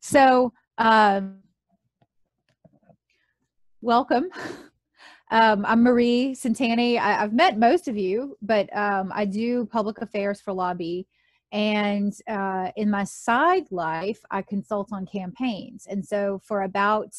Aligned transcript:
So, 0.00 0.52
um, 0.78 1.40
welcome. 3.80 4.28
Um, 5.30 5.66
I'm 5.66 5.82
Marie 5.82 6.34
Santani. 6.34 6.98
I, 6.98 7.12
have 7.12 7.34
met 7.34 7.58
most 7.58 7.86
of 7.86 7.98
you, 7.98 8.38
but 8.40 8.74
um, 8.74 9.12
I 9.14 9.26
do 9.26 9.66
public 9.66 9.98
affairs 10.00 10.40
for 10.40 10.54
Lobby. 10.54 11.06
And 11.52 12.14
uh, 12.26 12.70
in 12.76 12.88
my 12.88 13.04
side 13.04 13.70
life, 13.70 14.20
I 14.30 14.40
consult 14.40 14.88
on 14.90 15.04
campaigns. 15.04 15.86
And 15.86 16.02
so 16.02 16.40
for 16.46 16.62
about 16.62 17.12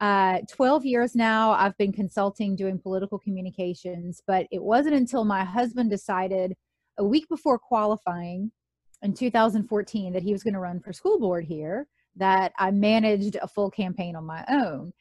uh, 0.00 0.38
12 0.50 0.86
years 0.86 1.14
now, 1.14 1.50
I've 1.50 1.76
been 1.76 1.92
consulting 1.92 2.56
doing 2.56 2.78
political 2.78 3.18
communications. 3.18 4.22
But 4.26 4.46
it 4.50 4.62
wasn't 4.62 4.94
until 4.94 5.26
my 5.26 5.44
husband 5.44 5.90
decided 5.90 6.54
a 6.96 7.04
week 7.04 7.28
before 7.28 7.58
qualifying 7.58 8.50
in 9.02 9.12
2014 9.12 10.14
that 10.14 10.22
he 10.22 10.32
was 10.32 10.42
going 10.42 10.54
to 10.54 10.60
run 10.60 10.80
for 10.80 10.94
school 10.94 11.20
board 11.20 11.44
here 11.44 11.86
that 12.16 12.52
I 12.58 12.70
managed 12.70 13.36
a 13.36 13.48
full 13.48 13.70
campaign 13.70 14.16
on 14.16 14.24
my 14.24 14.44
own. 14.48 14.92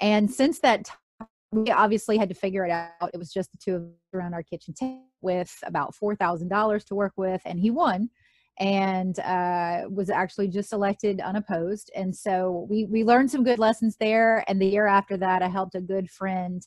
And 0.00 0.30
since 0.30 0.60
that 0.60 0.84
time, 0.84 1.28
we 1.52 1.70
obviously 1.70 2.18
had 2.18 2.28
to 2.28 2.34
figure 2.34 2.64
it 2.64 2.70
out. 2.70 3.10
It 3.12 3.18
was 3.18 3.32
just 3.32 3.52
the 3.52 3.58
two 3.58 3.76
of 3.76 3.82
us 3.82 3.90
around 4.12 4.34
our 4.34 4.42
kitchen 4.42 4.74
table 4.74 5.06
with 5.20 5.56
about 5.64 5.94
$4,000 5.94 6.84
to 6.86 6.94
work 6.94 7.12
with, 7.16 7.40
and 7.44 7.58
he 7.60 7.70
won 7.70 8.10
and 8.58 9.18
uh, 9.20 9.82
was 9.90 10.10
actually 10.10 10.48
just 10.48 10.72
elected 10.72 11.20
unopposed. 11.20 11.90
And 11.96 12.14
so 12.14 12.66
we, 12.70 12.84
we 12.84 13.02
learned 13.02 13.30
some 13.30 13.42
good 13.42 13.58
lessons 13.58 13.96
there. 13.98 14.44
And 14.46 14.60
the 14.60 14.66
year 14.66 14.86
after 14.86 15.16
that, 15.16 15.42
I 15.42 15.48
helped 15.48 15.74
a 15.74 15.80
good 15.80 16.08
friend 16.10 16.64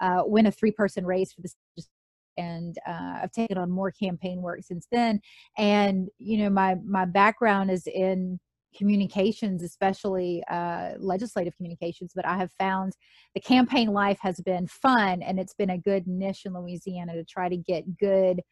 uh, 0.00 0.22
win 0.24 0.46
a 0.46 0.52
three 0.52 0.70
person 0.70 1.04
race 1.06 1.32
for 1.32 1.42
the 1.42 1.50
and 2.36 2.78
uh, 2.86 3.20
I've 3.22 3.32
taken 3.32 3.58
on 3.58 3.70
more 3.70 3.90
campaign 3.90 4.40
work 4.40 4.60
since 4.62 4.86
then. 4.90 5.20
And 5.58 6.08
you 6.18 6.38
know, 6.38 6.50
my 6.50 6.76
my 6.84 7.04
background 7.04 7.70
is 7.70 7.86
in 7.86 8.40
communications, 8.76 9.62
especially 9.62 10.42
uh, 10.50 10.92
legislative 10.98 11.56
communications, 11.56 12.12
but 12.14 12.26
I 12.26 12.36
have 12.36 12.52
found 12.52 12.94
the 13.34 13.40
campaign 13.40 13.88
life 13.92 14.18
has 14.20 14.40
been 14.40 14.66
fun 14.66 15.22
and 15.22 15.38
it's 15.38 15.54
been 15.54 15.70
a 15.70 15.78
good 15.78 16.06
niche 16.06 16.42
in 16.46 16.54
Louisiana 16.54 17.14
to 17.14 17.24
try 17.24 17.48
to 17.48 17.56
get 17.56 17.98
good, 17.98 18.42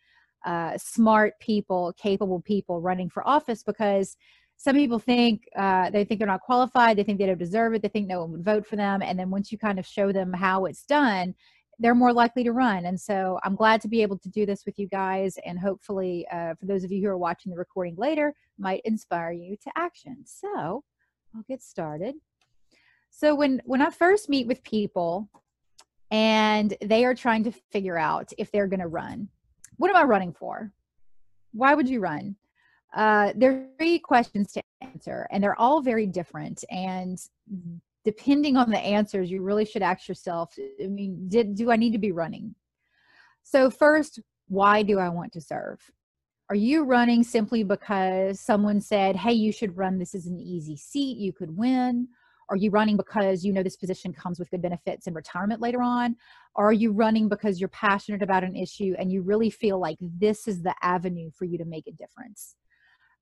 uh, 0.44 0.76
smart 0.78 1.34
people, 1.40 1.92
capable 1.96 2.40
people 2.40 2.80
running 2.80 3.10
for 3.10 3.26
office 3.26 3.62
because 3.62 4.16
some 4.56 4.74
people 4.74 4.98
think 4.98 5.48
uh, 5.56 5.88
they 5.90 6.04
think 6.04 6.18
they're 6.18 6.26
not 6.26 6.40
qualified, 6.40 6.98
they 6.98 7.04
think 7.04 7.18
they 7.18 7.26
don't 7.26 7.38
deserve 7.38 7.74
it, 7.74 7.82
they 7.82 7.88
think 7.88 8.08
no 8.08 8.22
one 8.22 8.32
would 8.32 8.44
vote 8.44 8.66
for 8.66 8.74
them, 8.74 9.02
and 9.02 9.16
then 9.16 9.30
once 9.30 9.52
you 9.52 9.58
kind 9.58 9.78
of 9.78 9.86
show 9.86 10.10
them 10.10 10.32
how 10.32 10.64
it's 10.64 10.84
done, 10.84 11.34
they're 11.78 11.94
more 11.94 12.12
likely 12.12 12.42
to 12.44 12.52
run. 12.52 12.86
And 12.86 13.00
so 13.00 13.38
I'm 13.44 13.54
glad 13.54 13.80
to 13.82 13.88
be 13.88 14.02
able 14.02 14.18
to 14.18 14.28
do 14.28 14.44
this 14.44 14.64
with 14.66 14.78
you 14.78 14.88
guys. 14.88 15.38
And 15.44 15.58
hopefully, 15.58 16.26
uh, 16.32 16.54
for 16.58 16.66
those 16.66 16.84
of 16.84 16.90
you 16.90 17.02
who 17.02 17.08
are 17.08 17.18
watching 17.18 17.50
the 17.50 17.58
recording 17.58 17.94
later, 17.96 18.34
might 18.58 18.82
inspire 18.84 19.32
you 19.32 19.56
to 19.62 19.70
action. 19.76 20.16
So 20.24 20.82
I'll 21.34 21.44
get 21.48 21.62
started. 21.62 22.16
So 23.10 23.34
when, 23.34 23.62
when 23.64 23.80
I 23.80 23.90
first 23.90 24.28
meet 24.28 24.46
with 24.46 24.62
people 24.62 25.28
and 26.10 26.76
they 26.80 27.04
are 27.04 27.14
trying 27.14 27.44
to 27.44 27.52
figure 27.52 27.98
out 27.98 28.32
if 28.38 28.50
they're 28.50 28.66
going 28.66 28.80
to 28.80 28.88
run, 28.88 29.28
what 29.76 29.90
am 29.90 29.96
I 29.96 30.02
running 30.02 30.32
for? 30.32 30.72
Why 31.52 31.74
would 31.74 31.88
you 31.88 32.00
run? 32.00 32.36
Uh, 32.94 33.32
there 33.36 33.52
are 33.52 33.66
three 33.78 33.98
questions 33.98 34.52
to 34.52 34.62
answer, 34.80 35.26
and 35.30 35.42
they're 35.42 35.60
all 35.60 35.80
very 35.80 36.06
different. 36.06 36.64
And 36.70 37.18
depending 38.08 38.56
on 38.56 38.70
the 38.70 38.78
answers, 38.78 39.30
you 39.30 39.42
really 39.42 39.66
should 39.66 39.82
ask 39.82 40.08
yourself, 40.08 40.54
I 40.82 40.86
mean, 40.86 41.28
did 41.28 41.54
do 41.54 41.70
I 41.70 41.76
need 41.76 41.92
to 41.92 41.98
be 41.98 42.10
running? 42.10 42.54
So 43.42 43.68
first, 43.68 44.18
why 44.46 44.82
do 44.82 44.98
I 44.98 45.10
want 45.10 45.30
to 45.34 45.42
serve? 45.42 45.78
Are 46.48 46.56
you 46.56 46.84
running 46.84 47.22
simply 47.22 47.64
because 47.64 48.40
someone 48.40 48.80
said, 48.80 49.14
hey, 49.14 49.34
you 49.34 49.52
should 49.52 49.76
run, 49.76 49.98
this 49.98 50.14
is 50.14 50.26
an 50.26 50.40
easy 50.40 50.74
seat, 50.74 51.18
you 51.18 51.34
could 51.34 51.54
win? 51.54 52.08
Are 52.48 52.56
you 52.56 52.70
running 52.70 52.96
because 52.96 53.44
you 53.44 53.52
know 53.52 53.62
this 53.62 53.76
position 53.76 54.14
comes 54.14 54.38
with 54.38 54.50
good 54.50 54.62
benefits 54.62 55.06
and 55.06 55.14
retirement 55.14 55.60
later 55.60 55.82
on? 55.82 56.16
Are 56.56 56.72
you 56.72 56.92
running 56.92 57.28
because 57.28 57.60
you're 57.60 57.68
passionate 57.68 58.22
about 58.22 58.42
an 58.42 58.56
issue 58.56 58.94
and 58.98 59.12
you 59.12 59.20
really 59.20 59.50
feel 59.50 59.78
like 59.78 59.98
this 60.00 60.48
is 60.48 60.62
the 60.62 60.74
avenue 60.80 61.30
for 61.30 61.44
you 61.44 61.58
to 61.58 61.66
make 61.66 61.86
a 61.86 61.92
difference? 61.92 62.56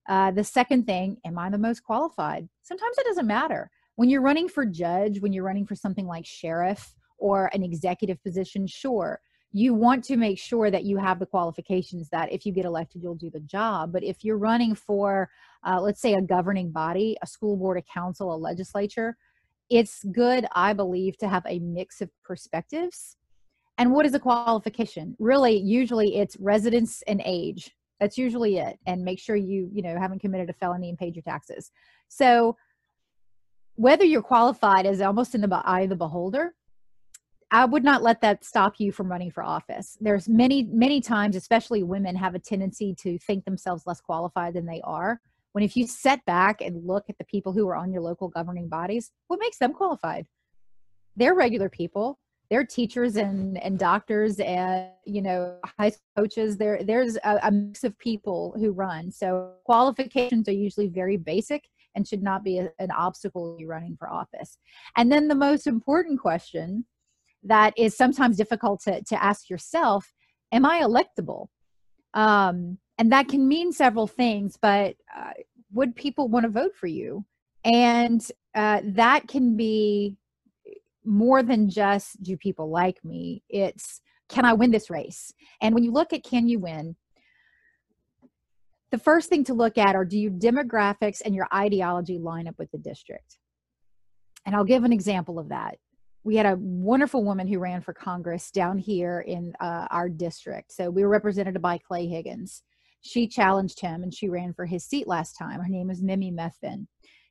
Uh, 0.09 0.31
the 0.31 0.45
second 0.45 0.87
thing, 0.87 1.17
am 1.25 1.41
I 1.41 1.51
the 1.51 1.59
most 1.59 1.83
qualified? 1.83 2.49
Sometimes 2.63 2.97
it 2.99 3.07
doesn't 3.07 3.27
matter 3.27 3.69
when 3.97 4.09
you're 4.09 4.23
running 4.23 4.49
for 4.49 4.65
judge, 4.65 5.21
when 5.21 5.33
you're 5.33 5.45
running 5.45 5.67
for 5.67 5.75
something 5.75 6.07
like 6.07 6.25
sheriff 6.25 6.95
or 7.19 7.51
an 7.53 7.63
executive 7.63 8.23
position, 8.23 8.67
sure, 8.67 9.21
you 9.53 9.73
want 9.73 10.05
to 10.05 10.17
make 10.17 10.39
sure 10.39 10.71
that 10.71 10.85
you 10.85 10.99
have 10.99 11.19
the 11.19 11.27
qualifications 11.27 12.11
that 12.11 12.31
if 12.31 12.45
you 12.45 12.53
get 12.53 12.67
elected, 12.67 13.03
you'll 13.03 13.15
do 13.15 13.31
the 13.31 13.41
job. 13.41 13.93
But 13.93 14.05
if 14.05 14.23
you're 14.23 14.37
running 14.37 14.75
for, 14.75 15.31
uh, 15.67 15.81
let's 15.81 16.01
say, 16.01 16.13
a 16.13 16.21
governing 16.21 16.71
body, 16.71 17.17
a 17.23 17.27
school 17.27 17.57
board, 17.57 17.79
a 17.79 17.83
council, 17.83 18.35
a 18.35 18.37
legislature, 18.37 19.17
it's 19.71 20.05
good, 20.13 20.47
I 20.55 20.75
believe, 20.75 21.17
to 21.19 21.29
have 21.29 21.45
a 21.47 21.59
mix 21.59 22.03
of 22.03 22.11
perspectives. 22.23 23.17
And 23.79 23.93
what 23.93 24.05
is 24.05 24.15
a 24.15 24.21
qualification? 24.21 25.17
Really, 25.19 25.57
usually 25.57 26.17
it's 26.17 26.37
residence 26.39 27.03
and 27.07 27.23
age. 27.25 27.75
That's 27.99 28.19
usually 28.19 28.59
it. 28.59 28.79
And 28.87 29.05
make 29.05 29.19
sure 29.19 29.37
you, 29.37 29.71
you 29.73 29.83
know, 29.83 29.99
haven't 29.99 30.21
committed 30.21 30.51
a 30.51 30.55
felony 30.55 30.91
and 30.91 30.99
paid 30.99 31.17
your 31.17 31.23
taxes. 31.23 31.71
So 32.09 32.57
whether 33.77 34.05
you're 34.05 34.23
qualified 34.23 34.87
is 34.87 35.01
almost 35.01 35.35
in 35.35 35.43
the 35.43 35.63
eye 35.65 35.83
of 35.83 35.91
the 35.91 35.97
beholder. 35.97 36.55
I 37.51 37.65
would 37.65 37.85
not 37.85 38.03
let 38.03 38.21
that 38.23 38.45
stop 38.45 38.75
you 38.79 38.91
from 38.91 39.11
running 39.11 39.31
for 39.31 39.45
office. 39.45 39.97
There's 40.01 40.29
many, 40.29 40.65
many 40.65 41.01
times, 41.01 41.37
especially 41.37 41.85
women 41.85 42.17
have 42.17 42.35
a 42.35 42.41
tendency 42.41 42.95
to 42.99 43.19
think 43.19 43.45
themselves 43.45 43.87
less 43.87 44.01
qualified 44.01 44.55
than 44.55 44.67
they 44.67 44.81
are. 44.83 45.21
When 45.53 45.63
if 45.63 45.77
you 45.77 45.87
set 45.87 46.25
back 46.25 46.61
and 46.61 46.85
look 46.85 47.05
at 47.09 47.19
the 47.19 47.25
people 47.25 47.53
who 47.53 47.69
are 47.69 47.77
on 47.77 47.93
your 47.93 48.03
local 48.03 48.29
governing 48.29 48.69
bodies, 48.69 49.13
what 49.29 49.39
makes 49.39 49.59
them 49.59 49.73
qualified? 49.73 50.27
They're 51.15 51.35
regular 51.35 51.69
people. 51.69 52.19
They're 52.51 52.65
teachers 52.65 53.17
and, 53.17 53.59
and 53.63 53.79
doctors 53.79 54.39
and 54.39 54.89
you 55.05 55.23
know 55.23 55.59
high 55.79 55.91
school 55.91 56.03
coaches. 56.17 56.57
There 56.57 56.83
there's 56.85 57.17
a, 57.17 57.41
a 57.43 57.51
mix 57.51 57.85
of 57.85 57.99
people 57.99 58.55
who 58.59 58.71
run. 58.71 59.11
So 59.11 59.53
qualifications 59.65 60.49
are 60.49 60.53
usually 60.53 60.89
very 60.89 61.17
basic 61.17 61.69
and 61.97 62.07
should 62.07 62.23
not 62.23 62.45
be 62.45 62.59
a, 62.59 62.71
an 62.79 62.91
obstacle 62.93 63.57
you 63.59 63.67
running 63.67 63.97
for 63.99 64.09
office. 64.09 64.59
And 64.97 65.11
then 65.11 65.27
the 65.27 65.35
most 65.35 65.67
important 65.67 66.21
question 66.21 66.85
that 67.43 67.73
is 67.77 67.97
sometimes 67.97 68.37
difficult 68.37 68.81
to, 68.83 69.03
to 69.03 69.23
ask 69.23 69.51
yourself 69.51 70.13
am 70.53 70.65
I 70.65 70.81
electable? 70.81 71.49
Um, 72.15 72.79
and 72.99 73.11
that 73.13 73.29
can 73.29 73.49
mean 73.49 73.73
several 73.73 74.07
things, 74.07 74.57
but 74.61 74.95
uh, 75.15 75.33
would 75.73 75.97
people 75.97 76.29
want 76.29 76.45
to 76.45 76.51
vote 76.51 76.75
for 76.75 76.87
you? 76.87 77.25
And 77.65 78.27
uh, 78.55 78.81
that 78.85 79.27
can 79.27 79.57
be 79.57 80.17
more 81.05 81.43
than 81.43 81.69
just 81.69 82.23
do 82.23 82.37
people 82.37 82.71
like 82.71 83.05
me? 83.05 83.43
It's 83.49 84.01
can 84.29 84.45
I 84.45 84.55
win 84.55 84.71
this 84.71 84.91
race? 84.91 85.33
And 85.61 85.75
when 85.75 85.85
you 85.85 85.93
look 85.93 86.13
at 86.13 86.25
can 86.25 86.49
you 86.49 86.59
win, 86.59 86.97
the 88.91 88.99
first 88.99 89.29
thing 89.29 89.45
to 89.45 89.55
look 89.55 89.79
at 89.79 89.95
are 89.95 90.05
do 90.05 90.19
your 90.19 90.31
demographics 90.31 91.21
and 91.25 91.35
your 91.35 91.49
ideology 91.53 92.19
line 92.19 92.49
up 92.49 92.55
with 92.59 92.71
the 92.71 92.79
district? 92.79 93.39
And 94.45 94.55
I'll 94.55 94.65
give 94.65 94.85
an 94.85 94.93
example 94.93 95.39
of 95.39 95.49
that. 95.49 95.79
We 96.23 96.37
had 96.37 96.47
a 96.47 96.57
wonderful 96.59 97.25
woman 97.25 97.47
who 97.47 97.59
ran 97.59 97.83
for 97.83 97.93
Congress 97.93 98.51
down 98.51 98.79
here 98.79 99.21
in 99.21 99.53
uh, 99.61 99.87
our 99.91 100.09
district. 100.09 100.73
So 100.73 100.91
we 100.91 101.03
were 101.03 101.09
represented 101.09 101.61
by 101.61 101.79
Clay 101.79 102.07
Higgins. 102.07 102.63
She 103.01 103.29
challenged 103.29 103.81
him 103.81 104.03
and 104.03 104.13
she 104.13 104.29
ran 104.29 104.53
for 104.53 104.67
his 104.67 104.85
seat 104.85 105.07
last 105.07 105.35
time. 105.35 105.61
Her 105.61 105.69
name 105.69 105.91
is 105.91 106.03
Mimi 106.03 106.33
Methvin. 106.33 106.87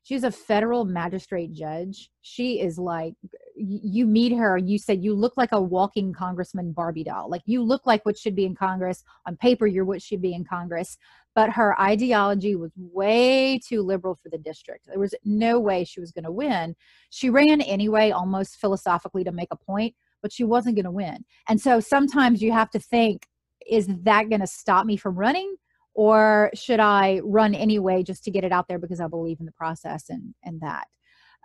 She's 0.05 0.23
a 0.23 0.29
federal 0.29 0.85
magistrate 0.85 1.51
judge. 1.51 2.11
She 2.21 2.61
is 2.61 2.77
like, 2.77 3.15
you 3.55 4.05
meet 4.05 4.33
her, 4.33 4.55
you 4.55 4.77
said 4.77 5.03
you 5.03 5.15
look 5.15 5.33
like 5.35 5.51
a 5.51 5.59
walking 5.59 6.13
Congressman 6.13 6.73
Barbie 6.73 7.03
doll. 7.03 7.27
Like 7.27 7.41
you 7.47 7.63
look 7.63 7.87
like 7.87 8.05
what 8.05 8.15
should 8.15 8.35
be 8.35 8.45
in 8.45 8.53
Congress. 8.53 9.03
On 9.25 9.35
paper, 9.35 9.65
you're 9.65 9.83
what 9.83 10.03
should 10.03 10.21
be 10.21 10.35
in 10.35 10.45
Congress. 10.45 10.99
But 11.33 11.49
her 11.49 11.81
ideology 11.81 12.55
was 12.55 12.69
way 12.77 13.59
too 13.67 13.81
liberal 13.81 14.19
for 14.21 14.29
the 14.29 14.37
district. 14.37 14.85
There 14.85 14.99
was 14.99 15.15
no 15.23 15.59
way 15.59 15.83
she 15.83 16.01
was 16.01 16.11
going 16.11 16.25
to 16.25 16.31
win. 16.31 16.75
She 17.09 17.31
ran 17.31 17.61
anyway, 17.61 18.11
almost 18.11 18.57
philosophically 18.57 19.23
to 19.23 19.31
make 19.31 19.49
a 19.49 19.55
point, 19.55 19.95
but 20.21 20.31
she 20.31 20.43
wasn't 20.43 20.75
going 20.75 20.85
to 20.85 20.91
win. 20.91 21.25
And 21.49 21.59
so 21.59 21.79
sometimes 21.79 22.43
you 22.43 22.51
have 22.51 22.69
to 22.69 22.79
think, 22.79 23.25
is 23.67 23.87
that 24.03 24.29
going 24.29 24.41
to 24.41 24.47
stop 24.47 24.85
me 24.85 24.97
from 24.97 25.15
running? 25.15 25.55
Or 25.95 26.51
should 26.53 26.79
I 26.79 27.21
run 27.23 27.55
anyway 27.55 28.03
just 28.03 28.23
to 28.25 28.31
get 28.31 28.43
it 28.43 28.51
out 28.51 28.67
there 28.67 28.77
because 28.77 28.99
I 28.99 29.07
believe 29.07 29.39
in 29.39 29.45
the 29.45 29.51
process 29.53 30.09
and 30.09 30.35
and 30.43 30.61
that. 30.61 30.87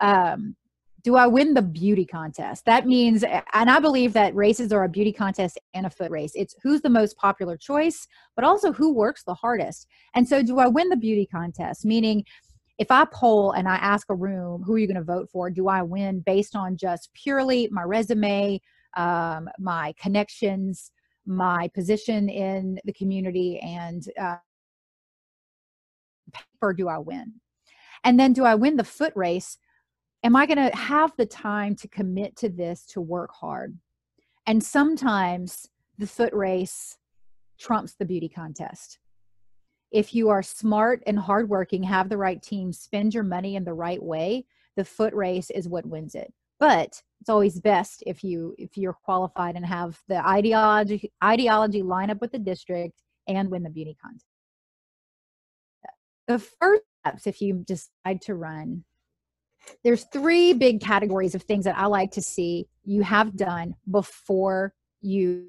Um, 0.01 0.57
do 1.03 1.17
I 1.17 1.27
win 1.27 1.55
the 1.55 1.63
beauty 1.63 2.05
contest? 2.05 2.67
That 2.67 2.87
means, 2.87 3.25
and 3.25 3.71
I 3.71 3.81
believe 3.81 4.13
that 4.13 4.35
races 4.35 4.71
are 4.71 4.85
a 4.85 4.89
beauty 4.89 5.13
contest 5.13 5.59
and 5.73 5.87
a 5.87 5.91
foot 5.91 6.11
race. 6.11 6.33
It's 6.35 6.55
who's 6.63 6.83
the 6.83 6.91
most 6.91 7.17
popular 7.17 7.57
choice, 7.57 8.07
but 8.37 8.45
also 8.45 8.71
who 8.71 8.93
works 8.93 9.23
the 9.25 9.33
hardest. 9.33 9.87
And 10.15 10.29
so, 10.29 10.43
do 10.43 10.59
I 10.59 10.67
win 10.67 10.91
the 10.91 10.97
beauty 10.97 11.27
contest? 11.27 11.87
Meaning, 11.87 12.25
if 12.79 12.91
I 12.91 13.07
poll 13.13 13.53
and 13.53 13.69
I 13.69 13.77
ask 13.77 14.07
a 14.11 14.15
room, 14.15 14.63
who 14.63 14.75
are 14.75 14.79
you 14.79 14.87
going 14.87 14.97
to 14.97 15.03
vote 15.03 15.29
for? 15.31 15.51
Do 15.51 15.69
I 15.69 15.83
win 15.83 16.21
based 16.21 16.57
on 16.57 16.77
just 16.77 17.11
purely 17.15 17.69
my 17.71 17.83
resume, 17.83 18.61
um, 18.97 19.49
my 19.59 19.95
connections, 19.99 20.91
my 21.27 21.69
position 21.69 22.29
in 22.29 22.81
the 22.85 22.93
community 22.93 23.59
and 23.61 24.05
uh, 24.21 24.37
paper 26.33 26.73
do 26.73 26.89
I 26.89 26.99
win? 26.99 27.35
And 28.05 28.19
then 28.19 28.33
do 28.33 28.45
I 28.45 28.55
win 28.55 28.77
the 28.77 28.85
foot 28.85 29.13
race? 29.15 29.59
Am 30.23 30.37
I 30.37 30.47
going 30.47 30.71
to 30.71 30.77
have 30.77 31.13
the 31.17 31.27
time 31.27 31.75
to 31.77 31.89
commit 31.89 32.37
to 32.37 32.49
this 32.49 32.85
to 32.87 33.01
work 33.01 33.31
hard? 33.33 33.79
And 34.47 34.63
sometimes 34.63 35.69
the 35.99 36.07
foot 36.07 36.33
race 36.33 36.99
trumps 37.59 37.95
the 37.95 38.05
beauty 38.05 38.29
contest. 38.29 38.99
If 39.91 40.15
you 40.15 40.29
are 40.29 40.43
smart 40.43 41.03
and 41.07 41.19
hardworking, 41.19 41.83
have 41.83 42.09
the 42.09 42.17
right 42.17 42.41
team, 42.43 42.73
spend 42.73 43.13
your 43.13 43.25
money 43.25 43.57
in 43.57 43.65
the 43.65 43.75
right 43.75 44.03
way, 44.03 44.47
the 44.77 44.85
foot 44.85 45.13
race 45.15 45.51
is 45.51 45.69
what 45.69 45.85
wins 45.85 46.15
it. 46.15 46.33
But 46.59 47.03
it's 47.21 47.29
always 47.29 47.61
best 47.61 48.03
if 48.07 48.25
you 48.25 48.55
if 48.59 48.77
you're 48.77 48.97
qualified 49.05 49.57
and 49.57 49.67
have 49.67 49.99
the 50.09 50.27
ideology 50.27 51.13
ideology 51.23 51.83
line 51.83 52.11
up 52.11 52.21
with 52.21 52.33
the 52.33 52.39
district 52.39 53.03
and 53.29 53.51
win 53.51 53.63
the 53.63 53.71
beauty 53.71 53.97
contest. 54.03 54.25
The 56.27 56.39
first 56.39 56.83
steps, 57.01 57.27
if 57.27 57.41
you 57.41 57.65
decide 57.67 58.23
to 58.23 58.35
run, 58.35 58.85
there's 59.85 60.05
three 60.13 60.53
big 60.53 60.81
categories 60.81 61.35
of 61.35 61.43
things 61.43 61.65
that 61.65 61.77
I 61.77 61.87
like 61.87 62.13
to 62.13 62.23
see 62.23 62.67
you 62.85 63.03
have 63.03 63.37
done 63.37 63.75
before 63.91 64.73
you 65.01 65.47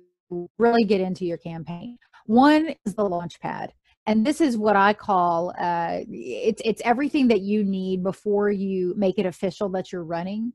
really 0.57 0.83
get 0.83 1.01
into 1.01 1.25
your 1.25 1.38
campaign. 1.38 1.97
One 2.25 2.75
is 2.85 2.95
the 2.95 3.03
launch 3.03 3.39
pad. 3.39 3.73
And 4.07 4.25
this 4.25 4.41
is 4.41 4.57
what 4.57 4.75
I 4.75 4.94
call 4.94 5.53
uh, 5.59 6.00
it's 6.09 6.62
it's 6.65 6.81
everything 6.83 7.27
that 7.27 7.41
you 7.41 7.63
need 7.63 8.03
before 8.03 8.50
you 8.50 8.94
make 8.97 9.19
it 9.19 9.25
official 9.25 9.69
that 9.69 9.91
you're 9.91 10.03
running. 10.03 10.53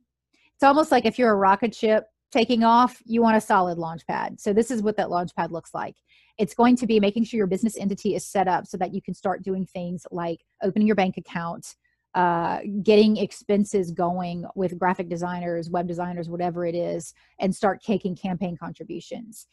It's 0.56 0.64
almost 0.64 0.90
like 0.90 1.04
if 1.04 1.18
you're 1.18 1.32
a 1.32 1.36
rocket 1.36 1.74
ship 1.74 2.06
taking 2.32 2.64
off, 2.64 3.02
you 3.04 3.20
want 3.20 3.36
a 3.36 3.40
solid 3.40 3.78
launch 3.78 4.06
pad. 4.06 4.40
So 4.40 4.52
this 4.52 4.70
is 4.70 4.82
what 4.82 4.96
that 4.96 5.10
launch 5.10 5.34
pad 5.36 5.52
looks 5.52 5.74
like. 5.74 5.96
It's 6.38 6.54
going 6.54 6.76
to 6.76 6.86
be 6.86 6.98
making 6.98 7.24
sure 7.24 7.38
your 7.38 7.46
business 7.46 7.76
entity 7.76 8.14
is 8.14 8.24
set 8.24 8.48
up 8.48 8.66
so 8.66 8.76
that 8.78 8.94
you 8.94 9.02
can 9.02 9.14
start 9.14 9.42
doing 9.42 9.66
things 9.66 10.06
like 10.10 10.40
opening 10.62 10.86
your 10.86 10.96
bank 10.96 11.16
account, 11.18 11.74
uh, 12.14 12.60
getting 12.82 13.18
expenses 13.18 13.90
going 13.90 14.44
with 14.54 14.78
graphic 14.78 15.08
designers, 15.08 15.70
web 15.70 15.86
designers, 15.86 16.28
whatever 16.28 16.64
it 16.64 16.74
is, 16.74 17.12
and 17.38 17.54
start 17.54 17.82
taking 17.82 18.16
campaign 18.16 18.56
contributions 18.56 19.46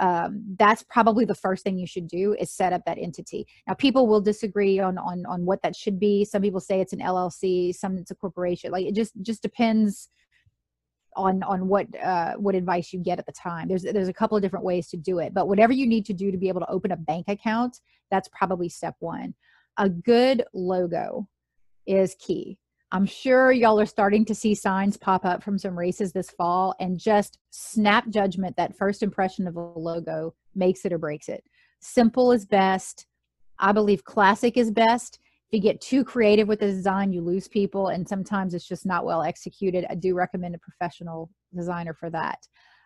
um, 0.00 0.42
that's 0.58 0.82
probably 0.82 1.26
the 1.26 1.34
first 1.34 1.62
thing 1.62 1.78
you 1.78 1.86
should 1.86 2.08
do 2.08 2.34
is 2.38 2.50
set 2.50 2.72
up 2.72 2.82
that 2.86 2.98
entity 2.98 3.46
now 3.68 3.74
people 3.74 4.06
will 4.06 4.20
disagree 4.20 4.80
on 4.80 4.98
on 4.98 5.24
on 5.26 5.44
what 5.44 5.62
that 5.62 5.76
should 5.76 6.00
be 6.00 6.24
some 6.24 6.42
people 6.42 6.60
say 6.60 6.80
it's 6.80 6.92
an 6.92 7.00
llc 7.00 7.74
some 7.74 7.98
it's 7.98 8.10
a 8.10 8.14
corporation 8.14 8.72
like 8.72 8.86
it 8.86 8.94
just 8.94 9.12
just 9.22 9.42
depends 9.42 10.08
on 11.16 11.42
on 11.42 11.68
what 11.68 11.86
uh, 12.02 12.34
what 12.34 12.54
advice 12.54 12.92
you 12.92 13.00
get 13.00 13.18
at 13.18 13.26
the 13.26 13.32
time 13.32 13.68
there's 13.68 13.82
there's 13.82 14.08
a 14.08 14.12
couple 14.12 14.36
of 14.36 14.42
different 14.42 14.64
ways 14.64 14.88
to 14.88 14.96
do 14.96 15.18
it 15.18 15.34
but 15.34 15.48
whatever 15.48 15.72
you 15.72 15.86
need 15.86 16.06
to 16.06 16.12
do 16.12 16.30
to 16.30 16.38
be 16.38 16.48
able 16.48 16.60
to 16.60 16.70
open 16.70 16.92
a 16.92 16.96
bank 16.96 17.26
account 17.28 17.80
that's 18.10 18.28
probably 18.28 18.68
step 18.68 18.94
one 19.00 19.34
a 19.78 19.88
good 19.88 20.44
logo 20.52 21.28
is 21.86 22.14
key 22.18 22.58
I'm 22.92 23.06
sure 23.06 23.52
y'all 23.52 23.78
are 23.78 23.86
starting 23.86 24.24
to 24.24 24.34
see 24.34 24.54
signs 24.54 24.96
pop 24.96 25.24
up 25.24 25.44
from 25.44 25.58
some 25.58 25.78
races 25.78 26.12
this 26.12 26.30
fall 26.30 26.74
and 26.80 26.98
just 26.98 27.38
snap 27.50 28.08
judgment 28.08 28.56
that 28.56 28.76
first 28.76 29.02
impression 29.02 29.46
of 29.46 29.54
a 29.56 29.60
logo 29.60 30.34
makes 30.56 30.84
it 30.84 30.92
or 30.92 30.98
breaks 30.98 31.28
it. 31.28 31.44
Simple 31.80 32.32
is 32.32 32.44
best. 32.44 33.06
I 33.60 33.72
believe 33.72 34.04
classic 34.04 34.56
is 34.56 34.72
best. 34.72 35.20
If 35.50 35.56
you 35.56 35.60
get 35.60 35.80
too 35.80 36.04
creative 36.04 36.46
with 36.46 36.60
the 36.60 36.66
design, 36.66 37.12
you 37.12 37.22
lose 37.22 37.48
people, 37.48 37.88
and 37.88 38.08
sometimes 38.08 38.54
it's 38.54 38.68
just 38.68 38.86
not 38.86 39.04
well 39.04 39.22
executed. 39.22 39.84
I 39.90 39.96
do 39.96 40.14
recommend 40.14 40.54
a 40.54 40.58
professional 40.58 41.30
designer 41.54 41.94
for 41.94 42.10
that. 42.10 42.38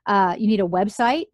Uh, 0.06 0.34
you 0.38 0.46
need 0.46 0.60
a 0.60 0.66
website, 0.66 1.26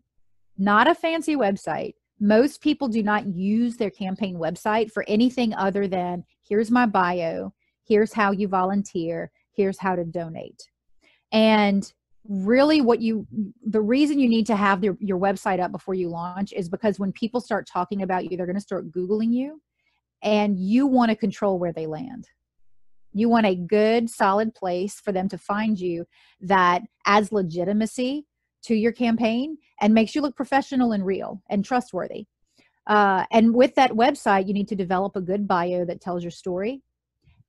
not 0.59 0.89
a 0.89 0.95
fancy 0.95 1.37
website. 1.37 1.95
Most 2.19 2.61
people 2.61 2.89
do 2.89 3.03
not 3.03 3.27
use 3.27 3.77
their 3.77 3.91
campaign 3.91 4.37
website 4.37 4.91
for 4.91 5.05
anything 5.09 5.55
other 5.55 5.87
than 5.87 6.25
here's 6.47 6.71
my 6.71 6.85
bio, 6.85 7.53
here's 7.91 8.13
how 8.13 8.31
you 8.31 8.49
volunteer 8.49 9.31
here's 9.53 9.79
how 9.79 9.95
to 9.95 10.05
donate 10.05 10.69
and 11.33 11.93
really 12.29 12.81
what 12.81 13.01
you 13.01 13.27
the 13.67 13.81
reason 13.81 14.19
you 14.19 14.29
need 14.29 14.47
to 14.47 14.55
have 14.55 14.85
your, 14.85 14.97
your 15.01 15.19
website 15.19 15.61
up 15.61 15.73
before 15.73 15.95
you 15.95 16.09
launch 16.09 16.53
is 16.53 16.69
because 16.69 16.99
when 16.99 17.13
people 17.13 17.41
start 17.41 17.67
talking 17.67 18.03
about 18.03 18.31
you 18.31 18.37
they're 18.37 18.47
going 18.47 18.55
to 18.55 18.61
start 18.61 18.91
googling 18.93 19.33
you 19.33 19.61
and 20.23 20.59
you 20.59 20.87
want 20.87 21.11
to 21.11 21.17
control 21.17 21.59
where 21.59 21.73
they 21.73 21.87
land 21.87 22.29
you 23.13 23.29
want 23.29 23.47
a 23.47 23.57
good 23.57 24.09
solid 24.09 24.55
place 24.55 25.01
for 25.01 25.13
them 25.13 25.29
to 25.29 25.37
find 25.37 25.81
you 25.81 26.07
that 26.41 26.83
adds 27.07 27.33
legitimacy 27.33 28.25
to 28.63 28.75
your 28.75 28.93
campaign 28.93 29.57
and 29.81 29.95
makes 29.95 30.15
you 30.15 30.21
look 30.21 30.37
professional 30.37 30.93
and 30.93 31.05
real 31.05 31.43
and 31.51 31.65
trustworthy 31.65 32.27
uh, 32.87 33.25
and 33.31 33.55
with 33.55 33.75
that 33.75 33.93
website 33.93 34.47
you 34.47 34.55
need 34.55 34.69
to 34.69 34.77
develop 34.77 35.17
a 35.17 35.21
good 35.21 35.49
bio 35.49 35.85
that 35.85 36.01
tells 36.01 36.23
your 36.23 36.31
story 36.31 36.83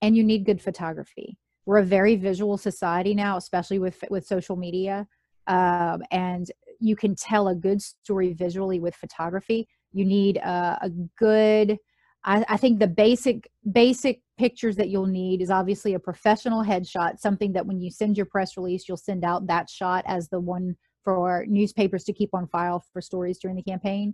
and 0.01 0.17
you 0.17 0.23
need 0.23 0.45
good 0.45 0.61
photography. 0.61 1.37
We're 1.65 1.77
a 1.77 1.85
very 1.85 2.15
visual 2.15 2.57
society 2.57 3.13
now, 3.13 3.37
especially 3.37 3.79
with 3.79 4.03
with 4.09 4.25
social 4.25 4.55
media, 4.55 5.07
um, 5.47 6.01
and 6.11 6.51
you 6.79 6.95
can 6.95 7.15
tell 7.15 7.47
a 7.47 7.55
good 7.55 7.81
story 7.81 8.33
visually 8.33 8.79
with 8.79 8.95
photography. 8.95 9.67
You 9.93 10.05
need 10.05 10.37
a, 10.37 10.79
a 10.81 10.89
good. 11.17 11.77
I, 12.23 12.45
I 12.47 12.57
think 12.57 12.79
the 12.79 12.87
basic 12.87 13.49
basic 13.71 14.21
pictures 14.37 14.75
that 14.75 14.89
you'll 14.89 15.05
need 15.05 15.41
is 15.41 15.49
obviously 15.49 15.93
a 15.93 15.99
professional 15.99 16.63
headshot, 16.63 17.19
something 17.19 17.53
that 17.53 17.65
when 17.65 17.79
you 17.79 17.91
send 17.91 18.17
your 18.17 18.25
press 18.25 18.57
release, 18.57 18.87
you'll 18.87 18.97
send 18.97 19.23
out 19.23 19.47
that 19.47 19.69
shot 19.69 20.03
as 20.07 20.29
the 20.29 20.39
one 20.39 20.75
for 21.03 21.45
newspapers 21.47 22.03
to 22.03 22.13
keep 22.13 22.29
on 22.33 22.47
file 22.47 22.83
for 22.93 23.01
stories 23.01 23.39
during 23.39 23.57
the 23.57 23.63
campaign. 23.63 24.13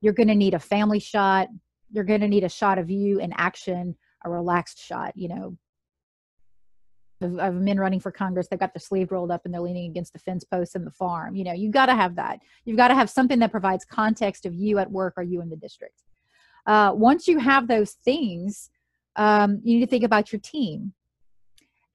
You're 0.00 0.12
going 0.12 0.28
to 0.28 0.34
need 0.34 0.54
a 0.54 0.58
family 0.58 0.98
shot. 0.98 1.48
You're 1.92 2.04
going 2.04 2.20
to 2.20 2.28
need 2.28 2.44
a 2.44 2.48
shot 2.48 2.78
of 2.78 2.90
you 2.90 3.20
in 3.20 3.32
action 3.36 3.96
a 4.26 4.30
relaxed 4.30 4.82
shot, 4.82 5.12
you 5.14 5.28
know, 5.28 5.56
of, 7.20 7.38
of, 7.38 7.54
men 7.54 7.78
running 7.78 8.00
for 8.00 8.10
Congress. 8.10 8.48
They've 8.48 8.58
got 8.58 8.74
their 8.74 8.80
sleeve 8.80 9.10
rolled 9.10 9.30
up 9.30 9.42
and 9.44 9.54
they're 9.54 9.60
leaning 9.60 9.90
against 9.90 10.12
the 10.12 10.18
fence 10.18 10.44
posts 10.44 10.74
in 10.74 10.84
the 10.84 10.90
farm. 10.90 11.34
You 11.34 11.44
know, 11.44 11.52
you've 11.52 11.72
got 11.72 11.86
to 11.86 11.94
have 11.94 12.16
that. 12.16 12.40
You've 12.64 12.76
got 12.76 12.88
to 12.88 12.94
have 12.94 13.08
something 13.08 13.38
that 13.38 13.50
provides 13.50 13.84
context 13.84 14.44
of 14.44 14.54
you 14.54 14.78
at 14.78 14.90
work 14.90 15.14
or 15.16 15.22
you 15.22 15.40
in 15.40 15.48
the 15.48 15.56
district. 15.56 16.02
Uh, 16.66 16.92
once 16.94 17.28
you 17.28 17.38
have 17.38 17.68
those 17.68 17.92
things, 17.92 18.70
um, 19.16 19.60
you 19.62 19.78
need 19.78 19.84
to 19.84 19.90
think 19.90 20.04
about 20.04 20.32
your 20.32 20.40
team. 20.40 20.92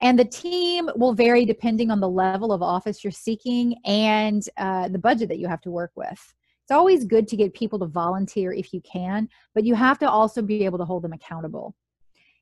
And 0.01 0.17
the 0.17 0.25
team 0.25 0.89
will 0.95 1.13
vary 1.13 1.45
depending 1.45 1.91
on 1.91 1.99
the 1.99 2.09
level 2.09 2.51
of 2.51 2.63
office 2.63 3.03
you're 3.03 3.11
seeking 3.11 3.75
and 3.85 4.43
uh, 4.57 4.87
the 4.87 4.97
budget 4.97 5.29
that 5.29 5.37
you 5.37 5.47
have 5.47 5.61
to 5.61 5.71
work 5.71 5.91
with. 5.95 6.33
It's 6.63 6.71
always 6.71 7.05
good 7.05 7.27
to 7.27 7.35
get 7.35 7.53
people 7.53 7.77
to 7.79 7.85
volunteer 7.85 8.51
if 8.51 8.73
you 8.73 8.81
can, 8.81 9.29
but 9.53 9.65
you 9.65 9.75
have 9.75 9.99
to 9.99 10.09
also 10.09 10.41
be 10.41 10.65
able 10.65 10.79
to 10.79 10.85
hold 10.85 11.03
them 11.03 11.13
accountable 11.13 11.75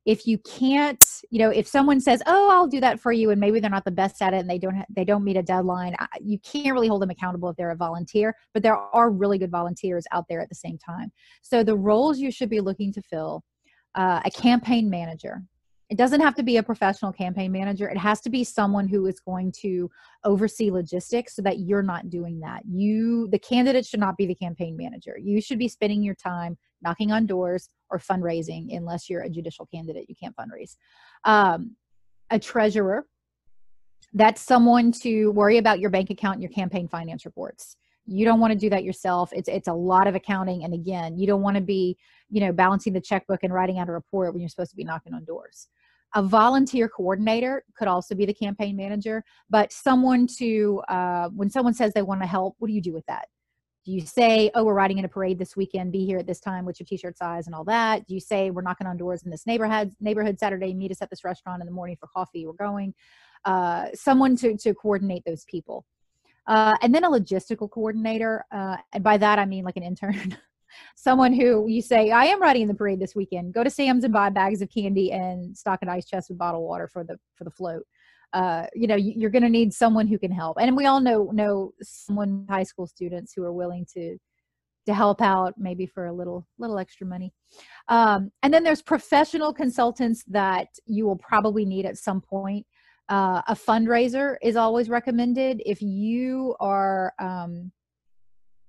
if 0.06 0.25
you 0.25 0.38
can't 0.40 1.04
you 1.30 1.40
know 1.40 1.50
if 1.50 1.68
someone 1.68 2.00
says 2.00 2.24
oh 2.25 2.50
i'll 2.51 2.68
do 2.68 2.80
that 2.80 3.00
for 3.00 3.12
you 3.12 3.31
and 3.31 3.40
maybe 3.40 3.60
they're 3.60 3.69
not 3.69 3.86
the 3.86 3.92
best 3.92 4.22
at 4.22 4.34
it 4.34 4.38
and 4.38 4.50
they 4.50 4.58
don't 4.58 4.75
ha- 4.75 4.86
they 4.96 5.03
don't 5.03 5.24
meet 5.24 5.38
a 5.38 5.44
deadline 5.44 5.94
you 6.22 6.39
can't 6.39 6.74
really 6.74 6.88
hold 6.88 7.01
them 7.01 7.10
accountable 7.10 7.50
if 7.50 7.56
they're 7.58 7.72
a 7.72 7.75
volunteer 7.75 8.34
but 8.53 8.63
there 8.63 8.77
are 8.77 9.10
really 9.10 9.38
good 9.38 9.51
volunteers 9.51 10.06
out 10.12 10.25
there 10.29 10.41
at 10.41 10.50
the 10.50 10.56
same 10.56 10.77
time. 10.77 11.12
So 11.41 11.63
the 11.63 11.77
roles 11.77 12.20
you 12.20 12.32
should 12.32 12.50
be 12.50 12.62
looking 12.62 12.94
to 12.94 13.01
fill 13.01 13.44
uh, 13.96 14.22
a 14.25 14.32
campaign 14.32 14.89
manager. 14.89 15.44
It 15.89 15.98
doesn't 15.98 16.22
have 16.22 16.36
to 16.36 16.44
be 16.44 16.58
a 16.58 16.63
professional 16.63 17.12
campaign 17.12 17.51
manager. 17.51 17.89
It 17.89 17.98
has 17.98 18.22
to 18.22 18.29
be 18.29 18.44
someone 18.44 18.88
who 18.88 19.08
is 19.08 19.20
going 19.20 19.51
to 19.62 19.89
oversee 20.24 20.70
logistics 20.70 21.36
so 21.36 21.41
that 21.41 21.60
you're 21.60 21.82
not 21.82 22.12
doing 22.12 22.39
that. 22.41 22.62
You 22.70 23.27
the 23.32 23.39
candidate 23.39 23.88
should 23.88 24.00
not 24.00 24.15
be 24.15 24.27
the 24.27 24.36
campaign 24.36 24.77
manager. 24.77 25.18
You 25.18 25.41
should 25.41 25.58
be 25.58 25.68
spending 25.68 26.03
your 26.03 26.15
time 26.15 26.58
knocking 26.81 27.12
on 27.12 27.25
doors 27.25 27.69
or 27.89 28.00
fundraising 28.00 28.75
unless 28.75 29.09
you're 29.09 29.21
a 29.21 29.29
judicial 29.29 29.65
candidate 29.65 30.05
you 30.09 30.15
can't 30.15 30.36
fundraise. 30.36 30.75
Um, 31.24 31.75
a 32.29 32.39
treasurer 32.39 33.05
that's 34.13 34.41
someone 34.41 34.91
to 34.91 35.31
worry 35.31 35.57
about 35.57 35.79
your 35.79 35.89
bank 35.89 36.09
account 36.09 36.36
and 36.36 36.43
your 36.43 36.51
campaign 36.51 36.88
finance 36.88 37.25
reports. 37.25 37.75
You 38.05 38.25
don't 38.25 38.39
want 38.39 38.53
to 38.53 38.57
do 38.57 38.69
that 38.71 38.83
yourself. 38.83 39.31
It's 39.33 39.48
it's 39.48 39.67
a 39.67 39.74
lot 39.74 40.07
of 40.07 40.15
accounting 40.15 40.63
and 40.63 40.74
again 40.74 41.17
you 41.17 41.27
don't 41.27 41.41
want 41.41 41.55
to 41.55 41.62
be 41.62 41.98
you 42.29 42.41
know 42.41 42.51
balancing 42.51 42.93
the 42.93 43.01
checkbook 43.01 43.43
and 43.43 43.53
writing 43.53 43.77
out 43.77 43.89
a 43.89 43.91
report 43.91 44.33
when 44.33 44.41
you're 44.41 44.50
supposed 44.50 44.71
to 44.71 44.77
be 44.77 44.83
knocking 44.83 45.13
on 45.13 45.25
doors. 45.25 45.67
A 46.15 46.24
volunteer 46.24 46.89
coordinator 46.89 47.63
could 47.77 47.88
also 47.88 48.15
be 48.15 48.25
the 48.25 48.33
campaign 48.33 48.75
manager 48.75 49.24
but 49.50 49.71
someone 49.71 50.25
to 50.38 50.81
uh, 50.89 51.29
when 51.29 51.51
someone 51.51 51.74
says 51.74 51.93
they 51.93 52.01
want 52.01 52.21
to 52.21 52.27
help 52.27 52.55
what 52.57 52.67
do 52.67 52.74
you 52.74 52.81
do 52.81 52.93
with 52.93 53.05
that 53.05 53.27
do 53.89 53.96
you 53.96 54.05
say, 54.05 54.51
oh, 54.53 54.63
we're 54.63 54.75
riding 54.75 55.00
in 55.00 55.05
a 55.05 55.10
parade 55.10 55.39
this 55.39 55.55
weekend, 55.55 55.91
be 55.91 56.05
here 56.05 56.19
at 56.19 56.27
this 56.27 56.39
time, 56.39 56.63
what's 56.63 56.79
your 56.79 56.86
t-shirt 56.86 57.17
size 57.17 57.48
and 57.48 57.55
all 57.55 57.63
that? 57.63 58.05
Do 58.05 58.13
you 58.13 58.19
say 58.19 58.51
we're 58.51 58.62
knocking 58.62 58.86
on 58.86 58.98
doors 58.98 59.24
in 59.24 59.31
this 59.31 59.48
neighborhood 59.48 59.91
neighborhood 60.00 60.39
Saturday, 60.39 60.75
meet 60.75 60.91
us 60.91 61.01
at 61.01 61.10
this 61.10 61.24
restaurant 61.24 61.60
in 61.62 61.65
the 61.65 61.72
morning 61.74 61.98
for 62.00 62.05
coffee, 62.05 62.46
we're 62.46 62.53
going? 62.53 62.93
Uh, 63.46 63.88
someone 63.96 64.36
to, 64.36 64.55
to 64.58 64.75
coordinate 64.75 65.24
those 65.25 65.43
people. 65.46 65.86
Uh, 66.46 66.77
and 66.84 66.93
then 66.93 67.03
a 67.03 67.10
logistical 67.10 67.69
coordinator. 67.69 68.46
Uh, 68.51 68.77
and 68.93 69.03
by 69.03 69.17
that, 69.17 69.39
I 69.39 69.46
mean 69.46 69.63
like 69.63 69.77
an 69.77 69.84
intern. 69.84 70.38
someone 70.96 71.34
who 71.34 71.67
you 71.67 71.81
say, 71.81 72.12
I 72.12 72.25
am 72.25 72.39
riding 72.39 72.62
in 72.62 72.67
the 72.67 72.75
parade 72.75 73.00
this 73.00 73.15
weekend. 73.15 73.55
Go 73.55 73.63
to 73.63 73.72
Sam's 73.72 74.03
and 74.03 74.13
buy 74.13 74.29
bags 74.29 74.62
of 74.62 74.69
candy 74.69 75.12
and 75.12 75.58
stock 75.58 75.79
an 75.81 75.89
ice 75.89 76.05
chest 76.05 76.29
with 76.29 76.38
bottled 76.38 76.63
water 76.63 76.88
for 76.88 77.03
the 77.03 77.17
for 77.34 77.43
the 77.43 77.51
float 77.51 77.88
uh, 78.33 78.65
you 78.74 78.88
know 78.88 78.95
you're 78.95 79.29
going 79.29 79.43
to 79.43 79.50
need 79.50 79.74
someone 79.74 80.07
who 80.07 80.19
can 80.19 80.31
help. 80.31 80.57
And 80.59 80.75
we 80.75 80.86
all 80.86 81.00
know 81.00 81.29
know 81.33 81.74
someone 81.81 82.45
high 82.50 82.63
school 82.63 82.88
students 82.88 83.33
who 83.36 83.43
are 83.43 83.53
willing 83.53 83.86
to 83.93 84.17
to 84.86 84.93
help 84.93 85.21
out 85.21 85.53
maybe 85.57 85.86
for 85.86 86.07
a 86.07 86.13
little 86.13 86.48
little 86.57 86.79
extra 86.79 87.05
money. 87.05 87.33
Um, 87.88 88.31
and 88.43 88.53
then 88.53 88.63
there's 88.63 88.81
professional 88.81 89.53
consultants 89.53 90.24
that 90.27 90.67
you 90.86 91.05
will 91.05 91.17
probably 91.17 91.65
need 91.65 91.86
at 91.86 91.98
some 91.98 92.21
point. 92.21 92.65
Uh, 93.07 93.41
a 93.48 93.55
fundraiser 93.55 94.36
is 94.41 94.55
always 94.55 94.89
recommended. 94.89 95.62
If 95.65 95.81
you 95.81 96.55
are 96.59 97.13
um, 97.19 97.71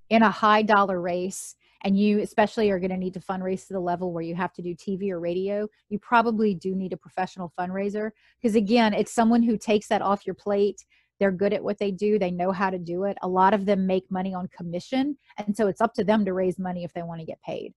in 0.08 0.22
a 0.22 0.30
high 0.30 0.62
dollar 0.62 1.00
race 1.00 1.54
and 1.82 1.98
you 1.98 2.20
especially 2.20 2.70
are 2.70 2.78
going 2.78 2.90
to 2.90 2.96
need 2.96 3.14
to 3.14 3.20
fundraise 3.20 3.66
to 3.66 3.72
the 3.72 3.80
level 3.80 4.12
where 4.12 4.22
you 4.22 4.34
have 4.34 4.52
to 4.54 4.62
do 4.62 4.74
TV 4.74 5.10
or 5.10 5.20
radio, 5.20 5.68
you 5.88 5.98
probably 5.98 6.54
do 6.54 6.74
need 6.74 6.92
a 6.92 6.96
professional 6.96 7.52
fundraiser 7.58 8.10
because 8.40 8.54
again, 8.54 8.92
it's 8.92 9.12
someone 9.12 9.42
who 9.42 9.56
takes 9.56 9.88
that 9.88 10.02
off 10.02 10.26
your 10.26 10.34
plate. 10.34 10.84
They're 11.18 11.32
good 11.32 11.52
at 11.52 11.62
what 11.62 11.78
they 11.78 11.90
do. 11.90 12.18
They 12.18 12.30
know 12.30 12.50
how 12.52 12.70
to 12.70 12.78
do 12.78 13.04
it. 13.04 13.18
A 13.22 13.28
lot 13.28 13.52
of 13.54 13.66
them 13.66 13.86
make 13.86 14.10
money 14.10 14.34
on 14.34 14.48
commission, 14.48 15.16
and 15.38 15.56
so 15.56 15.66
it's 15.68 15.80
up 15.80 15.94
to 15.94 16.04
them 16.04 16.24
to 16.24 16.32
raise 16.32 16.58
money 16.58 16.84
if 16.84 16.92
they 16.92 17.02
want 17.02 17.20
to 17.20 17.26
get 17.26 17.40
paid. 17.42 17.74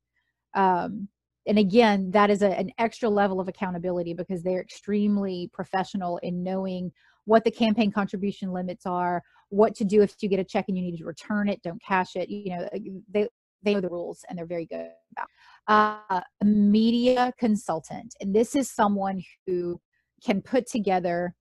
Um, 0.53 1.09
and 1.45 1.59
again, 1.59 2.11
that 2.11 2.29
is 2.29 2.41
a, 2.41 2.57
an 2.57 2.71
extra 2.77 3.09
level 3.09 3.41
of 3.41 3.49
accountability 3.49 4.13
because 4.13 4.43
they're 4.43 4.61
extremely 4.61 5.49
professional 5.53 6.17
in 6.19 6.41
knowing 6.41 6.91
what 7.25 7.43
the 7.43 7.51
campaign 7.51 7.91
contribution 7.91 8.51
limits 8.51 8.85
are, 8.85 9.21
what 9.49 9.75
to 9.75 9.83
do 9.83 10.01
if 10.01 10.15
you 10.21 10.29
get 10.29 10.39
a 10.39 10.43
check 10.43 10.65
and 10.67 10.77
you 10.77 10.83
need 10.83 10.97
to 10.97 11.05
return 11.05 11.47
it, 11.49 11.61
don't 11.61 11.81
cash 11.81 12.15
it. 12.15 12.29
You 12.29 12.57
know, 12.57 12.69
they 13.11 13.27
they 13.63 13.73
know 13.73 13.81
the 13.81 13.89
rules 13.89 14.23
and 14.27 14.37
they're 14.37 14.45
very 14.45 14.65
good 14.65 14.89
about. 15.11 15.27
Uh, 15.67 16.21
a 16.41 16.45
media 16.45 17.33
consultant, 17.39 18.13
and 18.21 18.35
this 18.35 18.55
is 18.55 18.69
someone 18.69 19.21
who 19.45 19.79
can 20.23 20.41
put 20.41 20.67
together 20.67 21.33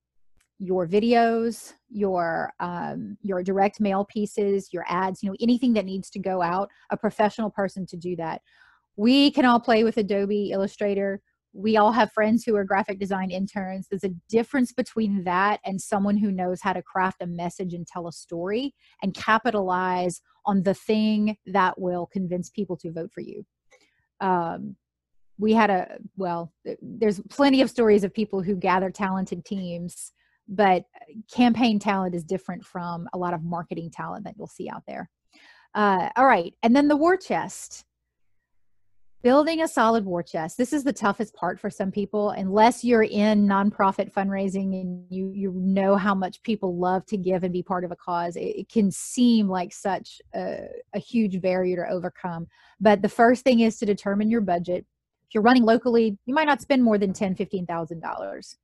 your 0.59 0.87
videos, 0.87 1.73
your 1.91 2.52
um, 2.61 3.17
your 3.23 3.43
direct 3.43 3.81
mail 3.81 4.05
pieces, 4.05 4.73
your 4.73 4.85
ads, 4.88 5.23
you 5.23 5.29
know, 5.29 5.37
anything 5.41 5.73
that 5.73 5.85
needs 5.85 6.09
to 6.11 6.21
go 6.21 6.41
out. 6.41 6.69
A 6.91 6.97
professional 6.97 7.50
person 7.50 7.85
to 7.87 7.97
do 7.97 8.14
that. 8.17 8.43
We 8.97 9.31
can 9.33 9.45
all 9.45 9.59
play 9.59 9.83
with 9.85 9.97
Adobe 9.97 10.52
Illustrator. 10.52 11.21
We 11.52 11.76
all 11.76 11.92
have 11.92 12.12
friends 12.12 12.44
who 12.44 12.56
are 12.56 12.64
graphic 12.64 12.99
design 12.99 13.30
interns. 13.30 13.87
There's 13.88 14.04
a 14.04 14.14
difference 14.28 14.73
between 14.73 15.25
that 15.25 15.61
and 15.64 15.80
someone 15.80 16.16
who 16.16 16.32
knows 16.32 16.61
how 16.62 16.73
to 16.73 16.82
craft 16.82 17.23
a 17.23 17.26
message 17.26 17.75
and 17.75 17.87
tell 17.87 18.09
a 18.09 18.12
story 18.12 18.75
and 19.02 19.14
capitalize 19.14 20.23
on 20.47 20.62
the 20.62 20.75
thing 20.75 21.37
that 21.47 21.78
will 21.78 22.06
convince 22.06 22.50
people 22.50 22.76
to 22.78 22.92
vote 22.92 23.12
for 23.12 23.21
you. 23.21 23.44
Um, 24.21 24.76
we 25.38 25.52
had 25.52 25.71
a, 25.71 25.99
well, 26.16 26.52
there's 26.80 27.21
plenty 27.28 27.61
of 27.61 27.71
stories 27.71 28.04
of 28.04 28.14
people 28.14 28.42
who 28.42 28.54
gather 28.54 28.90
talented 28.90 29.44
teams, 29.44 30.12
but 30.49 30.85
campaign 31.32 31.78
talent 31.78 32.14
is 32.14 32.25
different 32.25 32.64
from 32.64 33.09
a 33.12 33.18
lot 33.18 33.35
of 33.35 33.42
marketing 33.42 33.90
talent 33.90 34.25
that 34.25 34.35
you'll 34.38 34.47
see 34.47 34.68
out 34.68 34.82
there. 34.87 35.11
Uh, 35.75 36.11
all 36.16 36.26
right. 36.26 36.54
And 36.62 36.76
then 36.76 36.88
the 36.88 36.97
war 36.97 37.16
chest 37.16 37.85
building 39.23 39.62
a 39.62 39.69
solid 39.69 40.05
war 40.05 40.23
chest. 40.23 40.59
This 40.59 40.73
is 40.73 40.83
the 40.83 40.93
toughest 40.93 41.35
part 41.35 41.61
for 41.61 41.71
some 41.71 41.91
people. 41.91 42.31
Unless 42.31 42.83
you're 42.83 43.05
in 43.05 43.47
nonprofit 43.47 44.12
fundraising 44.12 44.81
and 44.81 45.07
you 45.11 45.31
you 45.35 45.52
know 45.55 45.97
how 45.97 46.14
much 46.14 46.43
people 46.43 46.76
love 46.76 47.07
to 47.07 47.17
give 47.17 47.45
and 47.45 47.52
be 47.52 47.62
part 47.62 47.85
of 47.85 47.93
a 47.93 47.97
cause 47.97 48.37
it, 48.37 48.41
it 48.41 48.69
can 48.69 48.91
seem 48.91 49.49
like 49.49 49.73
such 49.73 50.21
a, 50.35 50.67
a 50.95 50.99
huge 50.99 51.41
barrier 51.41 51.85
to 51.85 51.93
overcome. 51.93 52.49
But 52.81 53.02
the 53.02 53.09
first 53.09 53.45
thing 53.45 53.61
is 53.61 53.79
to 53.79 53.87
determine 53.87 54.31
your 54.31 54.41
budget. 54.41 54.85
If 55.29 55.35
you're 55.35 55.43
running 55.43 55.64
locally 55.64 56.19
you 56.26 56.35
might 56.35 56.49
not 56.49 56.61
spend 56.61 56.83
more 56.83 56.99
than 56.99 57.12
ten 57.12 57.35
fifteen 57.35 57.67
thousand 57.67 58.00
dollars. 58.00 58.57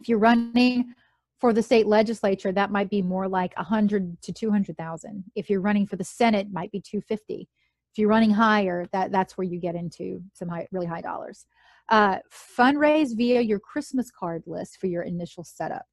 If 0.00 0.08
you're 0.08 0.18
running 0.18 0.94
for 1.40 1.52
the 1.52 1.62
state 1.62 1.86
legislature 1.86 2.52
that 2.52 2.70
might 2.70 2.88
be 2.88 3.02
more 3.02 3.28
like 3.28 3.52
a 3.58 3.62
hundred 3.62 4.20
to 4.22 4.32
two 4.32 4.50
hundred 4.50 4.78
thousand. 4.78 5.24
If 5.34 5.50
you're 5.50 5.60
running 5.60 5.86
for 5.86 5.96
the 5.96 6.04
senate 6.04 6.50
might 6.50 6.72
be 6.72 6.80
250 6.80 7.48
if 7.94 7.98
you're 7.98 8.08
running 8.08 8.32
higher, 8.32 8.86
that 8.90 9.12
that's 9.12 9.38
where 9.38 9.46
you 9.46 9.60
get 9.60 9.76
into 9.76 10.20
some 10.32 10.48
high, 10.48 10.66
really 10.72 10.86
high 10.86 11.00
dollars. 11.00 11.46
Uh, 11.90 12.18
fundraise 12.58 13.16
via 13.16 13.40
your 13.40 13.60
Christmas 13.60 14.10
card 14.10 14.42
list 14.46 14.80
for 14.80 14.88
your 14.88 15.04
initial 15.04 15.44
setup. 15.44 15.84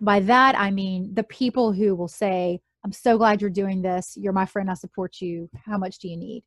By 0.00 0.20
that, 0.20 0.56
I 0.56 0.70
mean 0.70 1.12
the 1.12 1.24
people 1.24 1.72
who 1.72 1.96
will 1.96 2.06
say, 2.06 2.60
I'm 2.84 2.92
so 2.92 3.18
glad 3.18 3.40
you're 3.40 3.50
doing 3.50 3.82
this. 3.82 4.16
You're 4.16 4.32
my 4.32 4.46
friend. 4.46 4.70
I 4.70 4.74
support 4.74 5.20
you. 5.20 5.50
How 5.66 5.76
much 5.76 5.98
do 5.98 6.08
you 6.08 6.16
need? 6.16 6.44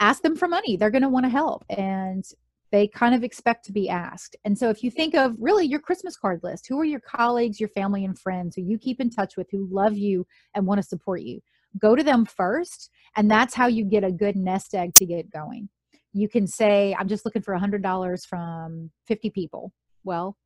Ask 0.00 0.20
them 0.24 0.34
for 0.34 0.48
money. 0.48 0.76
They're 0.76 0.90
going 0.90 1.02
to 1.02 1.08
want 1.08 1.26
to 1.26 1.30
help. 1.30 1.64
And 1.68 2.24
they 2.72 2.88
kind 2.88 3.14
of 3.14 3.22
expect 3.22 3.64
to 3.66 3.72
be 3.72 3.88
asked. 3.88 4.34
And 4.44 4.58
so 4.58 4.68
if 4.68 4.82
you 4.82 4.90
think 4.90 5.14
of 5.14 5.36
really 5.38 5.64
your 5.64 5.78
Christmas 5.78 6.16
card 6.16 6.40
list, 6.42 6.66
who 6.68 6.80
are 6.80 6.84
your 6.84 6.98
colleagues, 6.98 7.60
your 7.60 7.68
family, 7.68 8.04
and 8.04 8.18
friends 8.18 8.56
who 8.56 8.62
you 8.62 8.80
keep 8.80 9.00
in 9.00 9.10
touch 9.10 9.36
with, 9.36 9.46
who 9.52 9.68
love 9.70 9.96
you 9.96 10.26
and 10.56 10.66
want 10.66 10.82
to 10.82 10.88
support 10.88 11.22
you? 11.22 11.40
Go 11.78 11.94
to 11.94 12.02
them 12.02 12.24
first 12.24 12.90
and 13.16 13.30
that's 13.30 13.54
how 13.54 13.66
you 13.66 13.84
get 13.84 14.04
a 14.04 14.10
good 14.10 14.36
nest 14.36 14.74
egg 14.74 14.94
to 14.94 15.06
get 15.06 15.30
going. 15.30 15.68
You 16.12 16.28
can 16.28 16.46
say 16.46 16.94
i'm 16.98 17.08
just 17.08 17.24
looking 17.24 17.42
for 17.42 17.54
hundred 17.54 17.82
dollars 17.82 18.24
from 18.24 18.90
50 19.06 19.30
people. 19.30 19.72
Well 20.04 20.36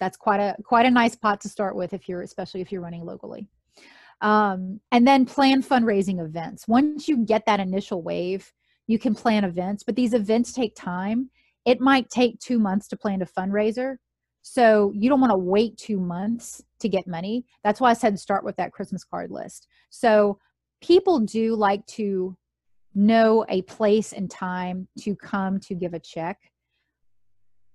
that's 0.00 0.16
quite 0.16 0.40
a 0.40 0.56
quite 0.64 0.86
a 0.86 0.90
nice 0.90 1.14
pot 1.14 1.40
to 1.42 1.48
start 1.48 1.76
with 1.76 1.92
if 1.92 2.08
you're 2.08 2.22
especially 2.22 2.60
if 2.60 2.72
you're 2.72 2.80
running 2.80 3.04
locally. 3.04 3.48
Um, 4.20 4.80
and 4.92 5.06
then 5.06 5.26
plan 5.26 5.62
fundraising 5.64 6.24
events. 6.24 6.68
Once 6.68 7.08
you 7.08 7.24
get 7.24 7.44
that 7.46 7.60
initial 7.60 8.02
wave 8.02 8.52
you 8.86 8.98
can 8.98 9.14
plan 9.14 9.44
events 9.44 9.82
but 9.82 9.96
these 9.96 10.14
events 10.14 10.52
take 10.52 10.74
time. 10.74 11.30
It 11.64 11.80
might 11.80 12.10
take 12.10 12.40
two 12.40 12.58
months 12.58 12.88
to 12.88 12.96
plan 12.96 13.22
a 13.22 13.26
fundraiser 13.26 13.96
so 14.42 14.92
you 14.94 15.08
don't 15.08 15.20
want 15.20 15.30
to 15.30 15.38
wait 15.38 15.78
two 15.78 16.00
months 16.00 16.62
to 16.80 16.88
get 16.88 17.06
money. 17.06 17.46
That's 17.62 17.80
why 17.80 17.90
i 17.90 17.94
said 17.94 18.18
start 18.18 18.44
with 18.44 18.56
that 18.56 18.72
christmas 18.72 19.04
card 19.04 19.30
list. 19.30 19.68
So 19.90 20.38
people 20.82 21.20
do 21.20 21.54
like 21.54 21.86
to 21.86 22.36
know 22.94 23.46
a 23.48 23.62
place 23.62 24.12
and 24.12 24.30
time 24.30 24.88
to 25.00 25.16
come 25.16 25.58
to 25.60 25.74
give 25.74 25.94
a 25.94 25.98
check. 25.98 26.38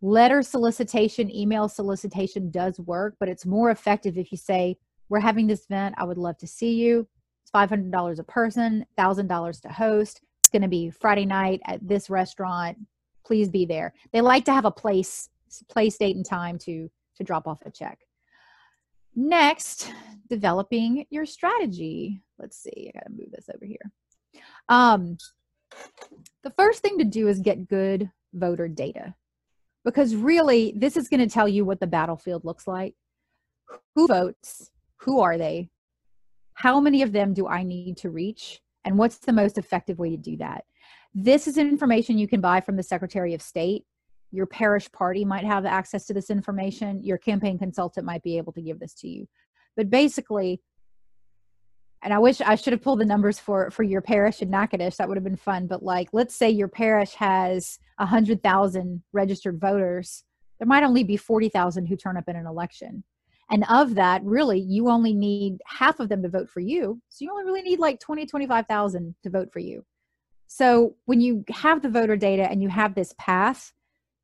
Letter 0.02 0.44
solicitation, 0.44 1.34
email 1.34 1.68
solicitation 1.68 2.52
does 2.52 2.80
work, 2.80 3.16
but 3.20 3.30
it's 3.30 3.46
more 3.46 3.72
effective 3.72 4.18
if 4.18 4.32
you 4.32 4.38
say, 4.38 4.78
We're 5.10 5.22
having 5.22 5.48
this 5.48 5.66
event. 5.66 5.96
I 5.98 6.04
would 6.04 6.18
love 6.18 6.38
to 6.40 6.48
see 6.48 6.76
you. 6.76 7.08
It's 7.42 7.52
$500 7.52 8.20
a 8.20 8.24
person, 8.24 8.86
$1,000 9.00 9.62
to 9.62 9.70
host. 9.70 10.22
It's 10.40 10.50
going 10.50 10.62
to 10.62 10.68
be 10.68 10.92
Friday 10.92 11.26
night 11.26 11.62
at 11.66 11.86
this 11.88 12.10
restaurant. 12.10 12.78
Please 13.26 13.50
be 13.50 13.66
there. 13.66 13.94
They 14.12 14.22
like 14.22 14.46
to 14.46 14.54
have 14.54 14.66
a 14.66 14.72
place, 14.72 15.30
place, 15.70 15.98
date, 15.98 16.16
and 16.16 16.26
time 16.26 16.60
to 16.60 16.90
to 17.18 17.24
drop 17.24 17.48
off 17.48 17.60
a 17.66 17.72
check. 17.72 18.00
Next, 19.20 19.92
developing 20.30 21.06
your 21.10 21.26
strategy. 21.26 22.22
Let's 22.38 22.62
see, 22.62 22.92
I 22.94 23.00
gotta 23.00 23.10
move 23.10 23.32
this 23.32 23.50
over 23.54 23.66
here. 23.66 23.92
Um, 24.70 25.18
the 26.44 26.52
first 26.52 26.84
thing 26.84 27.00
to 27.00 27.04
do 27.04 27.28
is 27.28 27.40
get 27.40 27.68
good 27.68 28.12
voter 28.34 28.68
data 28.68 29.16
because 29.84 30.16
really 30.16 30.74
this 30.76 30.98
is 30.98 31.10
going 31.10 31.22
to 31.22 31.34
tell 31.34 31.48
you 31.48 31.66
what 31.66 31.80
the 31.80 31.88
battlefield 31.88 32.46
looks 32.46 32.68
like. 32.68 32.94
Who 33.96 34.06
votes? 34.08 34.70
Who 34.98 35.22
are 35.22 35.38
they? 35.38 35.70
How 36.54 36.80
many 36.80 37.02
of 37.02 37.12
them 37.12 37.34
do 37.34 37.48
I 37.48 37.64
need 37.64 37.98
to 37.98 38.10
reach? 38.10 38.60
And 38.86 38.98
what's 38.98 39.18
the 39.18 39.34
most 39.34 39.58
effective 39.58 39.98
way 39.98 40.10
to 40.12 40.18
do 40.18 40.38
that? 40.38 40.64
This 41.14 41.48
is 41.48 41.58
information 41.58 42.18
you 42.18 42.28
can 42.28 42.42
buy 42.42 42.62
from 42.62 42.76
the 42.76 42.84
Secretary 42.84 43.34
of 43.34 43.42
State 43.42 43.86
your 44.32 44.46
parish 44.46 44.92
party 44.92 45.24
might 45.26 45.46
have 45.46 45.66
access 45.66 46.06
to 46.06 46.14
this 46.14 46.30
information 46.30 47.04
your 47.04 47.18
campaign 47.18 47.58
consultant 47.58 48.06
might 48.06 48.24
be 48.24 48.38
able 48.38 48.54
to 48.54 48.62
give 48.62 48.80
this 48.80 48.94
to 48.94 49.08
you. 49.08 49.28
But 49.76 49.90
basically 49.90 50.62
and 52.04 52.14
i 52.14 52.20
wish 52.20 52.42
i 52.42 52.54
should 52.54 52.74
have 52.74 52.82
pulled 52.84 53.00
the 53.00 53.06
numbers 53.06 53.40
for 53.40 53.72
for 53.72 53.82
your 53.82 54.02
parish 54.02 54.44
in 54.44 54.52
natchitoches 54.52 54.98
that 54.98 55.08
would 55.08 55.18
have 55.18 55.24
been 55.24 55.36
fun 55.36 55.66
but 55.66 55.82
like 55.82 56.08
let's 56.14 56.36
say 56.36 56.48
your 56.48 56.68
parish 56.68 57.16
has 57.16 57.80
a 57.98 58.06
hundred 58.06 58.44
thousand 58.44 59.02
registered 59.14 59.60
voters 59.60 60.24
there 60.60 60.68
might 60.68 60.84
only 60.84 61.04
be 61.04 61.18
40,000 61.18 61.86
who 61.86 61.96
turn 61.96 62.18
up 62.18 62.28
in 62.28 62.36
an 62.36 62.48
election. 62.48 63.04
And 63.50 63.64
of 63.70 63.96
that 63.96 64.24
really 64.24 64.60
you 64.60 64.90
only 64.90 65.14
need 65.14 65.60
half 65.66 66.00
of 66.00 66.10
them 66.10 66.22
to 66.24 66.30
vote 66.30 66.50
for 66.50 66.60
you 66.60 67.02
so 67.10 67.24
you 67.24 67.32
only 67.32 67.46
really 67.46 67.62
need 67.62 67.80
like 67.80 68.00
20 68.00 68.26
25,000 68.26 69.16
to 69.24 69.30
vote 69.30 69.54
for 69.54 69.60
you. 69.60 69.86
So 70.48 70.96
when 71.06 71.22
you 71.22 71.46
have 71.50 71.82
the 71.82 71.90
voter 71.90 72.18
data 72.18 72.50
and 72.50 72.62
you 72.62 72.70
have 72.70 72.94
this 72.94 73.14
path 73.18 73.72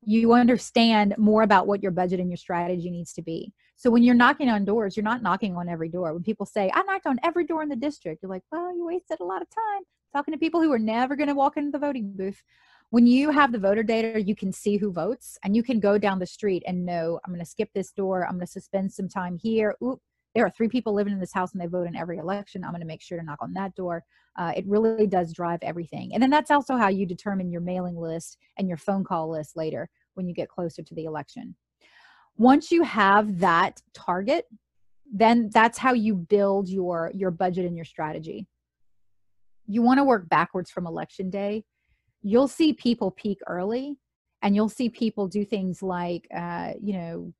you 0.06 0.32
understand 0.32 1.14
more 1.18 1.42
about 1.42 1.66
what 1.66 1.82
your 1.82 1.92
budget 1.92 2.20
and 2.20 2.30
your 2.30 2.36
strategy 2.36 2.90
needs 2.90 3.12
to 3.14 3.22
be. 3.22 3.52
So 3.76 3.90
when 3.90 4.02
you're 4.02 4.14
knocking 4.14 4.48
on 4.48 4.64
doors, 4.64 4.96
you're 4.96 5.04
not 5.04 5.22
knocking 5.22 5.56
on 5.56 5.68
every 5.68 5.88
door. 5.88 6.12
When 6.12 6.22
people 6.22 6.46
say, 6.46 6.70
I 6.72 6.82
knocked 6.82 7.06
on 7.06 7.18
every 7.22 7.44
door 7.44 7.62
in 7.62 7.68
the 7.68 7.76
district, 7.76 8.22
you're 8.22 8.30
like, 8.30 8.44
well, 8.52 8.74
you 8.74 8.86
wasted 8.86 9.20
a 9.20 9.24
lot 9.24 9.42
of 9.42 9.48
time 9.50 9.82
talking 10.14 10.32
to 10.32 10.38
people 10.38 10.62
who 10.62 10.72
are 10.72 10.78
never 10.78 11.16
going 11.16 11.28
to 11.28 11.34
walk 11.34 11.56
into 11.56 11.72
the 11.72 11.78
voting 11.78 12.12
booth. 12.16 12.42
When 12.90 13.06
you 13.06 13.30
have 13.30 13.50
the 13.50 13.58
voter 13.58 13.82
data, 13.82 14.22
you 14.22 14.36
can 14.36 14.52
see 14.52 14.76
who 14.76 14.92
votes 14.92 15.36
and 15.42 15.56
you 15.56 15.64
can 15.64 15.80
go 15.80 15.98
down 15.98 16.20
the 16.20 16.26
street 16.26 16.62
and 16.66 16.86
know, 16.86 17.18
I'm 17.24 17.32
going 17.32 17.44
to 17.44 17.50
skip 17.50 17.70
this 17.74 17.90
door. 17.90 18.24
I'm 18.24 18.34
going 18.34 18.46
to 18.46 18.52
suspend 18.52 18.92
some 18.92 19.08
time 19.08 19.36
here. 19.36 19.74
Oop, 19.82 20.00
there 20.34 20.44
are 20.44 20.50
three 20.50 20.68
people 20.68 20.92
living 20.94 21.12
in 21.12 21.20
this 21.20 21.32
house 21.32 21.52
and 21.52 21.60
they 21.60 21.66
vote 21.66 21.86
in 21.86 21.94
every 21.96 22.18
election. 22.18 22.64
I'm 22.64 22.72
going 22.72 22.80
to 22.80 22.86
make 22.86 23.02
sure 23.02 23.18
to 23.18 23.24
knock 23.24 23.38
on 23.40 23.52
that 23.54 23.74
door. 23.74 24.04
Uh, 24.36 24.52
it 24.56 24.66
really 24.66 25.06
does 25.06 25.32
drive 25.32 25.60
everything. 25.62 26.12
And 26.12 26.22
then 26.22 26.30
that's 26.30 26.50
also 26.50 26.76
how 26.76 26.88
you 26.88 27.06
determine 27.06 27.50
your 27.52 27.60
mailing 27.60 27.96
list 27.96 28.38
and 28.58 28.66
your 28.68 28.76
phone 28.76 29.04
call 29.04 29.30
list 29.30 29.56
later 29.56 29.88
when 30.14 30.26
you 30.26 30.34
get 30.34 30.48
closer 30.48 30.82
to 30.82 30.94
the 30.94 31.04
election. 31.04 31.54
Once 32.36 32.72
you 32.72 32.82
have 32.82 33.38
that 33.38 33.80
target, 33.92 34.46
then 35.12 35.50
that's 35.52 35.78
how 35.78 35.92
you 35.92 36.14
build 36.16 36.68
your 36.68 37.12
your 37.14 37.30
budget 37.30 37.64
and 37.66 37.76
your 37.76 37.84
strategy. 37.84 38.48
you 39.66 39.82
want 39.82 39.98
to 39.98 40.04
work 40.04 40.28
backwards 40.28 40.70
from 40.70 40.86
election 40.86 41.30
day. 41.30 41.64
You'll 42.22 42.48
see 42.48 42.72
people 42.72 43.10
peak 43.10 43.38
early, 43.46 43.98
and 44.42 44.54
you'll 44.54 44.68
see 44.68 44.88
people 44.88 45.28
do 45.28 45.44
things 45.44 45.82
like, 45.82 46.26
uh, 46.34 46.72
you 46.80 46.94
know, 46.94 47.32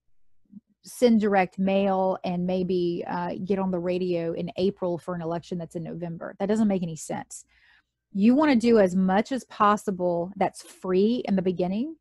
send 0.85 1.21
direct 1.21 1.59
mail 1.59 2.19
and 2.25 2.47
maybe 2.47 3.05
uh, 3.09 3.31
get 3.45 3.59
on 3.59 3.71
the 3.71 3.79
radio 3.79 4.33
in 4.33 4.51
April 4.57 4.99
for 4.99 5.15
an 5.15 5.23
election 5.23 5.59
that's 5.59 5.77
in 5.77 5.83
November. 5.83 6.37
That 6.39 6.47
doesn't 6.47 6.69
make 6.69 6.83
any 6.83 6.97
sense. 6.97 7.45
You 8.13 8.35
want 8.35 8.53
to 8.53 8.59
do 8.59 8.79
as 8.79 8.95
much 8.95 9.33
as 9.33 9.45
possible 9.45 10.31
that's 10.37 10.63
free 10.63 11.23
in 11.27 11.37
the 11.37 11.43
beginning. 11.43 11.97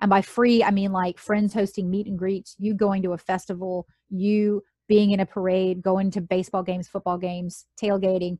And 0.00 0.08
by 0.08 0.22
free, 0.22 0.64
I 0.64 0.70
mean 0.70 0.92
like 0.92 1.18
friends 1.18 1.54
hosting 1.54 1.90
meet 1.90 2.06
and 2.06 2.18
greets, 2.18 2.56
you 2.58 2.74
going 2.74 3.02
to 3.02 3.12
a 3.12 3.18
festival, 3.18 3.86
you 4.10 4.64
being 4.88 5.12
in 5.12 5.20
a 5.20 5.26
parade, 5.26 5.80
going 5.80 6.10
to 6.10 6.20
baseball 6.20 6.62
games, 6.62 6.88
football 6.88 7.18
games, 7.18 7.66
tailgating, 7.80 8.38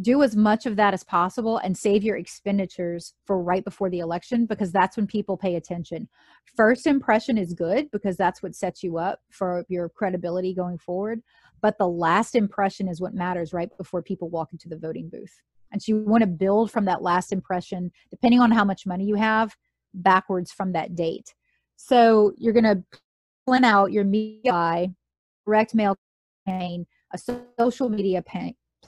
do 0.00 0.22
as 0.22 0.34
much 0.34 0.66
of 0.66 0.76
that 0.76 0.94
as 0.94 1.04
possible 1.04 1.58
and 1.58 1.76
save 1.76 2.02
your 2.02 2.16
expenditures 2.16 3.14
for 3.26 3.42
right 3.42 3.64
before 3.64 3.90
the 3.90 3.98
election 3.98 4.46
because 4.46 4.72
that's 4.72 4.96
when 4.96 5.06
people 5.06 5.36
pay 5.36 5.56
attention. 5.56 6.08
First 6.56 6.86
impression 6.86 7.36
is 7.38 7.54
good 7.54 7.90
because 7.90 8.16
that's 8.16 8.42
what 8.42 8.54
sets 8.54 8.82
you 8.82 8.98
up 8.98 9.20
for 9.30 9.64
your 9.68 9.88
credibility 9.88 10.54
going 10.54 10.78
forward. 10.78 11.20
But 11.60 11.78
the 11.78 11.88
last 11.88 12.34
impression 12.34 12.88
is 12.88 13.00
what 13.00 13.14
matters 13.14 13.52
right 13.52 13.68
before 13.76 14.02
people 14.02 14.28
walk 14.30 14.52
into 14.52 14.68
the 14.68 14.78
voting 14.78 15.08
booth. 15.08 15.40
And 15.70 15.82
so 15.82 15.92
you 15.92 16.04
want 16.04 16.22
to 16.22 16.26
build 16.26 16.70
from 16.70 16.84
that 16.86 17.02
last 17.02 17.32
impression, 17.32 17.92
depending 18.10 18.40
on 18.40 18.50
how 18.50 18.64
much 18.64 18.86
money 18.86 19.04
you 19.04 19.14
have, 19.14 19.56
backwards 19.94 20.52
from 20.52 20.72
that 20.72 20.94
date. 20.94 21.34
So 21.76 22.32
you're 22.36 22.52
going 22.52 22.64
to 22.64 22.82
plan 23.46 23.64
out 23.64 23.92
your 23.92 24.04
media 24.04 24.88
direct 25.46 25.74
mail 25.74 25.96
campaign, 26.46 26.86
a 27.12 27.18
social 27.58 27.88
media 27.88 28.22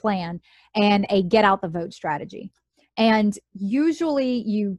plan, 0.05 0.39
and 0.75 1.07
a 1.09 1.23
get 1.23 1.43
out 1.43 1.61
the 1.61 1.67
vote 1.67 1.91
strategy. 1.91 2.51
And 2.95 3.37
usually 3.53 4.43
you 4.43 4.77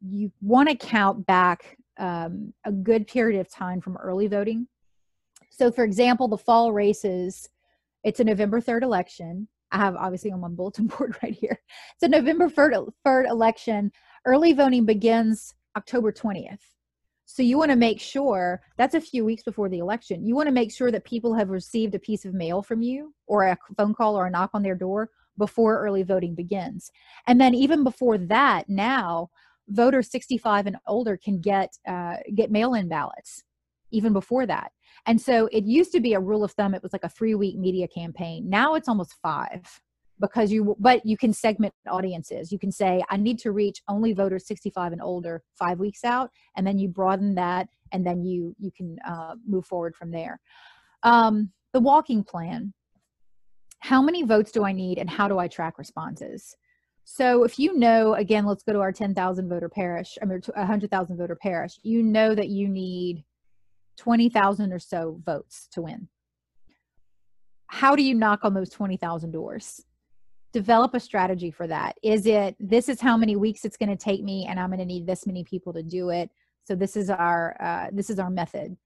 you 0.00 0.30
want 0.40 0.68
to 0.68 0.76
count 0.76 1.26
back 1.26 1.76
um, 1.98 2.54
a 2.64 2.70
good 2.70 3.08
period 3.08 3.40
of 3.40 3.50
time 3.50 3.80
from 3.80 3.96
early 3.96 4.28
voting. 4.28 4.68
So, 5.50 5.72
for 5.72 5.82
example, 5.82 6.28
the 6.28 6.38
fall 6.38 6.72
races, 6.72 7.48
it's 8.04 8.20
a 8.20 8.24
November 8.24 8.60
3rd 8.60 8.82
election. 8.82 9.48
I 9.72 9.78
have 9.78 9.96
obviously 9.96 10.30
on 10.30 10.40
my 10.40 10.48
bulletin 10.48 10.86
board 10.98 11.16
right 11.24 11.34
here. 11.34 11.58
It's 11.94 12.04
a 12.04 12.08
November 12.08 12.48
3rd, 12.48 12.92
3rd 13.04 13.28
election. 13.28 13.90
Early 14.24 14.52
voting 14.52 14.84
begins 14.86 15.54
October 15.76 16.12
20th. 16.12 16.60
So 17.30 17.42
you 17.42 17.58
want 17.58 17.70
to 17.70 17.76
make 17.76 18.00
sure 18.00 18.62
that's 18.78 18.94
a 18.94 19.00
few 19.02 19.22
weeks 19.22 19.42
before 19.42 19.68
the 19.68 19.80
election. 19.80 20.24
You 20.24 20.34
want 20.34 20.46
to 20.48 20.52
make 20.52 20.72
sure 20.72 20.90
that 20.90 21.04
people 21.04 21.34
have 21.34 21.50
received 21.50 21.94
a 21.94 21.98
piece 21.98 22.24
of 22.24 22.32
mail 22.32 22.62
from 22.62 22.80
you 22.80 23.12
or 23.26 23.44
a 23.44 23.58
phone 23.76 23.92
call 23.92 24.18
or 24.18 24.26
a 24.26 24.30
knock 24.30 24.48
on 24.54 24.62
their 24.62 24.74
door 24.74 25.10
before 25.36 25.78
early 25.78 26.02
voting 26.02 26.34
begins. 26.34 26.90
And 27.26 27.38
then 27.38 27.54
even 27.54 27.84
before 27.84 28.16
that, 28.16 28.64
now 28.70 29.28
voters 29.68 30.10
65 30.10 30.68
and 30.68 30.78
older 30.86 31.18
can 31.18 31.38
get 31.38 31.76
uh, 31.86 32.16
get 32.34 32.50
mail-in 32.50 32.88
ballots 32.88 33.44
even 33.90 34.14
before 34.14 34.46
that. 34.46 34.72
And 35.04 35.20
so 35.20 35.50
it 35.52 35.64
used 35.64 35.92
to 35.92 36.00
be 36.00 36.14
a 36.14 36.20
rule 36.20 36.44
of 36.44 36.52
thumb 36.52 36.74
it 36.74 36.82
was 36.82 36.94
like 36.94 37.04
a 37.04 37.10
3-week 37.10 37.58
media 37.58 37.88
campaign. 37.88 38.48
Now 38.48 38.74
it's 38.74 38.88
almost 38.88 39.16
5 39.22 39.82
because 40.20 40.50
you 40.50 40.76
but 40.78 41.04
you 41.04 41.16
can 41.16 41.32
segment 41.32 41.74
audiences. 41.88 42.52
You 42.52 42.58
can 42.58 42.72
say 42.72 43.02
i 43.10 43.16
need 43.16 43.38
to 43.40 43.52
reach 43.52 43.82
only 43.88 44.12
voters 44.12 44.46
65 44.46 44.92
and 44.92 45.02
older 45.02 45.42
five 45.54 45.78
weeks 45.78 46.04
out 46.04 46.30
and 46.56 46.66
then 46.66 46.78
you 46.78 46.88
broaden 46.88 47.34
that 47.36 47.68
and 47.92 48.06
then 48.06 48.24
you 48.24 48.54
you 48.58 48.70
can 48.76 48.96
uh, 49.06 49.34
move 49.46 49.66
forward 49.66 49.94
from 49.96 50.10
there. 50.10 50.40
Um, 51.02 51.50
the 51.72 51.80
walking 51.80 52.24
plan. 52.24 52.72
How 53.80 54.02
many 54.02 54.24
votes 54.24 54.50
do 54.50 54.64
i 54.64 54.72
need 54.72 54.98
and 54.98 55.08
how 55.08 55.28
do 55.28 55.38
i 55.38 55.46
track 55.46 55.78
responses? 55.78 56.56
So 57.04 57.44
if 57.44 57.58
you 57.58 57.78
know 57.78 58.14
again 58.14 58.44
let's 58.44 58.62
go 58.62 58.72
to 58.72 58.80
our 58.80 58.92
10,000 58.92 59.48
voter 59.48 59.68
parish 59.68 60.18
i 60.20 60.24
mean 60.26 60.42
100,000 60.54 61.16
voter 61.16 61.36
parish 61.36 61.78
you 61.82 62.02
know 62.02 62.34
that 62.34 62.48
you 62.48 62.68
need 62.68 63.24
20,000 63.98 64.72
or 64.72 64.78
so 64.78 65.20
votes 65.24 65.68
to 65.72 65.82
win. 65.82 66.08
How 67.66 67.94
do 67.94 68.02
you 68.02 68.14
knock 68.14 68.40
on 68.44 68.54
those 68.54 68.70
20,000 68.70 69.32
doors 69.32 69.84
develop 70.52 70.94
a 70.94 71.00
strategy 71.00 71.50
for 71.50 71.66
that. 71.66 71.96
Is 72.02 72.26
it 72.26 72.56
this 72.58 72.88
is 72.88 73.00
how 73.00 73.16
many 73.16 73.36
weeks 73.36 73.64
it's 73.64 73.76
going 73.76 73.90
to 73.90 73.96
take 73.96 74.22
me 74.22 74.46
and 74.48 74.58
i'm 74.58 74.70
going 74.70 74.78
to 74.78 74.84
need 74.84 75.06
this 75.06 75.26
many 75.26 75.44
people 75.44 75.72
to 75.74 75.82
do 75.82 76.10
it. 76.10 76.30
So 76.64 76.74
this 76.74 76.96
is 76.96 77.10
our 77.10 77.56
uh, 77.60 77.88
this 77.92 78.10
is 78.10 78.18
our 78.18 78.30
method. 78.30 78.76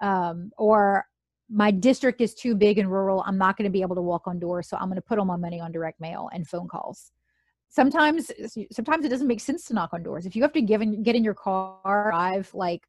Um, 0.00 0.50
or 0.58 1.06
my 1.48 1.70
district 1.70 2.20
is 2.20 2.34
too 2.34 2.54
big 2.54 2.78
and 2.78 2.90
rural. 2.90 3.22
I'm 3.26 3.38
not 3.38 3.56
going 3.56 3.64
to 3.64 3.70
be 3.70 3.82
able 3.82 3.96
to 3.96 4.02
walk 4.02 4.26
on 4.26 4.38
doors 4.38 4.68
so 4.68 4.76
i'm 4.76 4.88
going 4.88 4.96
to 4.96 5.02
put 5.02 5.18
all 5.18 5.24
my 5.24 5.36
money 5.36 5.60
on 5.60 5.72
direct 5.72 6.00
mail 6.00 6.30
and 6.32 6.46
phone 6.46 6.68
calls. 6.68 7.12
Sometimes 7.68 8.30
sometimes 8.72 9.04
it 9.04 9.08
doesn't 9.08 9.26
make 9.26 9.40
sense 9.40 9.64
to 9.66 9.74
knock 9.74 9.90
on 9.92 10.02
doors. 10.02 10.26
If 10.26 10.36
you 10.36 10.42
have 10.42 10.52
to 10.52 10.62
give 10.62 10.80
in, 10.80 11.02
get 11.02 11.16
in 11.16 11.24
your 11.24 11.34
car 11.34 12.10
drive 12.10 12.52
like 12.54 12.82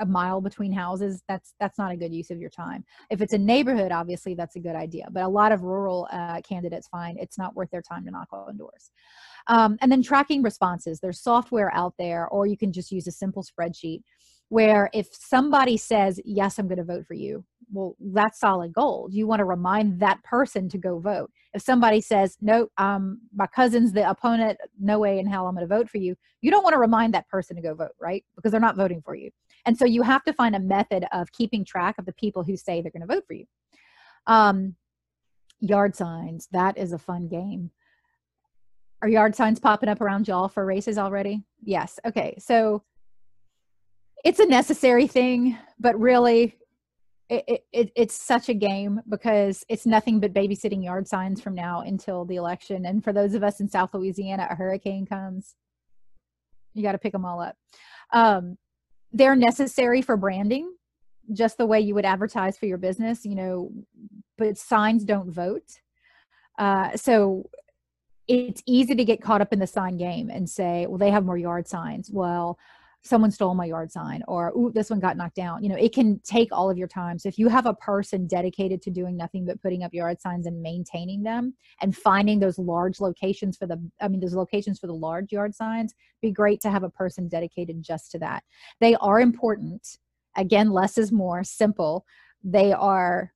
a 0.00 0.06
mile 0.06 0.40
between 0.40 0.72
houses 0.72 1.22
that's 1.28 1.54
that's 1.60 1.78
not 1.78 1.92
a 1.92 1.96
good 1.96 2.12
use 2.12 2.30
of 2.30 2.38
your 2.38 2.50
time. 2.50 2.84
If 3.10 3.20
it's 3.20 3.32
a 3.32 3.38
neighborhood 3.38 3.92
obviously 3.92 4.34
that's 4.34 4.56
a 4.56 4.60
good 4.60 4.76
idea 4.76 5.08
but 5.10 5.22
a 5.22 5.28
lot 5.28 5.52
of 5.52 5.62
rural 5.62 6.08
uh, 6.12 6.40
candidates 6.42 6.88
find 6.88 7.18
it's 7.18 7.38
not 7.38 7.54
worth 7.54 7.70
their 7.70 7.82
time 7.82 8.04
to 8.04 8.10
knock 8.10 8.28
on 8.32 8.56
doors. 8.56 8.90
Um, 9.46 9.76
and 9.80 9.92
then 9.92 10.02
tracking 10.02 10.42
responses 10.42 11.00
there's 11.00 11.20
software 11.22 11.72
out 11.74 11.94
there 11.98 12.28
or 12.28 12.46
you 12.46 12.56
can 12.56 12.72
just 12.72 12.90
use 12.90 13.06
a 13.06 13.12
simple 13.12 13.44
spreadsheet 13.44 14.02
where 14.48 14.90
if 14.92 15.08
somebody 15.12 15.76
says 15.76 16.20
yes 16.24 16.58
i'm 16.58 16.68
going 16.68 16.78
to 16.78 16.84
vote 16.84 17.06
for 17.06 17.14
you 17.14 17.44
well 17.72 17.96
that's 18.12 18.40
solid 18.40 18.72
gold. 18.72 19.12
You 19.12 19.26
want 19.26 19.40
to 19.40 19.44
remind 19.44 20.00
that 20.00 20.22
person 20.22 20.68
to 20.70 20.78
go 20.78 20.98
vote. 20.98 21.30
If 21.52 21.62
somebody 21.62 22.00
says 22.00 22.36
no 22.40 22.68
um 22.78 23.20
my 23.34 23.46
cousin's 23.46 23.92
the 23.92 24.08
opponent 24.08 24.58
no 24.80 24.98
way 24.98 25.18
in 25.18 25.26
hell 25.26 25.46
i'm 25.46 25.54
going 25.54 25.68
to 25.68 25.74
vote 25.74 25.88
for 25.88 25.98
you 25.98 26.16
you 26.40 26.50
don't 26.50 26.62
want 26.62 26.74
to 26.74 26.80
remind 26.80 27.14
that 27.14 27.28
person 27.28 27.56
to 27.56 27.62
go 27.62 27.74
vote 27.74 27.92
right? 28.00 28.24
Because 28.36 28.52
they're 28.52 28.60
not 28.60 28.76
voting 28.76 29.02
for 29.02 29.14
you. 29.14 29.30
And 29.66 29.76
so 29.76 29.84
you 29.84 30.02
have 30.02 30.24
to 30.24 30.32
find 30.32 30.54
a 30.54 30.60
method 30.60 31.06
of 31.12 31.32
keeping 31.32 31.64
track 31.64 31.96
of 31.98 32.06
the 32.06 32.12
people 32.12 32.42
who 32.42 32.56
say 32.56 32.80
they're 32.80 32.90
going 32.90 33.06
to 33.06 33.14
vote 33.14 33.24
for 33.26 33.34
you. 33.34 33.46
Um 34.26 34.76
yard 35.60 35.94
signs 35.96 36.48
that 36.52 36.76
is 36.78 36.92
a 36.92 36.98
fun 36.98 37.28
game. 37.28 37.70
Are 39.02 39.08
yard 39.08 39.34
signs 39.34 39.60
popping 39.60 39.88
up 39.88 40.00
around 40.00 40.28
y'all 40.28 40.48
for 40.48 40.64
races 40.64 40.98
already? 40.98 41.44
Yes. 41.62 41.98
Okay 42.06 42.36
so 42.38 42.82
it's 44.24 44.40
a 44.40 44.46
necessary 44.46 45.06
thing, 45.06 45.56
but 45.78 45.98
really 46.00 46.56
it, 47.28 47.64
it, 47.72 47.92
it's 47.94 48.14
such 48.14 48.48
a 48.48 48.54
game 48.54 49.00
because 49.08 49.64
it's 49.68 49.86
nothing 49.86 50.20
but 50.20 50.34
babysitting 50.34 50.84
yard 50.84 51.08
signs 51.08 51.40
from 51.40 51.54
now 51.54 51.80
until 51.80 52.24
the 52.24 52.36
election. 52.36 52.84
And 52.86 53.02
for 53.02 53.12
those 53.12 53.34
of 53.34 53.42
us 53.42 53.60
in 53.60 53.68
South 53.68 53.94
Louisiana, 53.94 54.46
a 54.50 54.54
hurricane 54.54 55.06
comes, 55.06 55.54
you 56.74 56.82
got 56.82 56.92
to 56.92 56.98
pick 56.98 57.12
them 57.12 57.24
all 57.24 57.40
up. 57.40 57.56
Um, 58.12 58.58
they're 59.12 59.36
necessary 59.36 60.02
for 60.02 60.16
branding, 60.16 60.74
just 61.32 61.56
the 61.56 61.66
way 61.66 61.80
you 61.80 61.94
would 61.94 62.04
advertise 62.04 62.58
for 62.58 62.66
your 62.66 62.78
business, 62.78 63.24
you 63.24 63.34
know, 63.34 63.70
but 64.36 64.58
signs 64.58 65.04
don't 65.04 65.30
vote. 65.30 65.80
Uh, 66.58 66.96
so 66.96 67.48
it's 68.28 68.62
easy 68.66 68.94
to 68.94 69.04
get 69.04 69.22
caught 69.22 69.40
up 69.40 69.52
in 69.52 69.58
the 69.58 69.66
sign 69.66 69.96
game 69.96 70.30
and 70.30 70.48
say, 70.48 70.86
well, 70.86 70.98
they 70.98 71.10
have 71.10 71.24
more 71.24 71.38
yard 71.38 71.68
signs. 71.68 72.10
Well, 72.12 72.58
someone 73.04 73.30
stole 73.30 73.54
my 73.54 73.66
yard 73.66 73.92
sign 73.92 74.22
or 74.26 74.50
ooh 74.56 74.72
this 74.74 74.88
one 74.88 74.98
got 74.98 75.16
knocked 75.16 75.36
down. 75.36 75.62
You 75.62 75.68
know 75.68 75.76
it 75.76 75.92
can 75.94 76.18
take 76.24 76.48
all 76.50 76.70
of 76.70 76.78
your 76.78 76.88
time. 76.88 77.18
So 77.18 77.28
if 77.28 77.38
you 77.38 77.48
have 77.48 77.66
a 77.66 77.74
person 77.74 78.26
dedicated 78.26 78.80
to 78.82 78.90
doing 78.90 79.16
nothing 79.16 79.44
but 79.44 79.60
putting 79.60 79.82
up 79.82 79.92
yard 79.92 80.20
signs 80.20 80.46
and 80.46 80.62
maintaining 80.62 81.22
them 81.22 81.54
and 81.82 81.96
finding 81.96 82.40
those 82.40 82.58
large 82.58 83.00
locations 83.00 83.56
for 83.56 83.66
the 83.66 83.78
i 84.00 84.08
mean 84.08 84.20
those 84.20 84.34
locations 84.34 84.78
for 84.78 84.86
the 84.86 84.94
large 84.94 85.32
yard 85.32 85.54
signs 85.54 85.94
be 86.22 86.30
great 86.30 86.60
to 86.62 86.70
have 86.70 86.82
a 86.82 86.90
person 86.90 87.28
dedicated 87.28 87.82
just 87.82 88.10
to 88.12 88.18
that. 88.18 88.42
They 88.80 88.94
are 88.96 89.20
important. 89.20 89.98
Again 90.36 90.70
less 90.70 90.96
is 90.96 91.12
more. 91.12 91.44
Simple. 91.44 92.06
They 92.42 92.72
are 92.72 93.33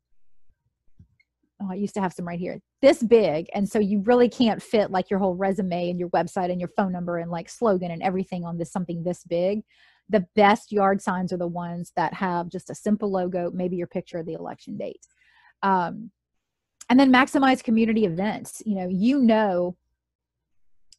oh, 1.60 1.68
I 1.70 1.74
used 1.74 1.94
to 1.94 2.00
have 2.00 2.12
some 2.12 2.26
right 2.26 2.38
here, 2.38 2.60
this 2.82 3.02
big. 3.02 3.48
And 3.54 3.68
so 3.68 3.78
you 3.78 4.00
really 4.00 4.28
can't 4.28 4.62
fit 4.62 4.90
like 4.90 5.10
your 5.10 5.18
whole 5.18 5.34
resume 5.34 5.90
and 5.90 5.98
your 5.98 6.10
website 6.10 6.50
and 6.50 6.60
your 6.60 6.70
phone 6.76 6.92
number 6.92 7.18
and 7.18 7.30
like 7.30 7.48
slogan 7.48 7.90
and 7.90 8.02
everything 8.02 8.44
on 8.44 8.58
this 8.58 8.72
something 8.72 9.02
this 9.02 9.24
big. 9.24 9.62
The 10.08 10.26
best 10.34 10.72
yard 10.72 11.02
signs 11.02 11.32
are 11.32 11.38
the 11.38 11.46
ones 11.46 11.92
that 11.96 12.14
have 12.14 12.48
just 12.48 12.70
a 12.70 12.74
simple 12.74 13.10
logo, 13.10 13.50
maybe 13.52 13.76
your 13.76 13.86
picture 13.86 14.18
of 14.18 14.26
the 14.26 14.34
election 14.34 14.76
date. 14.76 15.06
Um, 15.62 16.10
and 16.88 16.98
then 16.98 17.12
maximize 17.12 17.62
community 17.62 18.04
events. 18.04 18.62
You 18.64 18.76
know, 18.76 18.88
you 18.88 19.20
know 19.20 19.76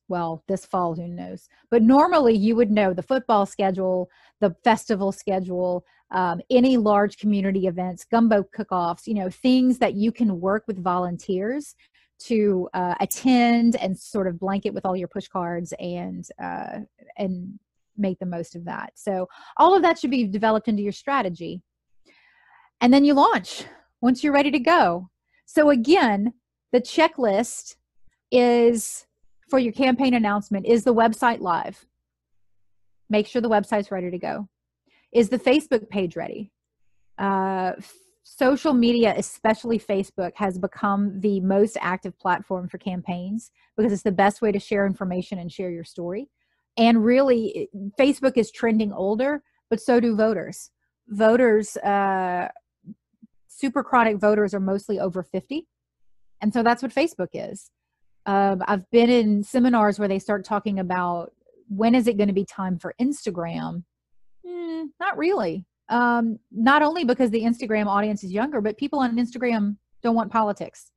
well, 0.10 0.43
this 0.48 0.65
fall, 0.65 0.95
who 0.95 1.08
knows? 1.08 1.48
But 1.72 1.84
normally 1.84 2.36
you 2.36 2.56
would 2.56 2.72
know 2.72 2.93
the 2.93 3.04
football 3.04 3.45
schedule, 3.45 4.10
the 4.41 4.56
festival 4.63 5.12
schedule, 5.12 5.86
um, 6.12 6.41
any 6.50 6.78
large 6.78 7.17
community 7.17 7.67
events, 7.67 8.04
gumbo 8.04 8.43
cook-offs, 8.43 9.08
you 9.08 9.13
know, 9.13 9.30
things 9.30 9.78
that 9.78 9.93
you 9.93 10.12
can 10.12 10.41
work 10.41 10.63
with 10.67 10.84
volunteers 10.84 11.76
to 12.19 12.67
uh, 12.74 12.95
attend 13.00 13.76
and 13.78 13.98
sort 13.98 14.28
of 14.28 14.39
blanket 14.39 14.74
with 14.74 14.86
all 14.86 14.98
your 14.98 15.08
push 15.08 15.28
cards 15.28 15.74
and 15.80 16.28
uh, 16.41 16.80
and 17.17 17.60
make 17.98 18.19
the 18.19 18.26
most 18.26 18.56
of 18.56 18.65
that. 18.65 18.91
So 18.95 19.28
all 19.58 19.76
of 19.76 19.82
that 19.84 20.00
should 20.00 20.12
be 20.12 20.26
developed 20.26 20.67
into 20.67 20.82
your 20.82 20.91
strategy. 20.91 21.62
And 22.82 22.93
then 22.93 23.06
you 23.06 23.13
launch 23.13 23.65
once 24.02 24.24
you're 24.24 24.34
ready 24.34 24.52
to 24.52 24.60
go. 24.60 25.10
So 25.45 25.69
again, 25.69 26.34
the 26.72 26.82
checklist 26.82 27.76
is 28.32 29.06
for 29.50 29.60
your 29.60 29.74
campaign 29.74 30.14
announcement 30.14 30.66
is 30.66 30.84
the 30.84 30.94
website 30.94 31.40
live? 31.40 31.86
Make 33.10 33.28
sure 33.28 33.42
the 33.42 33.50
website's 33.50 33.92
ready 33.92 34.12
to 34.12 34.18
go. 34.18 34.48
Is 35.12 35.30
the 35.30 35.40
Facebook 35.40 35.90
page 35.90 36.16
ready? 36.16 36.52
Uh, 37.18 37.74
social 38.24 38.74
media, 38.74 39.14
especially 39.18 39.80
Facebook, 39.80 40.32
has 40.36 40.60
become 40.60 41.20
the 41.20 41.40
most 41.40 41.78
active 41.82 42.18
platform 42.20 42.68
for 42.68 42.78
campaigns 42.78 43.52
because 43.76 43.92
it's 43.92 44.04
the 44.04 44.12
best 44.12 44.42
way 44.42 44.52
to 44.52 44.60
share 44.60 44.86
information 44.86 45.40
and 45.40 45.52
share 45.52 45.72
your 45.72 45.84
story. 45.84 46.30
And 46.78 47.04
really, 47.04 47.70
Facebook 48.00 48.38
is 48.38 48.52
trending 48.52 48.94
older, 48.94 49.44
but 49.70 49.82
so 49.82 50.00
do 50.00 50.16
voters. 50.16 50.70
Voters, 51.08 51.76
uh, 51.78 52.50
super 53.48 53.84
chronic 53.84 54.18
voters, 54.18 54.54
are 54.54 54.60
mostly 54.60 55.00
over 55.00 55.24
50. 55.24 55.68
And 56.42 56.54
so 56.54 56.62
that's 56.64 56.84
what 56.84 56.94
Facebook 56.94 57.30
is. 57.34 57.72
Um, 58.30 58.62
I've 58.68 58.88
been 58.92 59.10
in 59.10 59.44
seminars 59.44 59.98
where 59.98 60.08
they 60.08 60.20
start 60.20 60.46
talking 60.46 60.78
about 60.78 61.34
when 61.68 61.96
is 61.96 62.06
it 62.06 62.15
going 62.15 62.28
to 62.28 62.34
be 62.34 62.46
time 62.46 62.78
for 62.78 62.94
Instagram? 63.02 63.84
Mm, 64.46 64.89
not 65.00 65.18
really. 65.18 65.65
Um, 65.89 66.38
not 66.52 66.84
only 66.84 67.04
because 67.04 67.32
the 67.32 67.42
Instagram 67.42 67.88
audience 67.88 68.24
is 68.24 68.32
younger, 68.32 68.62
but 68.62 68.78
people 68.78 69.00
on 69.00 69.18
Instagram 69.18 69.78
don't 70.04 70.13
want 70.13 70.32
politics. 70.32 70.92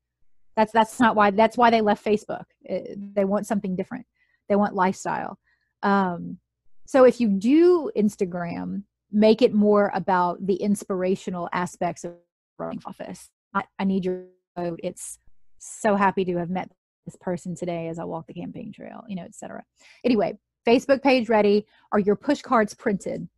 That's 0.57 0.73
that's 0.73 1.01
not 1.01 1.17
why. 1.17 1.31
That's 1.31 1.57
why 1.57 1.71
they 1.71 1.81
left 1.81 2.05
Facebook. 2.05 2.45
It, 2.65 2.91
eh, 2.91 2.95
they 3.15 3.25
want 3.25 3.47
something 3.47 3.77
different. 3.77 4.05
They 4.51 4.57
want 4.57 4.75
lifestyle. 4.75 5.39
Um, 5.83 6.37
so 6.85 7.05
if 7.05 7.19
you 7.19 7.29
do 7.29 7.91
Instagram, 7.97 8.83
make 9.11 9.41
it 9.41 9.55
more 9.55 9.91
about 9.95 10.47
the 10.47 10.57
inspirational 10.57 11.49
aspects 11.55 12.05
of 12.05 12.13
running 12.59 12.83
office. 12.85 13.31
I, 13.55 13.63
I 13.79 13.85
need 13.85 14.05
your 14.05 14.27
vote. 14.55 14.81
It's 14.83 15.19
so 15.57 15.97
happy 15.97 16.27
to 16.27 16.37
have 16.37 16.51
met 16.51 16.71
this 17.05 17.17
person 17.17 17.55
today 17.55 17.89
as 17.89 17.99
I 17.99 18.05
walk 18.05 18.27
the 18.27 18.35
campaign 18.35 18.73
trail, 18.73 19.03
you 19.09 19.17
know, 19.17 19.25
etc. 19.25 19.65
Anyway, 20.05 20.39
Facebook 20.67 21.03
page 21.03 21.29
ready. 21.29 21.67
Are 21.93 21.99
your 21.99 22.17
push 22.17 22.43
cards 22.43 22.75
printed? 22.75 23.29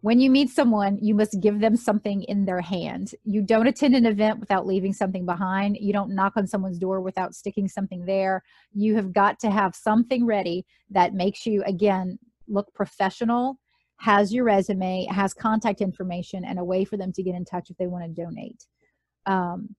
When 0.00 0.20
you 0.20 0.30
meet 0.30 0.50
someone, 0.50 0.98
you 1.00 1.14
must 1.14 1.40
give 1.40 1.60
them 1.60 1.76
something 1.76 2.24
in 2.24 2.44
their 2.44 2.60
hand. 2.60 3.14
You 3.24 3.40
don't 3.40 3.66
attend 3.66 3.94
an 3.94 4.04
event 4.04 4.38
without 4.38 4.66
leaving 4.66 4.92
something 4.92 5.24
behind. 5.24 5.78
You 5.80 5.94
don't 5.94 6.14
knock 6.14 6.34
on 6.36 6.46
someone's 6.46 6.78
door 6.78 7.00
without 7.00 7.34
sticking 7.34 7.68
something 7.68 8.04
there. 8.04 8.42
You 8.74 8.96
have 8.96 9.14
got 9.14 9.40
to 9.40 9.50
have 9.50 9.74
something 9.74 10.26
ready 10.26 10.66
that 10.90 11.14
makes 11.14 11.46
you, 11.46 11.62
again, 11.64 12.18
look 12.46 12.74
professional, 12.74 13.58
has 13.96 14.30
your 14.30 14.44
resume, 14.44 15.06
has 15.10 15.32
contact 15.32 15.80
information, 15.80 16.44
and 16.44 16.58
a 16.58 16.64
way 16.64 16.84
for 16.84 16.98
them 16.98 17.10
to 17.14 17.22
get 17.22 17.34
in 17.34 17.46
touch 17.46 17.70
if 17.70 17.78
they 17.78 17.86
want 17.86 18.04
to 18.04 18.22
donate. 18.22 18.62
Um, 19.24 19.74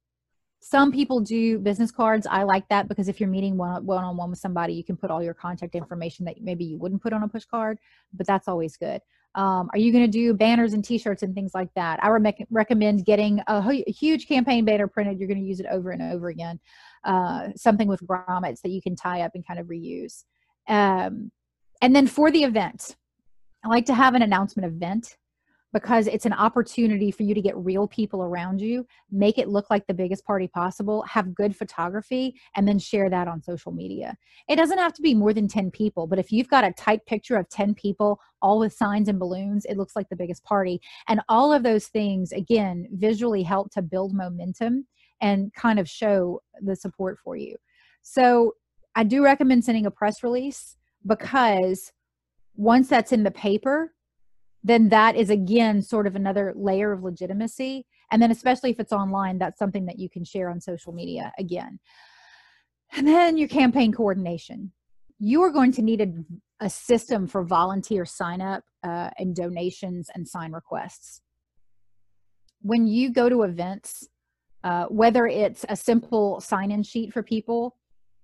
some 0.67 0.91
people 0.91 1.19
do 1.19 1.59
business 1.59 1.91
cards. 1.91 2.25
I 2.25 2.41
like 2.41 2.67
that 2.69 2.87
because 2.87 3.07
if 3.07 3.19
you're 3.19 3.29
meeting 3.29 3.55
one 3.55 3.85
one 3.85 4.03
on 4.03 4.17
one 4.17 4.31
with 4.31 4.39
somebody, 4.39 4.73
you 4.73 4.83
can 4.83 4.97
put 4.97 5.11
all 5.11 5.21
your 5.21 5.35
contact 5.35 5.75
information 5.75 6.25
that 6.25 6.41
maybe 6.41 6.65
you 6.65 6.79
wouldn't 6.79 7.03
put 7.03 7.13
on 7.13 7.21
a 7.21 7.27
push 7.27 7.45
card, 7.45 7.77
but 8.15 8.25
that's 8.25 8.47
always 8.47 8.75
good. 8.75 8.99
Um, 9.35 9.69
are 9.73 9.77
you 9.77 9.91
going 9.91 10.05
to 10.05 10.11
do 10.11 10.33
banners 10.33 10.73
and 10.73 10.83
T-shirts 10.83 11.21
and 11.21 11.35
things 11.35 11.51
like 11.53 11.69
that? 11.75 12.03
I 12.03 12.07
re- 12.07 12.47
recommend 12.49 13.05
getting 13.05 13.41
a, 13.45 13.57
a, 13.85 13.91
huge 13.91 14.27
campaign 14.27 14.65
banner 14.65 14.87
printed. 14.87 15.19
You're 15.19 15.27
going 15.27 15.39
to 15.39 15.45
use 15.45 15.59
it 15.59 15.67
over 15.69 15.91
and 15.91 16.01
over 16.01 16.29
again. 16.29 16.59
Uh, 17.03 17.49
something 17.55 17.87
with 17.87 18.01
grommets 18.01 18.61
that 18.61 18.69
you 18.69 18.81
can 18.81 18.95
tie 18.95 19.21
up 19.21 19.33
and 19.35 19.45
kind 19.45 19.59
of 19.59 19.67
reuse. 19.67 20.23
Um, 20.67 21.31
and 21.79 21.95
then 21.95 22.07
for 22.07 22.31
the 22.31 22.43
event, 22.43 22.95
I 23.63 23.67
like 23.67 23.85
to 23.85 23.93
have 23.93 24.15
an 24.15 24.23
announcement 24.23 24.65
event 24.65 25.15
because 25.75 26.07
it's 26.07 26.25
an 26.25 26.31
opportunity 26.31 27.11
for 27.11 27.23
you 27.23 27.35
to 27.35 27.41
get 27.41 27.53
real 27.57 27.85
people 27.85 28.23
around 28.23 28.61
you, 28.61 28.87
make 29.11 29.37
it 29.37 29.49
look 29.49 29.69
like 29.69 29.85
the 29.87 29.93
biggest 29.93 30.23
party 30.23 30.47
possible, 30.47 31.01
have 31.01 31.35
good 31.35 31.53
photography, 31.53 32.33
and 32.55 32.65
then 32.65 32.79
share 32.79 33.09
that 33.09 33.27
on 33.27 33.43
social 33.43 33.73
media. 33.73 34.15
It 34.47 34.55
doesn't 34.55 34.77
have 34.77 34.93
to 34.93 35.01
be 35.01 35.13
more 35.13 35.33
than 35.33 35.49
10 35.49 35.71
people, 35.71 36.07
but 36.07 36.17
if 36.17 36.31
you've 36.31 36.47
got 36.47 36.63
a 36.63 36.71
tight 36.71 37.05
picture 37.05 37.35
of 37.35 37.49
10 37.49 37.73
people, 37.73 38.21
all 38.41 38.59
with 38.59 38.71
signs 38.71 39.09
and 39.09 39.19
balloons, 39.19 39.65
it 39.65 39.75
looks 39.75 39.97
like 39.97 40.07
the 40.07 40.15
biggest 40.15 40.45
party. 40.45 40.79
And 41.09 41.19
all 41.27 41.51
of 41.51 41.63
those 41.63 41.87
things, 41.87 42.31
again, 42.31 42.87
visually 42.93 43.43
help 43.43 43.69
to 43.71 43.81
build 43.81 44.13
momentum 44.13 44.87
and 45.19 45.53
kind 45.55 45.77
of 45.77 45.89
show 45.89 46.39
the 46.61 46.77
support 46.77 47.19
for 47.21 47.35
you. 47.35 47.57
So 48.01 48.53
I 48.95 49.03
do 49.03 49.21
recommend 49.21 49.65
sending 49.65 49.85
a 49.85 49.91
press 49.91 50.23
release 50.23 50.77
because 51.05 51.91
once 52.55 52.87
that's 52.87 53.11
in 53.11 53.23
the 53.23 53.31
paper, 53.31 53.91
then 54.65 54.89
that 54.89 55.15
is 55.15 55.29
again 55.29 55.83
sort 55.83 56.07
of 56.07 56.15
another 56.15 56.51
layer 56.57 56.91
of 56.91 57.03
legitimacy. 57.03 57.85
And 58.11 58.19
then, 58.19 58.31
especially 58.31 58.71
if 58.71 58.79
it's 58.79 58.91
online, 58.91 59.37
that's 59.37 59.59
something 59.59 59.85
that 59.85 59.99
you 59.99 60.09
can 60.09 60.25
share 60.25 60.49
on 60.49 60.59
social 60.59 60.91
media 60.91 61.31
again. 61.37 61.79
And 62.97 63.07
then 63.07 63.37
your 63.37 63.47
campaign 63.47 63.91
coordination. 63.93 64.71
You 65.19 65.43
are 65.43 65.51
going 65.51 65.71
to 65.73 65.83
need 65.83 66.01
a, 66.01 66.65
a 66.65 66.69
system 66.69 67.27
for 67.27 67.43
volunteer 67.43 68.05
sign 68.05 68.41
up 68.41 68.63
uh, 68.83 69.11
and 69.19 69.35
donations 69.35 70.09
and 70.15 70.27
sign 70.27 70.51
requests. 70.51 71.21
When 72.61 72.87
you 72.87 73.11
go 73.11 73.29
to 73.29 73.43
events, 73.43 74.07
uh, 74.63 74.85
whether 74.85 75.27
it's 75.27 75.63
a 75.69 75.75
simple 75.75 76.41
sign 76.41 76.71
in 76.71 76.81
sheet 76.81 77.13
for 77.13 77.21
people, 77.21 77.77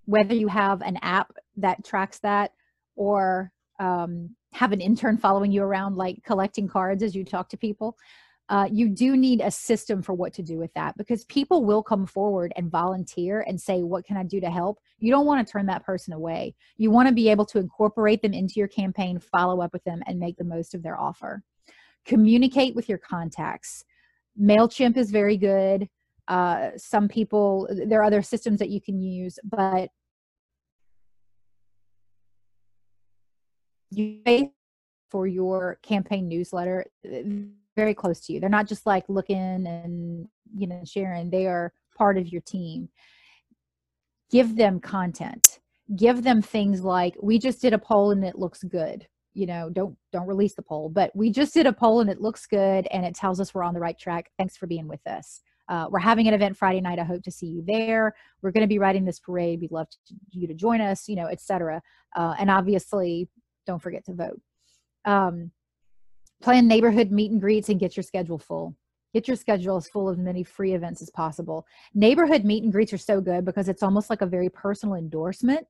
whether 0.05 0.33
you 0.33 0.47
have 0.47 0.81
an 0.81 0.97
app 1.03 1.33
that 1.57 1.85
tracks 1.85 2.17
that, 2.19 2.51
or 2.95 3.51
um, 3.79 4.35
have 4.53 4.71
an 4.71 4.81
intern 4.81 5.17
following 5.17 5.51
you 5.51 5.63
around, 5.63 5.95
like 5.95 6.23
collecting 6.23 6.67
cards 6.67 7.03
as 7.03 7.15
you 7.15 7.23
talk 7.23 7.49
to 7.49 7.57
people. 7.57 7.97
Uh, 8.49 8.67
you 8.69 8.89
do 8.89 9.15
need 9.15 9.39
a 9.39 9.49
system 9.49 10.01
for 10.01 10.13
what 10.13 10.33
to 10.33 10.43
do 10.43 10.57
with 10.57 10.73
that 10.73 10.97
because 10.97 11.23
people 11.25 11.63
will 11.63 11.81
come 11.81 12.05
forward 12.05 12.51
and 12.57 12.69
volunteer 12.69 13.45
and 13.47 13.59
say, 13.59 13.81
What 13.81 14.05
can 14.05 14.17
I 14.17 14.23
do 14.23 14.41
to 14.41 14.49
help? 14.49 14.79
You 14.99 15.09
don't 15.09 15.25
want 15.25 15.45
to 15.45 15.49
turn 15.49 15.65
that 15.67 15.85
person 15.85 16.13
away. 16.13 16.53
You 16.75 16.91
want 16.91 17.07
to 17.07 17.13
be 17.13 17.29
able 17.29 17.45
to 17.45 17.59
incorporate 17.59 18.21
them 18.21 18.33
into 18.33 18.55
your 18.57 18.67
campaign, 18.67 19.19
follow 19.19 19.61
up 19.61 19.71
with 19.71 19.85
them, 19.85 20.01
and 20.05 20.19
make 20.19 20.35
the 20.35 20.43
most 20.43 20.75
of 20.75 20.83
their 20.83 20.99
offer. 20.99 21.43
Communicate 22.03 22.75
with 22.75 22.89
your 22.89 22.97
contacts. 22.97 23.85
MailChimp 24.39 24.97
is 24.97 25.11
very 25.11 25.37
good. 25.37 25.87
Uh, 26.27 26.71
some 26.75 27.07
people, 27.07 27.69
there 27.87 28.01
are 28.01 28.05
other 28.05 28.21
systems 28.21 28.59
that 28.59 28.69
you 28.69 28.81
can 28.81 28.99
use, 28.99 29.39
but 29.43 29.89
you 33.91 34.21
pay 34.25 34.51
for 35.09 35.27
your 35.27 35.77
campaign 35.83 36.27
newsletter 36.27 36.85
very 37.75 37.93
close 37.93 38.19
to 38.21 38.33
you. 38.33 38.39
They're 38.39 38.49
not 38.49 38.67
just 38.67 38.85
like 38.85 39.05
looking 39.07 39.67
and 39.67 40.27
you 40.55 40.67
know 40.67 40.81
sharing. 40.85 41.29
They 41.29 41.47
are 41.47 41.73
part 41.97 42.17
of 42.17 42.27
your 42.27 42.41
team. 42.41 42.89
Give 44.29 44.55
them 44.55 44.79
content. 44.79 45.59
Give 45.95 46.23
them 46.23 46.41
things 46.41 46.81
like 46.81 47.15
we 47.21 47.37
just 47.37 47.61
did 47.61 47.73
a 47.73 47.77
poll 47.77 48.11
and 48.11 48.23
it 48.23 48.37
looks 48.37 48.63
good. 48.63 49.07
You 49.33 49.45
know, 49.45 49.69
don't 49.69 49.97
don't 50.11 50.27
release 50.27 50.55
the 50.55 50.61
poll, 50.61 50.89
but 50.89 51.11
we 51.15 51.31
just 51.31 51.53
did 51.53 51.65
a 51.65 51.73
poll 51.73 52.01
and 52.01 52.09
it 52.09 52.21
looks 52.21 52.45
good 52.45 52.87
and 52.91 53.05
it 53.05 53.15
tells 53.15 53.39
us 53.39 53.53
we're 53.53 53.63
on 53.63 53.73
the 53.73 53.79
right 53.79 53.97
track. 53.97 54.31
Thanks 54.37 54.57
for 54.57 54.67
being 54.67 54.87
with 54.87 55.05
us. 55.07 55.41
Uh, 55.69 55.87
we're 55.89 55.99
having 55.99 56.27
an 56.27 56.33
event 56.33 56.57
Friday 56.57 56.81
night. 56.81 56.99
I 56.99 57.03
hope 57.03 57.23
to 57.23 57.31
see 57.31 57.45
you 57.45 57.63
there. 57.65 58.13
We're 58.41 58.51
going 58.51 58.63
to 58.63 58.67
be 58.67 58.79
riding 58.79 59.05
this 59.05 59.19
parade. 59.19 59.61
We'd 59.61 59.71
love 59.71 59.89
to, 59.89 60.15
you 60.31 60.45
to 60.47 60.53
join 60.53 60.81
us, 60.81 61.07
you 61.07 61.15
know, 61.15 61.27
etc. 61.27 61.81
Uh, 62.13 62.35
and 62.37 62.49
obviously, 62.49 63.29
don't 63.71 63.81
forget 63.81 64.05
to 64.05 64.13
vote. 64.13 64.41
Um, 65.05 65.51
plan 66.43 66.67
neighborhood 66.67 67.11
meet 67.11 67.31
and 67.31 67.39
greets 67.39 67.69
and 67.69 67.79
get 67.79 67.95
your 67.95 68.03
schedule 68.03 68.37
full. 68.37 68.75
Get 69.13 69.27
your 69.27 69.37
schedule 69.37 69.77
as 69.77 69.87
full 69.87 70.09
of 70.09 70.17
many 70.17 70.43
free 70.43 70.73
events 70.73 71.01
as 71.01 71.09
possible. 71.09 71.65
Neighborhood 71.93 72.43
meet 72.43 72.63
and 72.63 72.71
greets 72.71 72.93
are 72.93 72.97
so 72.97 73.21
good 73.21 73.45
because 73.45 73.69
it's 73.69 73.83
almost 73.83 74.09
like 74.09 74.21
a 74.21 74.25
very 74.25 74.49
personal 74.49 74.95
endorsement 74.95 75.67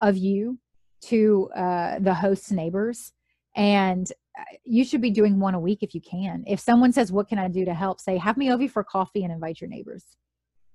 of 0.00 0.16
you 0.16 0.58
to 1.02 1.50
uh, 1.56 1.98
the 1.98 2.14
host's 2.14 2.50
neighbors. 2.50 3.12
And 3.56 4.10
uh, 4.38 4.42
you 4.64 4.84
should 4.84 5.00
be 5.00 5.10
doing 5.10 5.38
one 5.38 5.54
a 5.54 5.60
week 5.60 5.82
if 5.82 5.94
you 5.94 6.00
can. 6.00 6.44
If 6.46 6.58
someone 6.58 6.92
says, 6.92 7.12
What 7.12 7.28
can 7.28 7.38
I 7.38 7.48
do 7.48 7.64
to 7.64 7.74
help? 7.74 8.00
Say, 8.00 8.16
Have 8.18 8.36
me 8.36 8.50
over 8.52 8.68
for 8.68 8.82
coffee 8.82 9.22
and 9.22 9.32
invite 9.32 9.60
your 9.60 9.70
neighbors. 9.70 10.04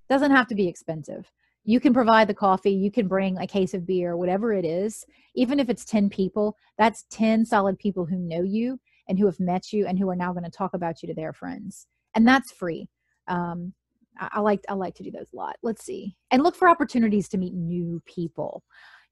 Doesn't 0.10 0.32
have 0.32 0.48
to 0.48 0.56
be 0.56 0.67
expensive 0.67 1.30
you 1.65 1.80
can 1.80 1.93
provide 1.93 2.28
the 2.28 2.34
coffee 2.34 2.72
you 2.72 2.91
can 2.91 3.08
bring 3.08 3.38
a 3.38 3.48
case 3.48 3.74
of 3.74 3.86
beer 3.86 4.15
whatever 4.15 4.54
it 4.54 4.65
is 4.65 5.06
even 5.36 5.60
if 5.60 5.69
it's 5.69 5.86
10 5.86 6.10
people 6.10 6.56
that's 6.78 7.06
10 7.12 7.45
solid 7.45 7.78
people 7.78 8.06
who 8.06 8.17
know 8.17 8.41
you 8.41 8.80
and 9.08 9.19
who 9.19 9.26
have 9.26 9.39
met 9.39 9.74
you 9.74 9.86
and 9.86 10.00
who 10.00 10.10
are 10.10 10.15
now 10.15 10.32
going 10.32 10.43
to 10.43 10.52
talk 10.52 10.74
about 10.74 11.02
you 11.02 11.08
to 11.08 11.15
their 11.15 11.34
friends 11.34 11.88
and 12.15 12.28
that's 12.28 12.52
free. 12.52 12.89
Um, 13.28 13.74
I, 14.17 14.30
I 14.34 14.39
like 14.39 14.63
i 14.69 14.74
like 14.74 14.95
to 14.95 15.04
do 15.04 15.12
those 15.12 15.32
a 15.34 15.38
lot. 15.38 15.58
Let's 15.62 15.84
see. 15.84 16.15
And 16.32 16.43
look 16.43 16.56
for 16.56 16.67
opportunities 16.67 17.30
to 17.30 17.38
meet 17.38 17.54
new 17.54 18.02
people. 18.06 18.63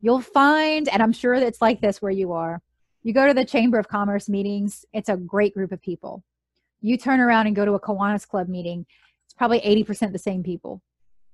You'll 0.02 0.22
find 0.22 0.88
and 0.90 1.02
i'm 1.02 1.14
sure 1.14 1.34
it's 1.34 1.62
like 1.62 1.82
this 1.82 2.02
where 2.02 2.12
you 2.12 2.32
are 2.32 2.62
you 3.04 3.14
go 3.14 3.28
to 3.28 3.34
the 3.34 3.46
chamber 3.46 3.80
of 3.80 3.88
commerce 3.88 4.30
meetings 4.30 4.86
it's 4.94 5.10
a 5.10 5.18
great 5.18 5.54
group 5.54 5.72
of 5.72 5.82
people. 5.82 6.24
You 6.82 6.98
turn 6.98 7.20
around 7.20 7.48
and 7.48 7.56
go 7.56 7.66
to 7.66 7.74
a 7.74 7.80
kiwanis 7.80 8.28
club 8.28 8.48
meeting 8.48 8.86
it's 9.26 9.34
probably 9.34 9.60
80% 9.62 10.12
the 10.12 10.20
same 10.20 10.44
people 10.44 10.82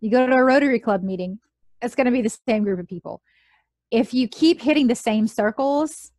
you 0.04 0.12
go 0.12 0.28
to 0.28 0.34
a 0.34 0.44
Rotary 0.44 0.80
Club 0.80 1.02
meeting, 1.02 1.40
it's 1.82 1.96
going 1.96 2.06
to 2.06 2.12
be 2.12 2.22
the 2.22 2.38
same 2.48 2.64
group 2.66 2.80
of 2.80 2.88
people. 2.88 3.22
If 3.90 4.14
you 4.14 4.28
keep 4.28 4.62
hitting 4.62 4.88
the 4.88 4.96
same 4.96 5.28
circles, 5.28 6.12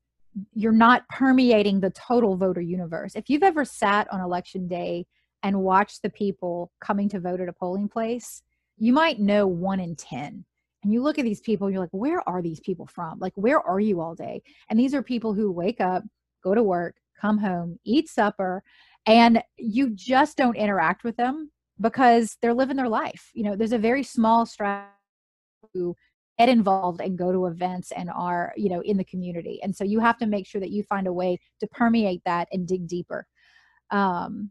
you're 0.55 0.73
not 0.73 1.07
permeating 1.11 1.81
the 1.81 1.91
total 1.91 2.37
voter 2.37 2.63
universe. 2.63 3.15
If 3.15 3.29
you've 3.29 3.43
ever 3.43 3.65
sat 3.65 4.11
on 4.11 4.21
election 4.21 4.69
day 4.69 5.05
and 5.43 5.61
watched 5.61 6.03
the 6.03 6.09
people 6.09 6.73
coming 6.81 7.11
to 7.11 7.21
vote 7.21 7.43
at 7.43 7.49
a 7.49 7.53
polling 7.53 7.89
place, 7.89 8.43
you 8.79 8.95
might 8.95 9.21
know 9.21 9.47
one 9.47 9.81
in 9.81 9.97
10 9.97 10.45
and 10.83 10.93
you 10.93 11.03
look 11.03 11.19
at 11.19 11.25
these 11.25 11.41
people 11.41 11.71
you're 11.71 11.81
like 11.81 11.89
where 11.93 12.27
are 12.29 12.43
these 12.43 12.59
people 12.59 12.87
from 12.87 13.19
like 13.21 13.33
where 13.37 13.61
are 13.61 13.79
you 13.79 14.01
all 14.01 14.17
day 14.17 14.43
and 14.69 14.79
these 14.79 14.95
are 14.95 15.03
people 15.03 15.33
who 15.33 15.53
wake 15.53 15.81
up 15.81 16.03
go 16.43 16.55
to 16.55 16.63
work 16.63 16.97
come 17.21 17.39
home 17.39 17.79
eat 17.85 18.09
supper 18.09 18.65
and 19.07 19.43
you 19.57 19.91
just 19.91 20.37
don't 20.37 20.57
interact 20.57 21.05
with 21.05 21.17
them 21.17 21.53
because 21.81 22.37
they're 22.41 22.55
living 22.55 22.77
their 22.77 22.89
life 22.89 23.31
you 23.35 23.43
know 23.43 23.57
there's 23.57 23.73
a 23.73 23.79
very 23.79 24.03
small 24.03 24.47
strategy 24.47 24.91
to 25.75 25.95
get 26.39 26.49
involved 26.49 27.01
and 27.01 27.19
go 27.19 27.33
to 27.33 27.47
events 27.47 27.93
and 27.93 28.11
are 28.11 28.53
you 28.57 28.69
know 28.69 28.81
in 28.83 28.97
the 28.97 29.05
community 29.05 29.61
and 29.63 29.75
so 29.75 29.85
you 29.85 30.01
have 30.01 30.19
to 30.19 30.27
make 30.27 30.47
sure 30.47 30.61
that 30.61 30.71
you 30.71 30.83
find 30.83 31.07
a 31.07 31.13
way 31.13 31.39
to 31.61 31.67
permeate 31.69 32.23
that 32.25 32.49
and 32.53 32.67
dig 32.67 32.87
deeper. 32.87 33.27
Um 33.91 34.51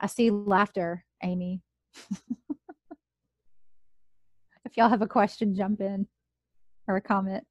i 0.00 0.06
see 0.06 0.30
laughter 0.30 1.04
amy. 1.22 1.62
If 4.66 4.76
y'all 4.76 4.88
have 4.88 5.00
a 5.00 5.06
question 5.06 5.54
jump 5.54 5.80
in 5.80 6.08
or 6.88 6.96
a 6.96 7.00
comment. 7.00 7.44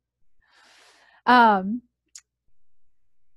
Um 1.26 1.82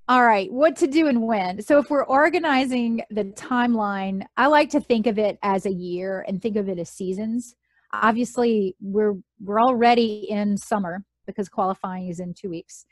all 0.09 0.25
right, 0.25 0.51
what 0.51 0.75
to 0.77 0.87
do 0.87 1.07
and 1.07 1.23
when. 1.23 1.61
So, 1.61 1.79
if 1.79 1.91
we're 1.91 2.05
organizing 2.05 3.03
the 3.11 3.25
timeline, 3.25 4.25
I 4.39 4.47
like 4.47 4.71
to 4.71 4.81
think 4.81 5.07
of 5.07 5.19
it 5.19 5.39
as 5.43 5.67
a 5.67 5.73
year 5.73 6.25
and 6.27 6.41
think 6.41 6.57
of 6.57 6.69
it 6.69 6.79
as 6.79 6.89
seasons. 6.89 7.55
Obviously, 7.93 8.75
we're 8.81 9.17
we're 9.39 9.61
already 9.61 10.27
in 10.31 10.57
summer 10.57 11.05
because 11.27 11.51
qualifying 11.51 12.09
is 12.09 12.21
in 12.21 12.33
two 12.33 12.49
weeks. 12.49 12.87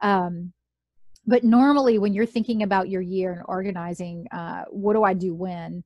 Um, 0.00 0.54
but 1.26 1.44
normally, 1.44 1.98
when 1.98 2.14
you're 2.14 2.26
thinking 2.26 2.62
about 2.62 2.88
your 2.88 3.02
year 3.02 3.32
and 3.34 3.42
organizing, 3.46 4.26
uh, 4.32 4.64
what 4.70 4.94
do 4.94 5.04
I 5.04 5.12
do 5.12 5.34
when? 5.34 5.84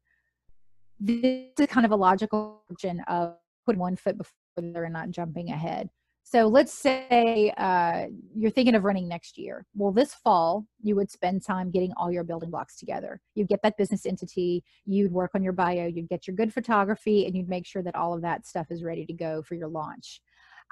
This 1.00 1.50
is 1.58 1.66
kind 1.66 1.84
of 1.84 1.90
a 1.92 1.96
logical 1.96 2.62
question 2.68 3.00
of 3.08 3.34
putting 3.66 3.80
one 3.80 3.96
foot 3.96 4.16
before 4.16 4.32
the 4.56 4.70
other 4.70 4.84
and 4.84 4.92
not 4.92 5.10
jumping 5.10 5.50
ahead. 5.50 5.90
So 6.28 6.48
let's 6.48 6.72
say 6.72 7.54
uh, 7.56 8.06
you're 8.34 8.50
thinking 8.50 8.74
of 8.74 8.82
running 8.82 9.06
next 9.06 9.38
year. 9.38 9.64
Well, 9.76 9.92
this 9.92 10.12
fall, 10.12 10.66
you 10.82 10.96
would 10.96 11.08
spend 11.08 11.44
time 11.44 11.70
getting 11.70 11.92
all 11.96 12.10
your 12.10 12.24
building 12.24 12.50
blocks 12.50 12.74
together. 12.74 13.20
You'd 13.36 13.46
get 13.46 13.62
that 13.62 13.76
business 13.76 14.04
entity, 14.06 14.64
you'd 14.86 15.12
work 15.12 15.36
on 15.36 15.44
your 15.44 15.52
bio, 15.52 15.86
you'd 15.86 16.08
get 16.08 16.26
your 16.26 16.34
good 16.34 16.52
photography, 16.52 17.26
and 17.26 17.36
you'd 17.36 17.48
make 17.48 17.64
sure 17.64 17.80
that 17.84 17.94
all 17.94 18.12
of 18.12 18.22
that 18.22 18.44
stuff 18.44 18.66
is 18.70 18.82
ready 18.82 19.06
to 19.06 19.12
go 19.12 19.40
for 19.40 19.54
your 19.54 19.68
launch. 19.68 20.20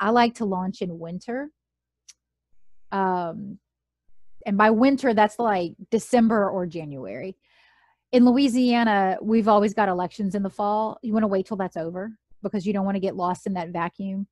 I 0.01 0.11
like 0.11 0.35
to 0.35 0.45
launch 0.45 0.83
in 0.83 0.99
winter. 0.99 1.51
Um, 2.91 3.61
and 4.47 4.59
by 4.59 4.71
winter, 4.71 5.15
that's 5.15 5.39
like 5.39 5.75
December 5.89 6.51
or 6.51 6.67
January. 6.67 7.37
In 8.11 8.25
Louisiana, 8.25 9.19
we've 9.23 9.47
always 9.47 9.73
got 9.73 9.89
elections 9.89 10.35
in 10.35 10.43
the 10.43 10.51
fall. 10.51 10.99
You 11.01 11.13
want 11.13 11.23
to 11.23 11.29
wait 11.29 11.47
till 11.47 11.57
that's 11.57 11.77
over 11.77 12.11
because 12.43 12.67
you 12.67 12.73
don't 12.73 12.85
want 12.85 12.97
to 12.97 13.01
get 13.01 13.15
lost 13.15 13.47
in 13.47 13.55
that 13.55 13.69
vacuum 13.69 14.27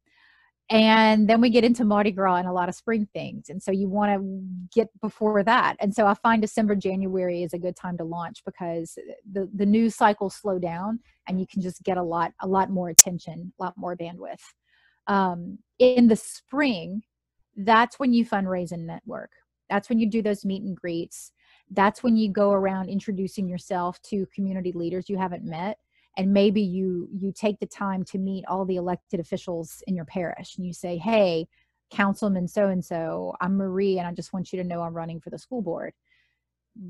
and 0.71 1.29
then 1.29 1.41
we 1.41 1.51
get 1.51 1.65
into 1.65 1.85
Mardi 1.85 2.13
Gras 2.13 2.37
and 2.37 2.49
a 2.49 2.53
lot 2.53 2.69
of 2.69 2.75
spring 2.75 3.07
things. 3.13 3.51
And 3.51 3.63
so 3.63 3.71
you 3.71 3.89
want 3.89 4.13
to 4.13 4.43
get 4.75 4.89
before 5.01 5.43
that. 5.43 5.77
And 5.81 5.95
so 5.95 6.07
I 6.07 6.15
find 6.15 6.41
December, 6.41 6.75
January 6.75 7.43
is 7.43 7.53
a 7.53 7.59
good 7.59 7.77
time 7.77 7.99
to 7.99 8.05
launch 8.05 8.43
because 8.45 8.97
the, 9.31 9.51
the 9.55 9.67
news 9.67 9.95
cycles 9.95 10.35
slow 10.35 10.59
down 10.59 11.01
and 11.29 11.39
you 11.41 11.47
can 11.47 11.61
just 11.61 11.83
get 11.83 11.99
a 11.99 12.03
lot, 12.03 12.33
a 12.41 12.47
lot 12.47 12.71
more 12.71 12.89
attention, 12.89 13.53
a 13.59 13.63
lot 13.63 13.75
more 13.77 13.97
bandwidth. 13.97 14.41
Um, 15.09 15.59
in 15.79 16.09
the 16.09 16.17
spring, 16.17 17.03
that's 17.57 17.99
when 17.99 18.15
you 18.15 18.25
fundraise 18.25 18.73
and 18.73 18.87
network. 18.87 19.31
That's 19.69 19.89
when 19.89 19.99
you 19.99 20.09
do 20.09 20.23
those 20.23 20.45
meet 20.45 20.63
and 20.63 20.77
greets. 20.77 21.33
That's 21.71 22.03
when 22.03 22.17
you 22.17 22.31
go 22.31 22.53
around 22.53 22.89
introducing 22.89 23.49
yourself 23.49 24.01
to 24.03 24.27
community 24.35 24.73
leaders 24.73 25.09
you 25.09 25.19
haven't 25.19 25.45
met 25.45 25.79
and 26.17 26.33
maybe 26.33 26.61
you 26.61 27.09
you 27.13 27.33
take 27.35 27.59
the 27.59 27.67
time 27.67 28.05
to 28.05 28.19
meet 28.19 28.45
all 28.47 28.65
the 28.65 28.77
elected 28.77 29.21
officials 29.21 29.83
in 29.87 29.97
your 29.97 30.05
parish 30.05 30.57
and 30.57 30.67
you 30.67 30.73
say 30.73 30.97
hey 30.97 31.47
councilman 31.91 32.49
so 32.49 32.69
and 32.69 32.85
so 32.85 33.35
i'm 33.41 33.57
marie 33.57 33.99
and 33.99 34.07
i 34.07 34.13
just 34.13 34.33
want 34.33 34.53
you 34.53 34.61
to 34.61 34.69
know 34.69 34.83
i'm 34.83 34.95
running 34.95 35.21
for 35.21 35.31
the 35.31 35.39
school 35.39 35.63
board. 35.63 35.93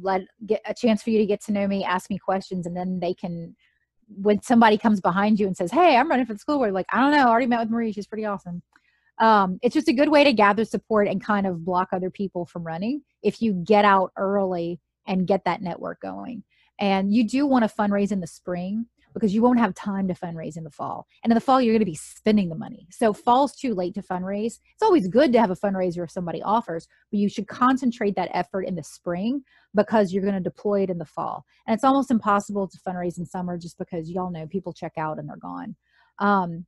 Let 0.00 0.22
get 0.46 0.60
a 0.64 0.74
chance 0.74 1.02
for 1.02 1.10
you 1.10 1.18
to 1.18 1.26
get 1.26 1.42
to 1.44 1.52
know 1.52 1.66
me 1.66 1.84
ask 1.84 2.08
me 2.08 2.18
questions 2.18 2.66
and 2.66 2.76
then 2.76 3.00
they 3.00 3.14
can 3.14 3.56
when 4.08 4.40
somebody 4.42 4.78
comes 4.78 5.00
behind 5.00 5.40
you 5.40 5.46
and 5.46 5.56
says 5.56 5.72
hey 5.72 5.96
i'm 5.96 6.08
running 6.08 6.26
for 6.26 6.34
the 6.34 6.38
school 6.38 6.58
board 6.58 6.72
like 6.72 6.86
i 6.92 7.00
don't 7.00 7.10
know 7.10 7.26
i 7.26 7.28
already 7.28 7.46
met 7.46 7.58
with 7.58 7.70
marie 7.70 7.92
she's 7.92 8.06
pretty 8.06 8.24
awesome 8.24 8.62
um, 9.18 9.58
it's 9.62 9.74
just 9.74 9.88
a 9.88 9.92
good 9.92 10.08
way 10.08 10.24
to 10.24 10.32
gather 10.32 10.64
support 10.64 11.06
and 11.06 11.22
kind 11.22 11.46
of 11.46 11.64
block 11.64 11.88
other 11.92 12.10
people 12.10 12.46
from 12.46 12.64
running 12.64 13.02
if 13.22 13.40
you 13.42 13.52
get 13.52 13.84
out 13.84 14.10
early 14.16 14.80
and 15.06 15.26
get 15.26 15.44
that 15.44 15.62
network 15.62 16.00
going. 16.00 16.42
And 16.80 17.12
you 17.12 17.26
do 17.28 17.46
want 17.46 17.68
to 17.68 17.74
fundraise 17.74 18.12
in 18.12 18.20
the 18.20 18.26
spring 18.26 18.86
because 19.12 19.34
you 19.34 19.42
won't 19.42 19.58
have 19.58 19.74
time 19.74 20.08
to 20.08 20.14
fundraise 20.14 20.56
in 20.56 20.64
the 20.64 20.70
fall. 20.70 21.06
And 21.22 21.30
in 21.30 21.34
the 21.34 21.40
fall, 21.40 21.60
you're 21.60 21.74
going 21.74 21.80
to 21.80 21.86
be 21.86 21.94
spending 21.94 22.48
the 22.48 22.54
money. 22.54 22.86
So 22.90 23.12
fall's 23.12 23.54
too 23.54 23.74
late 23.74 23.94
to 23.94 24.02
fundraise. 24.02 24.58
It's 24.72 24.82
always 24.82 25.08
good 25.08 25.32
to 25.32 25.40
have 25.40 25.50
a 25.50 25.56
fundraiser 25.56 26.04
if 26.04 26.10
somebody 26.10 26.42
offers, 26.42 26.88
but 27.10 27.18
you 27.18 27.28
should 27.28 27.48
concentrate 27.48 28.16
that 28.16 28.30
effort 28.32 28.62
in 28.62 28.74
the 28.74 28.84
spring 28.84 29.42
because 29.74 30.12
you're 30.12 30.22
going 30.22 30.34
to 30.34 30.40
deploy 30.40 30.82
it 30.82 30.90
in 30.90 30.98
the 30.98 31.04
fall. 31.04 31.44
And 31.66 31.74
it's 31.74 31.84
almost 31.84 32.10
impossible 32.10 32.68
to 32.68 32.78
fundraise 32.78 33.18
in 33.18 33.26
summer 33.26 33.58
just 33.58 33.78
because 33.78 34.10
y'all 34.10 34.30
know 34.30 34.46
people 34.46 34.72
check 34.72 34.92
out 34.96 35.18
and 35.18 35.28
they're 35.28 35.36
gone. 35.36 35.76
Um, 36.18 36.66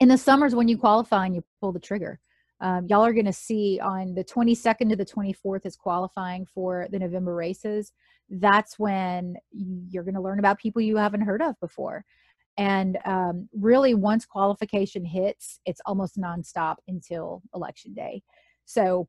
in 0.00 0.08
the 0.08 0.18
summers 0.18 0.54
when 0.54 0.68
you 0.68 0.78
qualify 0.78 1.26
and 1.26 1.34
you 1.34 1.44
pull 1.60 1.72
the 1.72 1.80
trigger. 1.80 2.20
Um, 2.62 2.86
y'all 2.88 3.04
are 3.04 3.14
going 3.14 3.26
to 3.26 3.32
see 3.32 3.80
on 3.82 4.14
the 4.14 4.24
22nd 4.24 4.90
to 4.90 4.96
the 4.96 5.04
24th 5.04 5.64
is 5.64 5.76
qualifying 5.76 6.44
for 6.44 6.88
the 6.90 6.98
November 6.98 7.34
races 7.34 7.92
that's 8.30 8.78
when 8.78 9.36
you're 9.52 10.04
going 10.04 10.14
to 10.14 10.20
learn 10.20 10.38
about 10.38 10.58
people 10.58 10.80
you 10.80 10.96
haven't 10.96 11.22
heard 11.22 11.42
of 11.42 11.58
before. 11.60 12.04
And 12.56 12.98
um, 13.04 13.48
really, 13.52 13.94
once 13.94 14.26
qualification 14.26 15.04
hits, 15.04 15.60
it's 15.66 15.80
almost 15.86 16.18
nonstop 16.18 16.76
until 16.88 17.42
election 17.54 17.94
day. 17.94 18.22
So 18.64 19.08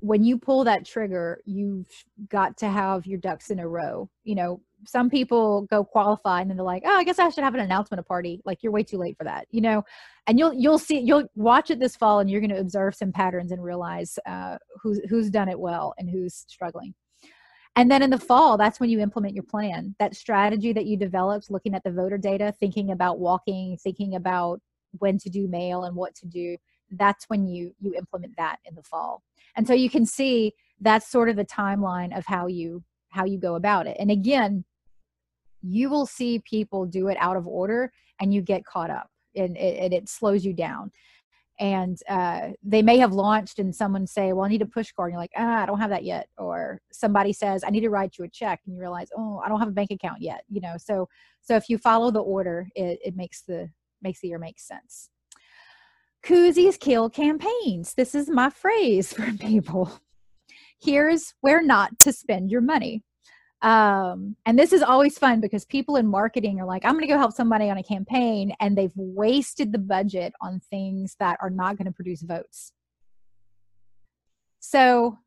when 0.00 0.22
you 0.22 0.38
pull 0.38 0.64
that 0.64 0.86
trigger, 0.86 1.40
you've 1.44 1.88
got 2.28 2.56
to 2.58 2.68
have 2.68 3.06
your 3.06 3.18
ducks 3.18 3.50
in 3.50 3.58
a 3.58 3.68
row. 3.68 4.08
You 4.22 4.36
know, 4.36 4.60
some 4.86 5.10
people 5.10 5.62
go 5.62 5.84
qualify 5.84 6.40
and 6.40 6.48
then 6.48 6.56
they're 6.56 6.64
like, 6.64 6.84
"Oh, 6.86 6.96
I 6.96 7.02
guess 7.02 7.18
I 7.18 7.28
should 7.30 7.42
have 7.42 7.54
an 7.54 7.60
announcement 7.60 8.06
party." 8.06 8.40
Like 8.44 8.62
you're 8.62 8.72
way 8.72 8.84
too 8.84 8.98
late 8.98 9.16
for 9.18 9.24
that, 9.24 9.48
you 9.50 9.60
know. 9.60 9.82
And 10.26 10.38
you'll 10.38 10.54
you'll 10.54 10.78
see 10.78 11.00
you'll 11.00 11.28
watch 11.34 11.70
it 11.70 11.80
this 11.80 11.96
fall, 11.96 12.20
and 12.20 12.30
you're 12.30 12.40
going 12.40 12.50
to 12.50 12.60
observe 12.60 12.94
some 12.94 13.10
patterns 13.12 13.50
and 13.50 13.62
realize 13.62 14.18
uh, 14.26 14.58
who's 14.80 15.00
who's 15.08 15.30
done 15.30 15.48
it 15.48 15.58
well 15.58 15.94
and 15.98 16.08
who's 16.08 16.44
struggling. 16.46 16.94
And 17.76 17.90
then 17.90 18.02
in 18.02 18.10
the 18.10 18.18
fall, 18.18 18.56
that's 18.56 18.80
when 18.80 18.90
you 18.90 19.00
implement 19.00 19.34
your 19.34 19.44
plan. 19.44 19.94
That 19.98 20.16
strategy 20.16 20.72
that 20.72 20.86
you 20.86 20.96
developed, 20.96 21.50
looking 21.50 21.74
at 21.74 21.84
the 21.84 21.92
voter 21.92 22.18
data, 22.18 22.52
thinking 22.58 22.90
about 22.90 23.18
walking, 23.18 23.76
thinking 23.76 24.14
about 24.14 24.60
when 24.98 25.18
to 25.18 25.30
do 25.30 25.46
mail 25.48 25.84
and 25.84 25.94
what 25.94 26.14
to 26.16 26.26
do. 26.26 26.56
That's 26.90 27.26
when 27.28 27.46
you 27.46 27.74
you 27.80 27.94
implement 27.94 28.36
that 28.36 28.56
in 28.64 28.74
the 28.74 28.82
fall. 28.82 29.22
And 29.56 29.66
so 29.66 29.74
you 29.74 29.90
can 29.90 30.06
see 30.06 30.54
that's 30.80 31.08
sort 31.10 31.28
of 31.28 31.36
the 31.36 31.44
timeline 31.44 32.16
of 32.16 32.24
how 32.26 32.46
you 32.46 32.82
how 33.10 33.24
you 33.24 33.38
go 33.38 33.54
about 33.54 33.86
it. 33.86 33.96
And 33.98 34.10
again, 34.10 34.64
you 35.62 35.90
will 35.90 36.06
see 36.06 36.40
people 36.40 36.86
do 36.86 37.08
it 37.08 37.16
out 37.20 37.36
of 37.36 37.46
order 37.46 37.92
and 38.20 38.32
you 38.32 38.42
get 38.42 38.64
caught 38.64 38.90
up 38.90 39.10
and 39.34 39.56
it, 39.56 39.92
it 39.92 40.08
slows 40.08 40.44
you 40.44 40.52
down 40.52 40.90
and 41.60 41.98
uh, 42.08 42.50
they 42.62 42.82
may 42.82 42.98
have 42.98 43.12
launched 43.12 43.58
and 43.58 43.74
someone 43.74 44.06
say 44.06 44.32
well 44.32 44.44
i 44.44 44.48
need 44.48 44.62
a 44.62 44.66
push 44.66 44.92
card 44.92 45.08
and 45.08 45.14
you're 45.14 45.22
like 45.22 45.32
ah, 45.36 45.62
i 45.62 45.66
don't 45.66 45.80
have 45.80 45.90
that 45.90 46.04
yet 46.04 46.28
or 46.38 46.80
somebody 46.92 47.32
says 47.32 47.64
i 47.64 47.70
need 47.70 47.80
to 47.80 47.90
write 47.90 48.16
you 48.18 48.24
a 48.24 48.28
check 48.28 48.60
and 48.66 48.74
you 48.74 48.80
realize 48.80 49.08
oh 49.16 49.40
i 49.44 49.48
don't 49.48 49.58
have 49.58 49.68
a 49.68 49.72
bank 49.72 49.90
account 49.90 50.20
yet 50.20 50.44
you 50.48 50.60
know 50.60 50.74
so 50.78 51.08
so 51.40 51.56
if 51.56 51.68
you 51.68 51.78
follow 51.78 52.10
the 52.10 52.20
order 52.20 52.68
it, 52.74 52.98
it 53.04 53.16
makes 53.16 53.42
the 53.42 53.68
makes 54.02 54.20
the 54.20 54.28
year 54.28 54.38
make 54.38 54.58
sense. 54.58 55.10
Koozies 56.24 56.78
kill 56.78 57.08
campaigns. 57.08 57.94
This 57.94 58.14
is 58.14 58.28
my 58.28 58.50
phrase 58.50 59.12
for 59.14 59.32
people. 59.32 60.00
Here's 60.80 61.34
where 61.40 61.62
not 61.62 61.98
to 62.00 62.12
spend 62.12 62.50
your 62.50 62.60
money 62.60 63.02
um, 63.62 64.36
and 64.46 64.58
this 64.58 64.72
is 64.72 64.82
always 64.82 65.18
fun 65.18 65.40
because 65.40 65.64
people 65.64 65.96
in 65.96 66.06
marketing 66.06 66.60
are 66.60 66.66
like 66.66 66.84
i'm 66.84 66.92
going 66.92 67.06
to 67.06 67.12
go 67.12 67.18
help 67.18 67.32
somebody 67.32 67.68
on 67.70 67.78
a 67.78 67.82
campaign 67.82 68.52
and 68.60 68.76
they've 68.76 68.92
wasted 68.96 69.72
the 69.72 69.78
budget 69.78 70.32
on 70.40 70.60
things 70.70 71.16
that 71.18 71.38
are 71.40 71.50
not 71.50 71.76
going 71.76 71.86
to 71.86 71.92
produce 71.92 72.22
votes. 72.22 72.72
So 74.60 75.18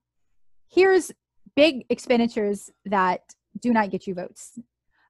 here's 0.69 1.11
big 1.55 1.85
expenditures 1.89 2.69
that 2.85 3.21
do 3.59 3.73
not 3.73 3.89
get 3.89 4.07
you 4.07 4.13
votes. 4.13 4.57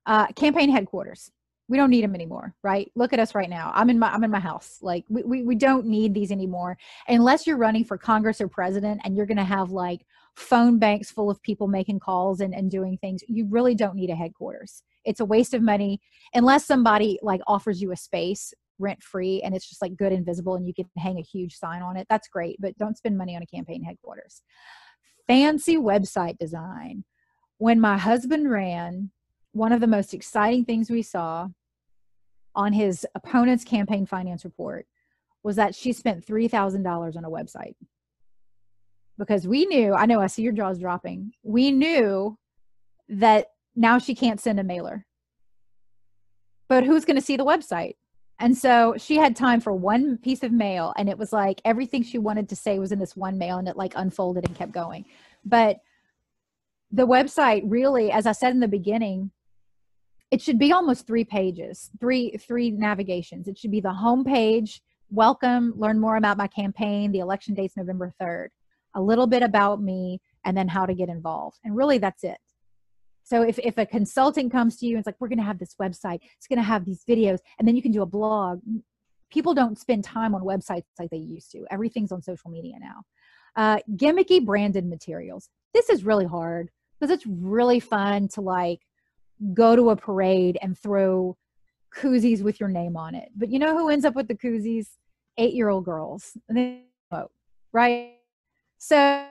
Uh, 0.05 0.27
campaign 0.27 0.69
headquarters 0.69 1.31
we 1.71 1.77
don't 1.77 1.89
need 1.89 2.03
them 2.03 2.13
anymore 2.13 2.53
right? 2.63 2.91
Look 2.95 3.13
at 3.13 3.19
us 3.19 3.33
right 3.33 3.49
now. 3.49 3.71
I'm 3.73 3.89
in 3.89 3.97
my 3.97 4.09
i'm 4.11 4.23
in 4.23 4.29
my 4.29 4.39
house. 4.39 4.79
Like 4.81 5.05
we, 5.09 5.23
we, 5.23 5.43
we 5.43 5.55
don't 5.55 5.85
need 5.85 6.13
these 6.13 6.31
anymore. 6.31 6.77
Unless 7.07 7.47
you're 7.47 7.57
running 7.57 7.85
for 7.85 7.97
congress 7.97 8.41
or 8.41 8.47
president 8.47 9.01
and 9.03 9.15
you're 9.15 9.25
going 9.25 9.37
to 9.37 9.43
have 9.43 9.71
like 9.71 10.05
phone 10.35 10.79
banks 10.79 11.09
full 11.09 11.29
of 11.29 11.41
people 11.41 11.67
making 11.67 11.99
calls 11.99 12.41
and, 12.41 12.53
and 12.53 12.69
doing 12.69 12.97
things 12.97 13.21
you 13.27 13.47
really 13.49 13.73
don't 13.73 13.95
need 13.95 14.09
a 14.09 14.15
headquarters. 14.15 14.83
It's 15.05 15.21
a 15.21 15.25
waste 15.25 15.53
of 15.53 15.61
money. 15.61 16.01
Unless 16.33 16.65
somebody 16.65 17.17
like 17.21 17.41
offers 17.47 17.81
you 17.81 17.91
a 17.91 17.97
space 17.97 18.53
rent 18.77 19.01
free 19.01 19.41
and 19.41 19.55
it's 19.55 19.69
just 19.69 19.81
like 19.81 19.95
good 19.95 20.11
and 20.11 20.25
visible 20.25 20.55
and 20.55 20.67
you 20.67 20.73
can 20.73 20.89
hang 20.97 21.17
a 21.17 21.21
huge 21.21 21.55
sign 21.55 21.83
on 21.83 21.95
it 21.95 22.07
that's 22.09 22.27
great 22.27 22.57
but 22.59 22.75
don't 22.79 22.97
spend 22.97 23.15
money 23.15 23.35
on 23.35 23.43
a 23.43 23.45
campaign 23.45 23.83
headquarters. 23.83 24.41
Fancy 25.27 25.77
website 25.77 26.37
design. 26.37 27.05
When 27.59 27.79
my 27.79 27.97
husband 27.97 28.51
ran 28.51 29.11
one 29.53 29.71
of 29.71 29.81
the 29.81 29.87
most 29.87 30.13
exciting 30.13 30.65
things 30.65 30.89
we 30.89 31.01
saw 31.01 31.47
on 32.55 32.73
his 32.73 33.05
opponent's 33.15 33.63
campaign 33.63 34.05
finance 34.05 34.43
report 34.43 34.87
was 35.43 35.55
that 35.55 35.75
she 35.75 35.93
spent 35.93 36.25
$3,000 36.25 37.17
on 37.17 37.25
a 37.25 37.29
website. 37.29 37.75
Because 39.17 39.47
we 39.47 39.65
knew, 39.65 39.93
I 39.93 40.05
know 40.05 40.19
I 40.19 40.27
see 40.27 40.41
your 40.41 40.53
jaws 40.53 40.79
dropping. 40.79 41.33
We 41.43 41.71
knew 41.71 42.37
that 43.09 43.47
now 43.75 43.97
she 43.97 44.15
can't 44.15 44.39
send 44.39 44.59
a 44.59 44.63
mailer. 44.63 45.05
But 46.67 46.83
who's 46.85 47.05
going 47.05 47.17
to 47.17 47.21
see 47.21 47.37
the 47.37 47.45
website? 47.45 47.95
And 48.39 48.57
so 48.57 48.95
she 48.97 49.17
had 49.17 49.35
time 49.35 49.61
for 49.61 49.71
one 49.71 50.17
piece 50.17 50.41
of 50.41 50.51
mail, 50.51 50.93
and 50.97 51.07
it 51.07 51.17
was 51.17 51.31
like 51.31 51.61
everything 51.63 52.01
she 52.01 52.17
wanted 52.17 52.49
to 52.49 52.55
say 52.55 52.79
was 52.79 52.91
in 52.91 52.97
this 52.97 53.15
one 53.15 53.37
mail, 53.37 53.59
and 53.59 53.67
it 53.67 53.77
like 53.77 53.93
unfolded 53.95 54.47
and 54.47 54.55
kept 54.55 54.71
going. 54.71 55.05
But 55.45 55.77
the 56.91 57.05
website 57.05 57.61
really, 57.65 58.11
as 58.11 58.25
I 58.25 58.31
said 58.31 58.51
in 58.51 58.59
the 58.59 58.67
beginning, 58.67 59.29
it 60.31 60.41
should 60.41 60.57
be 60.57 60.71
almost 60.71 61.05
three 61.05 61.25
pages, 61.25 61.91
three 61.99 62.31
three 62.37 62.71
navigations. 62.71 63.47
It 63.47 63.57
should 63.57 63.71
be 63.71 63.81
the 63.81 63.93
home 63.93 64.23
page, 64.23 64.81
welcome, 65.09 65.73
learn 65.75 65.99
more 65.99 66.15
about 66.15 66.37
my 66.37 66.47
campaign, 66.47 67.11
the 67.11 67.19
election 67.19 67.53
date's 67.53 67.75
November 67.75 68.13
3rd, 68.19 68.47
a 68.95 69.01
little 69.01 69.27
bit 69.27 69.43
about 69.43 69.81
me, 69.81 70.21
and 70.45 70.55
then 70.55 70.69
how 70.69 70.85
to 70.85 70.93
get 70.93 71.09
involved. 71.09 71.59
And 71.65 71.75
really 71.75 71.97
that's 71.97 72.23
it. 72.23 72.37
So 73.23 73.43
if, 73.43 73.59
if 73.59 73.77
a 73.77 73.85
consultant 73.85 74.51
comes 74.51 74.77
to 74.77 74.85
you 74.85 74.95
and 74.95 74.99
it's 74.99 75.05
like, 75.05 75.15
we're 75.19 75.27
going 75.27 75.37
to 75.37 75.45
have 75.45 75.59
this 75.59 75.75
website, 75.79 76.19
it's 76.37 76.47
going 76.47 76.57
to 76.57 76.63
have 76.63 76.85
these 76.85 77.03
videos, 77.07 77.39
and 77.59 77.67
then 77.67 77.75
you 77.75 77.81
can 77.81 77.91
do 77.91 78.01
a 78.01 78.05
blog. 78.05 78.61
People 79.29 79.53
don't 79.53 79.77
spend 79.77 80.03
time 80.03 80.33
on 80.33 80.41
websites 80.41 80.83
like 80.97 81.09
they 81.11 81.17
used 81.17 81.51
to. 81.51 81.65
Everything's 81.69 82.11
on 82.11 82.21
social 82.21 82.49
media 82.49 82.75
now. 82.79 83.03
Uh, 83.55 83.79
gimmicky 83.95 84.43
branded 84.43 84.85
materials. 84.85 85.49
This 85.73 85.89
is 85.89 86.03
really 86.03 86.25
hard 86.25 86.71
because 86.99 87.13
it's 87.13 87.25
really 87.25 87.79
fun 87.79 88.27
to 88.29 88.41
like 88.41 88.79
go 89.53 89.75
to 89.75 89.89
a 89.89 89.95
parade 89.95 90.57
and 90.61 90.77
throw 90.77 91.37
koozies 91.95 92.41
with 92.41 92.59
your 92.59 92.69
name 92.69 92.95
on 92.95 93.15
it. 93.15 93.29
But 93.35 93.49
you 93.49 93.59
know 93.59 93.77
who 93.77 93.89
ends 93.89 94.05
up 94.05 94.15
with 94.15 94.27
the 94.27 94.35
koozies? 94.35 94.87
Eight 95.37 95.53
year 95.53 95.69
old 95.69 95.85
girls. 95.85 96.37
Right? 97.73 98.15
So 98.77 99.27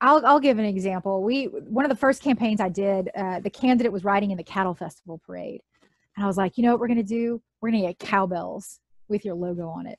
I'll 0.00 0.24
I'll 0.24 0.40
give 0.40 0.58
an 0.58 0.64
example. 0.64 1.22
We 1.22 1.44
one 1.44 1.84
of 1.84 1.88
the 1.88 1.96
first 1.96 2.22
campaigns 2.22 2.60
I 2.60 2.68
did, 2.68 3.10
uh, 3.16 3.40
the 3.40 3.50
candidate 3.50 3.92
was 3.92 4.04
riding 4.04 4.30
in 4.30 4.36
the 4.36 4.44
cattle 4.44 4.74
festival 4.74 5.20
parade, 5.26 5.60
and 6.16 6.24
I 6.24 6.26
was 6.26 6.36
like, 6.36 6.56
you 6.56 6.62
know 6.62 6.72
what 6.72 6.80
we're 6.80 6.88
gonna 6.88 7.02
do? 7.02 7.42
We're 7.60 7.70
gonna 7.70 7.82
get 7.82 7.98
cowbells 7.98 8.80
with 9.08 9.24
your 9.24 9.34
logo 9.34 9.68
on 9.68 9.86
it. 9.86 9.98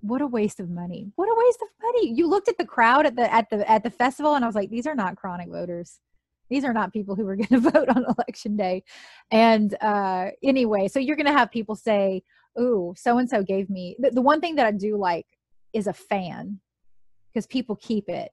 What 0.00 0.20
a 0.20 0.26
waste 0.26 0.60
of 0.60 0.68
money! 0.68 1.12
What 1.16 1.28
a 1.28 1.44
waste 1.46 1.62
of 1.62 1.68
money! 1.82 2.12
You 2.12 2.28
looked 2.28 2.48
at 2.48 2.58
the 2.58 2.66
crowd 2.66 3.06
at 3.06 3.16
the 3.16 3.32
at 3.32 3.48
the 3.50 3.68
at 3.70 3.84
the 3.84 3.90
festival, 3.90 4.34
and 4.34 4.44
I 4.44 4.48
was 4.48 4.56
like, 4.56 4.70
these 4.70 4.86
are 4.86 4.94
not 4.94 5.16
chronic 5.16 5.48
voters. 5.48 6.00
These 6.50 6.64
are 6.64 6.72
not 6.72 6.92
people 6.92 7.14
who 7.14 7.26
are 7.26 7.36
going 7.42 7.62
to 7.62 7.70
vote 7.70 7.88
on 7.88 8.04
election 8.18 8.56
day. 8.56 8.84
And 9.30 9.74
uh, 9.80 10.30
anyway, 10.42 10.88
so 10.88 10.98
you're 10.98 11.16
going 11.16 11.26
to 11.26 11.32
have 11.32 11.50
people 11.50 11.74
say, 11.74 12.22
"Ooh, 12.58 12.94
so 12.96 13.18
and 13.18 13.28
so 13.28 13.42
gave 13.42 13.70
me." 13.70 13.96
The, 13.98 14.10
the 14.10 14.22
one 14.22 14.40
thing 14.40 14.56
that 14.56 14.66
I 14.66 14.72
do 14.72 14.96
like 14.96 15.26
is 15.72 15.86
a 15.86 15.92
fan 15.92 16.60
because 17.32 17.46
people 17.46 17.76
keep 17.76 18.08
it 18.08 18.30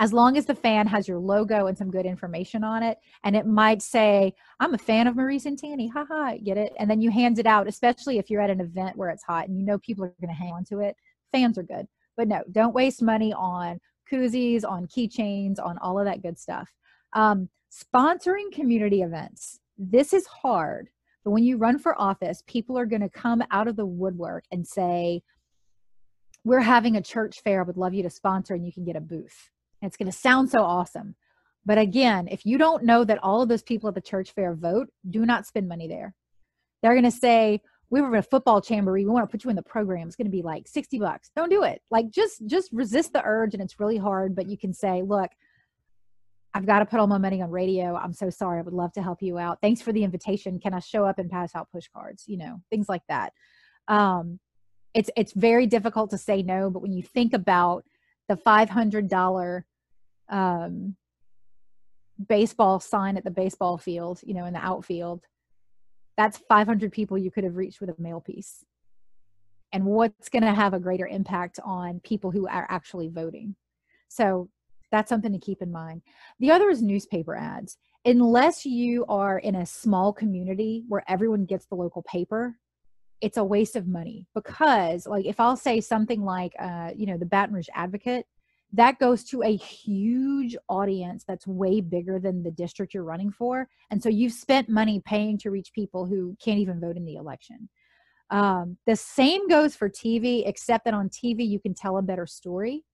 as 0.00 0.12
long 0.12 0.36
as 0.36 0.46
the 0.46 0.54
fan 0.54 0.86
has 0.86 1.06
your 1.06 1.18
logo 1.18 1.66
and 1.66 1.78
some 1.78 1.90
good 1.90 2.06
information 2.06 2.64
on 2.64 2.82
it 2.82 2.98
and 3.24 3.36
it 3.36 3.46
might 3.46 3.82
say 3.82 4.32
i'm 4.60 4.74
a 4.74 4.78
fan 4.78 5.06
of 5.06 5.16
marie 5.16 5.38
santani 5.38 5.90
haha 5.92 6.36
get 6.44 6.56
it 6.56 6.72
and 6.78 6.90
then 6.90 7.00
you 7.00 7.10
hand 7.10 7.38
it 7.38 7.46
out 7.46 7.68
especially 7.68 8.18
if 8.18 8.30
you're 8.30 8.40
at 8.40 8.50
an 8.50 8.60
event 8.60 8.96
where 8.96 9.10
it's 9.10 9.24
hot 9.24 9.48
and 9.48 9.58
you 9.58 9.64
know 9.64 9.78
people 9.78 10.04
are 10.04 10.14
going 10.20 10.28
to 10.28 10.34
hang 10.34 10.52
on 10.52 10.64
to 10.64 10.80
it 10.80 10.96
fans 11.32 11.58
are 11.58 11.62
good 11.62 11.86
but 12.16 12.28
no 12.28 12.42
don't 12.52 12.74
waste 12.74 13.02
money 13.02 13.32
on 13.32 13.78
koozies 14.10 14.64
on 14.64 14.86
keychains 14.86 15.58
on 15.62 15.78
all 15.78 15.98
of 15.98 16.04
that 16.04 16.22
good 16.22 16.38
stuff 16.38 16.68
um, 17.14 17.48
sponsoring 17.72 18.52
community 18.52 19.02
events 19.02 19.60
this 19.78 20.12
is 20.12 20.26
hard 20.26 20.88
but 21.24 21.30
when 21.30 21.42
you 21.44 21.56
run 21.56 21.78
for 21.78 22.00
office 22.00 22.42
people 22.46 22.78
are 22.78 22.86
going 22.86 23.02
to 23.02 23.08
come 23.08 23.42
out 23.50 23.68
of 23.68 23.76
the 23.76 23.86
woodwork 23.86 24.44
and 24.52 24.66
say 24.66 25.22
we're 26.44 26.60
having 26.60 26.96
a 26.96 27.02
church 27.02 27.40
fair 27.40 27.60
I 27.60 27.64
would 27.64 27.76
love 27.76 27.94
you 27.94 28.02
to 28.02 28.10
sponsor 28.10 28.54
and 28.54 28.64
you 28.64 28.72
can 28.72 28.84
get 28.84 28.96
a 28.96 29.00
booth 29.00 29.50
it's 29.84 29.96
going 29.96 30.10
to 30.10 30.16
sound 30.16 30.50
so 30.50 30.62
awesome. 30.62 31.14
But 31.66 31.78
again, 31.78 32.28
if 32.30 32.44
you 32.44 32.58
don't 32.58 32.84
know 32.84 33.04
that 33.04 33.22
all 33.22 33.42
of 33.42 33.48
those 33.48 33.62
people 33.62 33.88
at 33.88 33.94
the 33.94 34.00
church 34.00 34.32
fair 34.32 34.54
vote, 34.54 34.88
do 35.08 35.24
not 35.24 35.46
spend 35.46 35.68
money 35.68 35.88
there. 35.88 36.14
They're 36.82 36.94
going 36.94 37.04
to 37.04 37.10
say, 37.10 37.60
we 37.90 38.00
were 38.00 38.08
in 38.08 38.18
a 38.18 38.22
football 38.22 38.62
jamboree. 38.66 39.04
We 39.04 39.10
want 39.10 39.28
to 39.28 39.30
put 39.30 39.44
you 39.44 39.50
in 39.50 39.56
the 39.56 39.62
program. 39.62 40.06
It's 40.06 40.16
going 40.16 40.26
to 40.26 40.30
be 40.30 40.42
like 40.42 40.66
60 40.68 40.98
bucks. 40.98 41.30
Don't 41.36 41.48
do 41.48 41.62
it. 41.62 41.80
Like 41.90 42.10
just, 42.10 42.44
just 42.46 42.70
resist 42.72 43.12
the 43.12 43.22
urge. 43.24 43.54
And 43.54 43.62
it's 43.62 43.80
really 43.80 43.96
hard, 43.96 44.34
but 44.34 44.48
you 44.48 44.58
can 44.58 44.74
say, 44.74 45.02
look, 45.02 45.30
I've 46.54 46.66
got 46.66 46.78
to 46.78 46.86
put 46.86 47.00
all 47.00 47.08
my 47.08 47.18
money 47.18 47.42
on 47.42 47.50
radio. 47.50 47.96
I'm 47.96 48.12
so 48.12 48.30
sorry. 48.30 48.60
I 48.60 48.62
would 48.62 48.72
love 48.72 48.92
to 48.92 49.02
help 49.02 49.20
you 49.20 49.38
out. 49.38 49.58
Thanks 49.60 49.82
for 49.82 49.92
the 49.92 50.04
invitation. 50.04 50.60
Can 50.60 50.72
I 50.72 50.78
show 50.78 51.04
up 51.04 51.18
and 51.18 51.28
pass 51.28 51.54
out 51.56 51.68
push 51.72 51.88
cards? 51.92 52.24
You 52.28 52.38
know, 52.38 52.60
things 52.70 52.88
like 52.88 53.02
that. 53.08 53.32
Um, 53.88 54.38
it's, 54.94 55.10
it's 55.16 55.32
very 55.32 55.66
difficult 55.66 56.10
to 56.10 56.18
say 56.18 56.42
no, 56.42 56.70
but 56.70 56.80
when 56.80 56.92
you 56.92 57.02
think 57.02 57.34
about 57.34 57.84
the 58.28 58.36
$500 58.36 59.64
um, 60.28 60.96
baseball 62.28 62.78
sign 62.78 63.16
at 63.16 63.24
the 63.24 63.30
baseball 63.32 63.76
field, 63.76 64.20
you 64.22 64.34
know, 64.34 64.44
in 64.44 64.52
the 64.52 64.64
outfield, 64.64 65.22
that's 66.16 66.38
500 66.48 66.92
people 66.92 67.18
you 67.18 67.32
could 67.32 67.42
have 67.42 67.56
reached 67.56 67.80
with 67.80 67.90
a 67.90 67.96
mail 67.98 68.20
piece. 68.20 68.64
And 69.72 69.84
what's 69.84 70.28
going 70.28 70.44
to 70.44 70.54
have 70.54 70.72
a 70.72 70.78
greater 70.78 71.08
impact 71.08 71.58
on 71.64 71.98
people 71.98 72.30
who 72.30 72.46
are 72.46 72.66
actually 72.70 73.08
voting? 73.08 73.56
So 74.06 74.48
that's 74.94 75.08
something 75.08 75.32
to 75.32 75.38
keep 75.38 75.60
in 75.60 75.72
mind. 75.72 76.02
The 76.38 76.52
other 76.52 76.70
is 76.70 76.80
newspaper 76.80 77.34
ads. 77.36 77.76
Unless 78.04 78.64
you 78.64 79.04
are 79.08 79.38
in 79.38 79.56
a 79.56 79.66
small 79.66 80.12
community 80.12 80.84
where 80.86 81.02
everyone 81.08 81.46
gets 81.46 81.66
the 81.66 81.74
local 81.74 82.02
paper, 82.02 82.54
it's 83.20 83.36
a 83.36 83.42
waste 83.42 83.74
of 83.74 83.88
money 83.88 84.28
because, 84.34 85.04
like, 85.04 85.26
if 85.26 85.40
I'll 85.40 85.56
say 85.56 85.80
something 85.80 86.22
like, 86.22 86.52
uh, 86.60 86.90
you 86.94 87.06
know, 87.06 87.18
the 87.18 87.26
Baton 87.26 87.56
Rouge 87.56 87.66
Advocate, 87.74 88.26
that 88.72 89.00
goes 89.00 89.24
to 89.24 89.42
a 89.42 89.56
huge 89.56 90.56
audience 90.68 91.24
that's 91.26 91.46
way 91.46 91.80
bigger 91.80 92.20
than 92.20 92.44
the 92.44 92.50
district 92.52 92.94
you're 92.94 93.02
running 93.02 93.32
for. 93.32 93.68
And 93.90 94.00
so 94.00 94.08
you've 94.08 94.32
spent 94.32 94.68
money 94.68 95.02
paying 95.04 95.38
to 95.38 95.50
reach 95.50 95.72
people 95.72 96.06
who 96.06 96.36
can't 96.44 96.58
even 96.60 96.80
vote 96.80 96.96
in 96.96 97.04
the 97.04 97.16
election. 97.16 97.68
Um, 98.30 98.76
the 98.86 98.96
same 98.96 99.48
goes 99.48 99.74
for 99.74 99.88
TV, 99.88 100.46
except 100.46 100.84
that 100.84 100.94
on 100.94 101.08
TV 101.08 101.48
you 101.48 101.58
can 101.58 101.74
tell 101.74 101.98
a 101.98 102.02
better 102.02 102.26
story. 102.26 102.84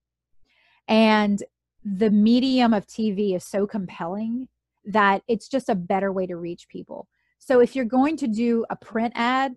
And 0.87 1.43
the 1.83 2.11
medium 2.11 2.73
of 2.73 2.85
TV 2.85 3.35
is 3.35 3.43
so 3.43 3.65
compelling 3.65 4.47
that 4.85 5.21
it's 5.27 5.47
just 5.47 5.69
a 5.69 5.75
better 5.75 6.11
way 6.11 6.25
to 6.27 6.35
reach 6.35 6.67
people. 6.67 7.07
So 7.39 7.59
if 7.59 7.75
you're 7.75 7.85
going 7.85 8.17
to 8.17 8.27
do 8.27 8.65
a 8.69 8.75
print 8.75 9.13
ad, 9.15 9.55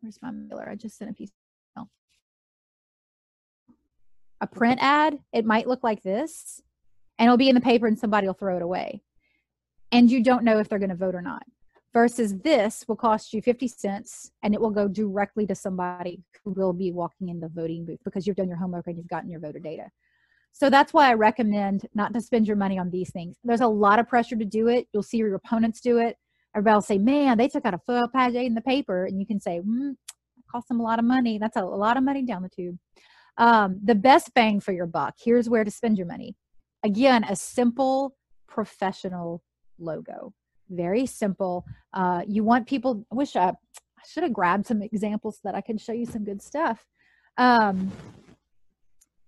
where's 0.00 0.18
my 0.22 0.30
mailer? 0.30 0.68
I 0.68 0.74
just 0.74 0.98
sent 0.98 1.10
a 1.10 1.14
piece 1.14 1.30
a 4.44 4.46
print 4.46 4.78
ad, 4.82 5.18
it 5.32 5.46
might 5.46 5.66
look 5.66 5.82
like 5.82 6.02
this 6.02 6.60
and 7.18 7.26
it'll 7.26 7.38
be 7.38 7.48
in 7.48 7.54
the 7.54 7.60
paper 7.60 7.86
and 7.86 7.98
somebody 7.98 8.26
will 8.26 8.34
throw 8.34 8.56
it 8.56 8.62
away. 8.62 9.00
And 9.90 10.10
you 10.10 10.22
don't 10.22 10.44
know 10.44 10.58
if 10.58 10.68
they're 10.68 10.78
going 10.78 10.90
to 10.90 10.96
vote 10.96 11.14
or 11.14 11.22
not. 11.22 11.44
Versus 11.94 12.36
this 12.38 12.84
will 12.86 12.96
cost 12.96 13.32
you 13.32 13.40
50 13.40 13.68
cents 13.68 14.32
and 14.42 14.52
it 14.52 14.60
will 14.60 14.70
go 14.70 14.86
directly 14.86 15.46
to 15.46 15.54
somebody 15.54 16.24
who 16.44 16.50
will 16.50 16.72
be 16.72 16.90
walking 16.92 17.28
in 17.28 17.40
the 17.40 17.48
voting 17.48 17.86
booth 17.86 18.00
because 18.04 18.26
you've 18.26 18.36
done 18.36 18.48
your 18.48 18.56
homework 18.58 18.86
and 18.86 18.98
you've 18.98 19.08
gotten 19.08 19.30
your 19.30 19.40
voter 19.40 19.60
data. 19.60 19.84
So 20.56 20.70
that's 20.70 20.94
why 20.94 21.10
I 21.10 21.14
recommend 21.14 21.86
not 21.94 22.14
to 22.14 22.20
spend 22.20 22.46
your 22.46 22.56
money 22.56 22.78
on 22.78 22.88
these 22.88 23.10
things. 23.10 23.36
There's 23.42 23.60
a 23.60 23.66
lot 23.66 23.98
of 23.98 24.08
pressure 24.08 24.36
to 24.36 24.44
do 24.44 24.68
it. 24.68 24.86
You'll 24.92 25.02
see 25.02 25.16
your 25.16 25.34
opponents 25.34 25.80
do 25.80 25.98
it. 25.98 26.16
Everybody 26.54 26.74
will 26.74 26.82
say, 26.82 26.98
man, 26.98 27.36
they 27.36 27.48
took 27.48 27.66
out 27.66 27.74
a 27.74 27.78
full 27.78 28.06
page 28.08 28.34
in 28.36 28.54
the 28.54 28.60
paper. 28.60 29.04
And 29.04 29.18
you 29.18 29.26
can 29.26 29.40
say, 29.40 29.56
it 29.58 29.96
cost 30.48 30.68
them 30.68 30.78
a 30.78 30.84
lot 30.84 31.00
of 31.00 31.04
money. 31.04 31.38
That's 31.38 31.56
a, 31.56 31.60
a 31.60 31.64
lot 31.64 31.96
of 31.96 32.04
money 32.04 32.22
down 32.22 32.42
the 32.42 32.48
tube. 32.48 32.78
Um, 33.36 33.80
the 33.82 33.96
best 33.96 34.32
bang 34.34 34.60
for 34.60 34.70
your 34.70 34.86
buck, 34.86 35.14
here's 35.22 35.50
where 35.50 35.64
to 35.64 35.70
spend 35.72 35.98
your 35.98 36.06
money. 36.06 36.36
Again, 36.84 37.24
a 37.24 37.34
simple 37.34 38.14
professional 38.46 39.42
logo. 39.80 40.32
Very 40.70 41.04
simple. 41.04 41.64
Uh, 41.92 42.22
you 42.28 42.44
want 42.44 42.68
people, 42.68 43.04
wish 43.10 43.34
I, 43.34 43.48
I 43.48 44.02
should 44.08 44.22
have 44.22 44.32
grabbed 44.32 44.66
some 44.66 44.82
examples 44.82 45.36
so 45.36 45.40
that 45.48 45.56
I 45.56 45.60
can 45.62 45.78
show 45.78 45.92
you 45.92 46.06
some 46.06 46.22
good 46.22 46.40
stuff. 46.40 46.86
Um, 47.38 47.90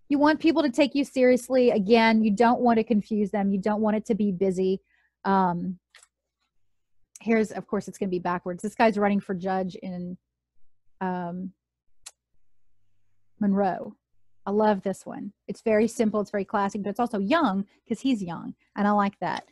you 0.09 0.19
want 0.19 0.41
people 0.41 0.63
to 0.63 0.71
take 0.71 0.95
you 0.95 1.05
seriously. 1.05 1.71
Again, 1.71 2.23
you 2.23 2.31
don't 2.31 2.61
want 2.61 2.79
to 2.79 2.85
confuse 2.85 3.31
them. 3.31 3.51
You 3.51 3.59
don't 3.59 3.81
want 3.81 3.97
it 3.97 4.07
to 4.07 4.15
be 4.15 4.33
busy. 4.33 4.81
Um, 5.25 5.79
here's, 7.21 7.51
of 7.51 7.67
course, 7.67 7.89
it's 7.89 7.99
going 7.99 8.09
to 8.09 8.15
be 8.15 8.21
backwards. 8.21 8.63
This 8.63 8.75
guy's 8.75 8.99
running 8.99 9.21
for 9.21 9.35
judge 9.35 9.75
in 9.77 10.17
um, 11.01 11.53
Monroe. 13.41 13.97
I 14.47 14.53
love 14.53 14.83
this 14.83 15.05
one. 15.05 15.33
It's 15.49 15.61
very 15.61 15.89
simple, 15.89 16.21
it's 16.21 16.31
very 16.31 16.45
classic, 16.45 16.85
but 16.85 16.91
it's 16.91 17.01
also 17.01 17.19
young 17.19 17.67
because 17.85 18.01
he's 18.01 18.23
young, 18.23 18.55
and 18.77 18.87
I 18.87 18.93
like 18.93 19.19
that. 19.19 19.45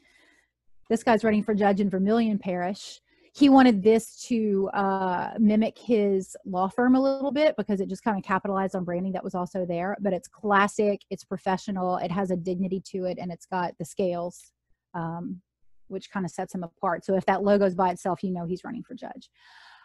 This 0.88 1.02
guy's 1.02 1.24
running 1.24 1.42
for 1.42 1.54
judge 1.54 1.80
in 1.80 1.90
Vermilion 1.90 2.38
Parish. 2.38 3.00
He 3.36 3.48
wanted 3.48 3.82
this 3.82 4.22
to 4.28 4.70
uh, 4.72 5.32
mimic 5.38 5.76
his 5.76 6.36
law 6.44 6.68
firm 6.68 6.94
a 6.94 7.02
little 7.02 7.32
bit 7.32 7.56
because 7.56 7.80
it 7.80 7.88
just 7.88 8.04
kind 8.04 8.16
of 8.16 8.22
capitalized 8.22 8.76
on 8.76 8.84
branding 8.84 9.12
that 9.12 9.24
was 9.24 9.34
also 9.34 9.66
there. 9.66 9.96
But 10.00 10.12
it's 10.12 10.28
classic, 10.28 11.00
it's 11.10 11.24
professional, 11.24 11.96
it 11.96 12.12
has 12.12 12.30
a 12.30 12.36
dignity 12.36 12.80
to 12.92 13.04
it, 13.06 13.18
and 13.18 13.32
it's 13.32 13.46
got 13.46 13.76
the 13.78 13.84
scales. 13.84 14.52
Um, 14.94 15.40
which 15.88 16.10
kind 16.10 16.24
of 16.24 16.32
sets 16.32 16.54
him 16.54 16.62
apart. 16.62 17.04
So 17.04 17.14
if 17.14 17.26
that 17.26 17.42
logo 17.42 17.64
is 17.66 17.74
by 17.74 17.90
itself, 17.90 18.22
you 18.22 18.30
know 18.30 18.46
he's 18.46 18.64
running 18.64 18.82
for 18.82 18.94
judge. 18.94 19.30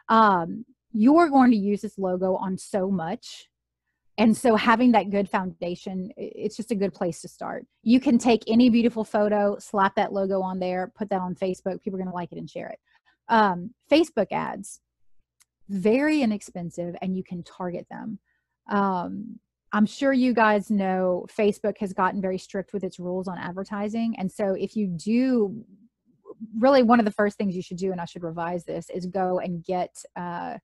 Um, 0.07 0.65
you're 0.91 1.29
going 1.29 1.51
to 1.51 1.57
use 1.57 1.81
this 1.81 1.97
logo 1.97 2.35
on 2.35 2.57
so 2.57 2.89
much. 2.89 3.47
And 4.17 4.35
so 4.35 4.55
having 4.55 4.91
that 4.93 5.11
good 5.11 5.29
foundation, 5.29 6.11
it's 6.17 6.57
just 6.57 6.71
a 6.71 6.75
good 6.75 6.93
place 6.93 7.21
to 7.21 7.29
start. 7.29 7.65
You 7.83 8.01
can 8.01 8.17
take 8.17 8.43
any 8.47 8.69
beautiful 8.69 9.05
photo, 9.05 9.57
slap 9.59 9.95
that 9.95 10.11
logo 10.11 10.41
on 10.41 10.59
there, 10.59 10.91
put 10.97 11.09
that 11.09 11.21
on 11.21 11.35
Facebook. 11.35 11.81
People 11.81 11.97
are 11.97 12.03
going 12.03 12.11
to 12.11 12.15
like 12.15 12.31
it 12.33 12.37
and 12.37 12.49
share 12.49 12.67
it. 12.67 12.79
Um, 13.29 13.73
Facebook 13.91 14.31
ads, 14.31 14.81
very 15.69 16.21
inexpensive, 16.21 16.95
and 17.01 17.15
you 17.15 17.23
can 17.23 17.43
target 17.43 17.87
them. 17.89 18.19
Um, 18.69 19.39
I'm 19.71 19.85
sure 19.85 20.11
you 20.11 20.33
guys 20.33 20.71
know 20.71 21.27
Facebook 21.31 21.77
has 21.77 21.93
gotten 21.93 22.21
very 22.21 22.39
strict 22.39 22.73
with 22.73 22.83
its 22.83 22.99
rules 22.99 23.27
on 23.27 23.37
advertising. 23.37 24.15
And 24.17 24.31
so 24.31 24.55
if 24.57 24.75
you 24.75 24.87
do 24.87 25.63
really 26.57 26.81
one 26.81 26.99
of 26.99 27.05
the 27.05 27.11
first 27.11 27.37
things 27.37 27.55
you 27.55 27.61
should 27.61 27.77
do, 27.77 27.91
and 27.91 28.01
I 28.01 28.05
should 28.05 28.23
revise 28.23 28.65
this, 28.65 28.89
is 28.89 29.05
go 29.05 29.39
and 29.39 29.63
get 29.63 29.95
uh, 30.15 30.57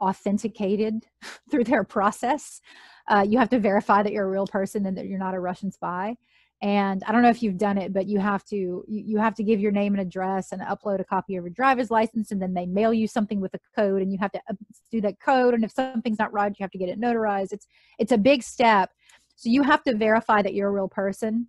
authenticated 0.00 1.06
through 1.50 1.64
their 1.64 1.84
process. 1.84 2.60
Uh, 3.08 3.24
you 3.26 3.38
have 3.38 3.48
to 3.50 3.58
verify 3.58 4.02
that 4.02 4.12
you're 4.12 4.26
a 4.26 4.30
real 4.30 4.46
person 4.46 4.84
and 4.84 4.98
that 4.98 5.06
you're 5.06 5.18
not 5.18 5.34
a 5.34 5.40
Russian 5.40 5.72
spy 5.72 6.16
and 6.60 7.04
i 7.06 7.12
don't 7.12 7.22
know 7.22 7.28
if 7.28 7.42
you've 7.42 7.56
done 7.56 7.78
it 7.78 7.92
but 7.92 8.06
you 8.06 8.18
have 8.18 8.44
to 8.44 8.84
you 8.88 9.16
have 9.18 9.34
to 9.34 9.44
give 9.44 9.60
your 9.60 9.70
name 9.70 9.94
and 9.94 10.00
address 10.00 10.50
and 10.50 10.60
upload 10.62 11.00
a 11.00 11.04
copy 11.04 11.36
of 11.36 11.44
your 11.44 11.50
driver's 11.50 11.90
license 11.90 12.32
and 12.32 12.42
then 12.42 12.52
they 12.52 12.66
mail 12.66 12.92
you 12.92 13.06
something 13.06 13.40
with 13.40 13.54
a 13.54 13.60
code 13.76 14.02
and 14.02 14.12
you 14.12 14.18
have 14.18 14.32
to 14.32 14.40
uh, 14.50 14.54
do 14.90 15.00
that 15.00 15.20
code 15.20 15.54
and 15.54 15.62
if 15.62 15.70
something's 15.70 16.18
not 16.18 16.32
right 16.32 16.48
you 16.58 16.64
have 16.64 16.70
to 16.70 16.78
get 16.78 16.88
it 16.88 17.00
notarized. 17.00 17.52
It's 17.52 17.66
it's 17.98 18.12
a 18.12 18.18
big 18.18 18.42
step. 18.42 18.90
So 19.36 19.50
you 19.50 19.62
have 19.62 19.82
to 19.84 19.94
verify 19.94 20.42
that 20.42 20.54
you're 20.54 20.68
a 20.68 20.72
real 20.72 20.88
person. 20.88 21.48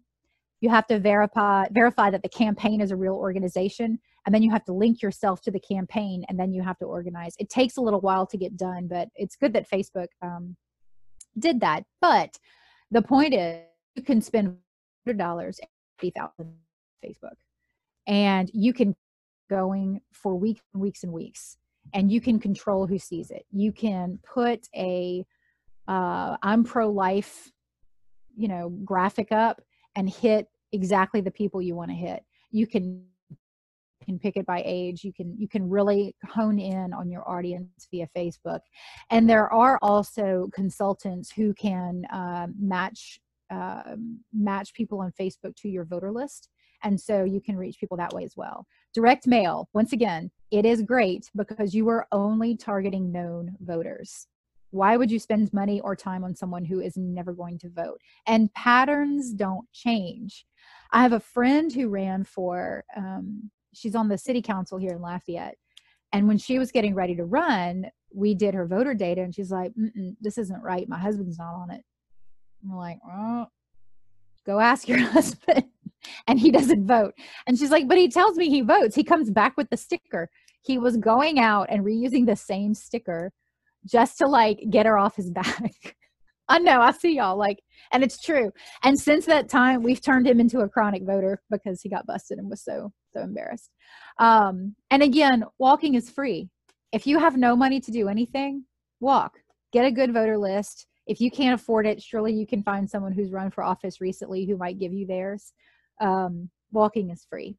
You 0.62 0.70
have 0.70 0.88
to 0.88 0.99
verify 0.99 1.68
verify 1.72 2.10
that 2.12 2.22
the 2.22 2.30
campaign 2.30 2.82
is 2.82 2.91
a 2.91 2.95
real 2.95 3.16
organization 3.16 3.99
and 4.26 4.36
then 4.36 4.43
you 4.43 4.51
have 4.51 4.66
to 4.66 4.74
link 4.74 5.01
yourself 5.01 5.41
to 5.41 5.51
the 5.51 5.60
campaign 5.60 6.26
and 6.28 6.39
then 6.39 6.51
you 6.53 6.62
have 6.62 6.78
to 6.80 6.86
organize. 6.86 7.36
It 7.39 7.49
takes 7.49 7.78
a 7.78 7.82
little 7.82 8.01
while 8.01 8.28
to 8.28 8.38
get 8.38 8.57
done 8.57 8.88
but 8.88 9.10
it's 9.16 9.36
good 9.36 9.53
that 9.53 9.70
facebook 9.70 10.07
um, 10.22 10.55
did 11.38 11.62
that. 11.62 11.84
But 12.01 12.38
the 12.91 13.01
point 13.01 13.34
is 13.34 13.64
you 13.95 14.03
can 14.03 14.22
spend 14.22 14.57
dollars, 15.18 15.60
eighty 16.02 16.12
thousand 16.12 16.54
Facebook, 17.06 17.36
and 18.08 18.50
you 18.54 18.74
can 18.74 18.95
going 19.50 20.02
for 20.14 20.36
weeks 20.36 20.62
and 20.74 20.82
weeks 20.82 21.04
and 21.04 21.12
weeks, 21.12 21.58
and 21.93 22.12
you 22.12 22.22
can 22.22 22.39
control 22.39 22.88
who 22.88 23.00
sees 23.00 23.32
it. 23.32 23.45
You 23.52 23.72
can 23.72 24.20
put 24.24 24.68
a 24.76 25.26
uh, 25.88 26.38
I'm 26.43 26.64
pro 26.64 26.89
life, 26.89 27.52
you 28.36 28.47
know, 28.47 28.70
graphic 28.86 29.32
up 29.32 29.62
and 29.95 30.10
hit 30.10 30.47
exactly 30.72 31.20
the 31.22 31.32
people 31.32 31.62
you 31.62 31.76
want 31.76 31.89
to 31.89 31.95
hit. 31.95 32.24
You 32.52 32.68
can 32.68 33.06
can 34.06 34.18
pick 34.18 34.38
it 34.38 34.45
by 34.45 34.64
age 34.66 35.04
you 35.04 35.14
can 35.14 35.36
you 35.38 35.47
can 35.47 35.70
really 35.70 36.16
hone 36.28 36.58
in 36.58 36.93
on 36.93 37.12
your 37.12 37.30
audience 37.30 37.88
via 37.91 38.08
facebook 38.16 38.62
and 39.12 39.30
there 39.30 39.52
are 39.54 39.78
also 39.82 40.50
consultants 40.54 41.32
who 41.32 41.54
can 41.54 42.06
uh, 42.06 42.47
match 42.60 43.20
um, 43.50 44.20
match 44.34 44.74
people 44.74 45.02
on 45.02 45.12
Facebook 45.20 45.56
to 45.58 45.70
your 45.70 45.86
voter 45.86 46.12
list. 46.12 46.50
And 46.84 47.00
so 47.00 47.24
you 47.24 47.41
can 47.41 47.58
reach 47.58 47.80
people 47.80 47.97
that 47.97 48.14
way 48.14 48.24
as 48.24 48.36
well. 48.38 48.66
Direct 48.93 49.28
mail, 49.28 49.70
once 49.74 49.91
again, 49.91 50.32
it 50.52 50.66
is 50.66 50.82
great 50.82 51.30
because 51.36 51.74
you 51.74 51.89
are 51.89 52.08
only 52.12 52.56
targeting 52.56 53.12
known 53.12 53.56
voters. 53.60 54.28
Why 54.72 54.97
would 54.97 55.12
you 55.12 55.20
spend 55.20 55.52
money 55.52 55.82
or 55.82 55.95
time 55.95 56.24
on 56.24 56.36
someone 56.36 56.64
who 56.64 56.80
is 56.80 56.95
never 56.95 57.34
going 57.34 57.58
to 57.60 57.70
vote? 57.70 58.00
And 58.28 58.54
patterns 58.54 59.34
don't 59.34 59.66
change. 59.74 60.45
I 60.91 61.02
have 61.02 61.14
a 61.14 61.20
friend 61.20 61.74
who 61.74 61.89
ran 61.89 62.24
for, 62.24 62.86
um, 62.95 63.50
she's 63.74 63.95
on 63.95 64.08
the 64.08 64.18
city 64.18 64.41
council 64.41 64.78
here 64.78 64.91
in 64.91 65.02
Lafayette. 65.02 65.58
And 66.14 66.28
when 66.28 66.38
she 66.38 66.60
was 66.60 66.72
getting 66.72 66.95
ready 66.95 67.16
to 67.16 67.26
run, 67.26 67.89
we 68.14 68.34
did 68.34 68.54
her 68.54 68.66
voter 68.66 68.93
data 68.93 69.22
and 69.22 69.34
she's 69.34 69.52
like, 69.52 69.72
this 70.22 70.38
isn't 70.38 70.64
right. 70.64 70.88
My 70.88 70.97
husband's 70.97 71.38
not 71.38 71.54
on 71.54 71.72
it. 71.72 71.84
I'm 72.64 72.76
like, 72.76 72.99
oh, 73.10 73.47
go 74.45 74.60
ask 74.60 74.88
your 74.88 74.99
husband. 75.12 75.66
and 76.28 76.39
he 76.39 76.51
doesn't 76.51 76.88
vote. 76.88 77.14
And 77.47 77.57
she's 77.57 77.72
like, 77.72 77.88
but 77.88 77.97
he 77.97 78.10
tells 78.10 78.38
me 78.38 78.49
he 78.49 78.62
votes. 78.62 78.95
He 78.95 79.03
comes 79.03 79.30
back 79.30 79.57
with 79.57 79.70
the 79.70 79.78
sticker. 79.78 80.30
He 80.62 80.78
was 80.78 80.97
going 80.97 81.39
out 81.39 81.68
and 81.70 81.84
reusing 81.84 82.26
the 82.26 82.36
same 82.36 82.74
sticker 82.74 83.32
just 83.86 84.18
to 84.18 84.28
like 84.28 84.60
get 84.70 84.86
her 84.86 84.97
off 84.97 85.16
his 85.16 85.30
back. 85.32 85.95
I 86.49 86.57
know, 86.57 86.82
I 86.82 86.91
see 86.91 87.16
y'all 87.16 87.38
like, 87.38 87.60
and 87.91 88.03
it's 88.03 88.20
true. 88.20 88.51
And 88.84 88.99
since 88.99 89.28
that 89.28 89.49
time, 89.49 89.84
we've 89.84 90.01
turned 90.01 90.28
him 90.28 90.39
into 90.39 90.62
a 90.62 90.70
chronic 90.70 91.03
voter 91.03 91.41
because 91.51 91.82
he 91.82 91.89
got 91.89 92.07
busted 92.07 92.39
and 92.39 92.49
was 92.49 92.64
so, 92.64 92.91
so 93.14 93.22
embarrassed. 93.22 93.70
Um, 94.18 94.76
and 94.89 95.03
again, 95.03 95.43
walking 95.60 95.93
is 95.93 96.10
free. 96.10 96.49
If 96.91 97.05
you 97.05 97.20
have 97.20 97.38
no 97.38 97.55
money 97.55 97.80
to 97.82 97.91
do 97.91 98.07
anything, 98.07 98.66
walk, 98.99 99.38
get 99.72 99.86
a 99.86 99.91
good 99.91 100.12
voter 100.12 100.39
list, 100.39 100.88
if 101.10 101.20
you 101.20 101.32
can't 101.32 101.60
afford 101.60 101.88
it, 101.88 102.01
surely 102.01 102.32
you 102.32 102.45
can 102.45 102.62
find 102.62 102.88
someone 102.88 103.12
who's 103.12 103.32
run 103.32 103.49
for 103.49 103.64
office 103.64 103.99
recently 103.99 104.45
who 104.45 104.55
might 104.55 104.78
give 104.78 104.93
you 104.93 105.07
theirs. 105.07 105.53
Um, 105.99 106.51
walking 106.72 107.10
is 107.10 107.26
free. 107.28 107.57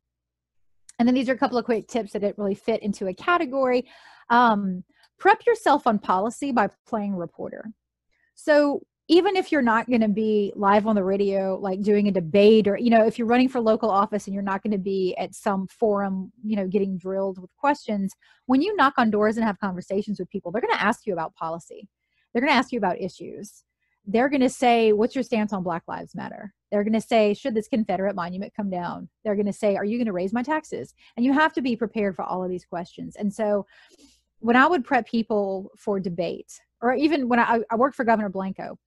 And 1.00 1.08
then 1.08 1.16
these 1.16 1.28
are 1.28 1.32
a 1.32 1.38
couple 1.38 1.58
of 1.58 1.64
quick 1.64 1.88
tips 1.88 2.12
that 2.12 2.20
didn't 2.20 2.38
really 2.38 2.54
fit 2.54 2.80
into 2.80 3.08
a 3.08 3.14
category. 3.14 3.88
Um, 4.28 4.84
prep 5.18 5.44
yourself 5.46 5.88
on 5.88 5.98
policy 5.98 6.52
by 6.52 6.68
playing 6.86 7.16
reporter. 7.16 7.64
So 8.36 8.82
even 9.08 9.34
if 9.34 9.50
you're 9.50 9.62
not 9.62 9.88
going 9.88 10.02
to 10.02 10.08
be 10.08 10.52
live 10.54 10.86
on 10.86 10.94
the 10.94 11.02
radio, 11.02 11.58
like 11.60 11.82
doing 11.82 12.06
a 12.06 12.12
debate, 12.12 12.68
or 12.68 12.78
you 12.78 12.90
know, 12.90 13.04
if 13.04 13.18
you're 13.18 13.26
running 13.26 13.48
for 13.48 13.60
local 13.60 13.90
office 13.90 14.28
and 14.28 14.34
you're 14.34 14.44
not 14.44 14.62
going 14.62 14.70
to 14.70 14.78
be 14.78 15.16
at 15.18 15.34
some 15.34 15.66
forum, 15.66 16.30
you 16.44 16.54
know, 16.54 16.68
getting 16.68 16.96
drilled 16.96 17.40
with 17.40 17.50
questions, 17.56 18.14
when 18.46 18.62
you 18.62 18.76
knock 18.76 18.94
on 18.96 19.10
doors 19.10 19.36
and 19.36 19.44
have 19.44 19.58
conversations 19.58 20.20
with 20.20 20.30
people, 20.30 20.52
they're 20.52 20.62
going 20.62 20.72
to 20.72 20.84
ask 20.84 21.00
you 21.04 21.12
about 21.12 21.34
policy. 21.34 21.88
They're 22.32 22.42
going 22.42 22.52
to 22.52 22.56
ask 22.56 22.72
you 22.72 22.78
about 22.78 23.00
issues. 23.00 23.64
They're 24.06 24.28
going 24.28 24.40
to 24.40 24.50
say, 24.50 24.92
What's 24.92 25.14
your 25.14 25.24
stance 25.24 25.52
on 25.52 25.62
Black 25.62 25.82
Lives 25.86 26.14
Matter? 26.14 26.52
They're 26.70 26.84
going 26.84 26.94
to 26.94 27.00
say, 27.00 27.34
Should 27.34 27.54
this 27.54 27.68
Confederate 27.68 28.14
monument 28.14 28.54
come 28.54 28.70
down? 28.70 29.08
They're 29.24 29.34
going 29.34 29.46
to 29.46 29.52
say, 29.52 29.76
Are 29.76 29.84
you 29.84 29.98
going 29.98 30.06
to 30.06 30.12
raise 30.12 30.32
my 30.32 30.42
taxes? 30.42 30.94
And 31.16 31.24
you 31.24 31.32
have 31.32 31.52
to 31.54 31.62
be 31.62 31.76
prepared 31.76 32.16
for 32.16 32.22
all 32.22 32.42
of 32.42 32.50
these 32.50 32.64
questions. 32.64 33.16
And 33.16 33.32
so 33.32 33.66
when 34.38 34.56
I 34.56 34.66
would 34.66 34.84
prep 34.84 35.06
people 35.06 35.70
for 35.76 36.00
debate, 36.00 36.60
or 36.80 36.94
even 36.94 37.28
when 37.28 37.38
I, 37.38 37.60
I 37.70 37.76
worked 37.76 37.96
for 37.96 38.04
Governor 38.04 38.30
Blanco, 38.30 38.78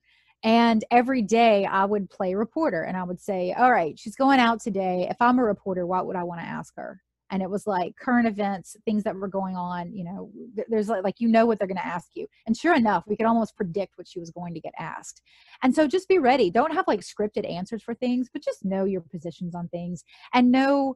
and 0.43 0.83
every 0.91 1.21
day 1.21 1.65
I 1.65 1.85
would 1.85 2.09
play 2.09 2.33
reporter 2.33 2.83
and 2.83 2.97
I 2.97 3.03
would 3.03 3.21
say, 3.21 3.53
All 3.53 3.71
right, 3.71 3.97
she's 3.97 4.15
going 4.15 4.39
out 4.39 4.61
today. 4.61 5.07
If 5.09 5.17
I'm 5.19 5.39
a 5.39 5.43
reporter, 5.43 5.85
what 5.85 6.07
would 6.07 6.15
I 6.15 6.23
want 6.23 6.41
to 6.41 6.47
ask 6.47 6.73
her? 6.75 7.01
And 7.33 7.41
it 7.41 7.49
was 7.49 7.65
like 7.65 7.95
current 7.97 8.27
events 8.27 8.77
things 8.85 9.03
that 9.03 9.15
were 9.15 9.27
going 9.27 9.55
on 9.55 9.91
you 9.91 10.03
know 10.03 10.29
there's 10.69 10.87
like, 10.87 11.03
like 11.03 11.19
you 11.19 11.27
know 11.27 11.45
what 11.45 11.57
they're 11.57 11.67
going 11.67 11.75
to 11.75 11.85
ask 11.85 12.09
you. 12.13 12.27
And 12.45 12.55
sure 12.55 12.75
enough 12.75 13.03
we 13.07 13.17
could 13.17 13.25
almost 13.25 13.57
predict 13.57 13.97
what 13.97 14.07
she 14.07 14.19
was 14.19 14.29
going 14.29 14.53
to 14.53 14.59
get 14.59 14.73
asked. 14.79 15.21
And 15.63 15.73
so 15.73 15.87
just 15.87 16.07
be 16.07 16.19
ready. 16.19 16.49
Don't 16.49 16.73
have 16.73 16.87
like 16.87 17.01
scripted 17.01 17.49
answers 17.49 17.81
for 17.81 17.95
things 17.95 18.29
but 18.31 18.43
just 18.43 18.63
know 18.63 18.85
your 18.85 19.01
positions 19.01 19.55
on 19.55 19.67
things 19.69 20.03
and 20.33 20.51
know 20.51 20.95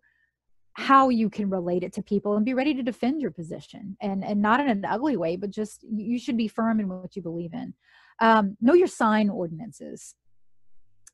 how 0.73 1.09
you 1.09 1.27
can 1.27 1.49
relate 1.49 1.83
it 1.83 1.91
to 1.93 2.03
people 2.03 2.35
and 2.35 2.45
be 2.45 2.53
ready 2.53 2.75
to 2.75 2.83
defend 2.83 3.19
your 3.19 3.31
position 3.31 3.97
and 3.99 4.23
and 4.23 4.39
not 4.39 4.59
in 4.59 4.69
an 4.69 4.85
ugly 4.85 5.17
way 5.17 5.35
but 5.35 5.49
just 5.49 5.83
you 5.91 6.19
should 6.19 6.38
be 6.38 6.47
firm 6.47 6.79
in 6.79 6.88
what 6.88 7.15
you 7.15 7.21
believe 7.21 7.53
in. 7.53 7.73
Um, 8.19 8.57
know 8.61 8.73
your 8.73 8.88
sign 8.88 9.29
ordinances 9.29 10.15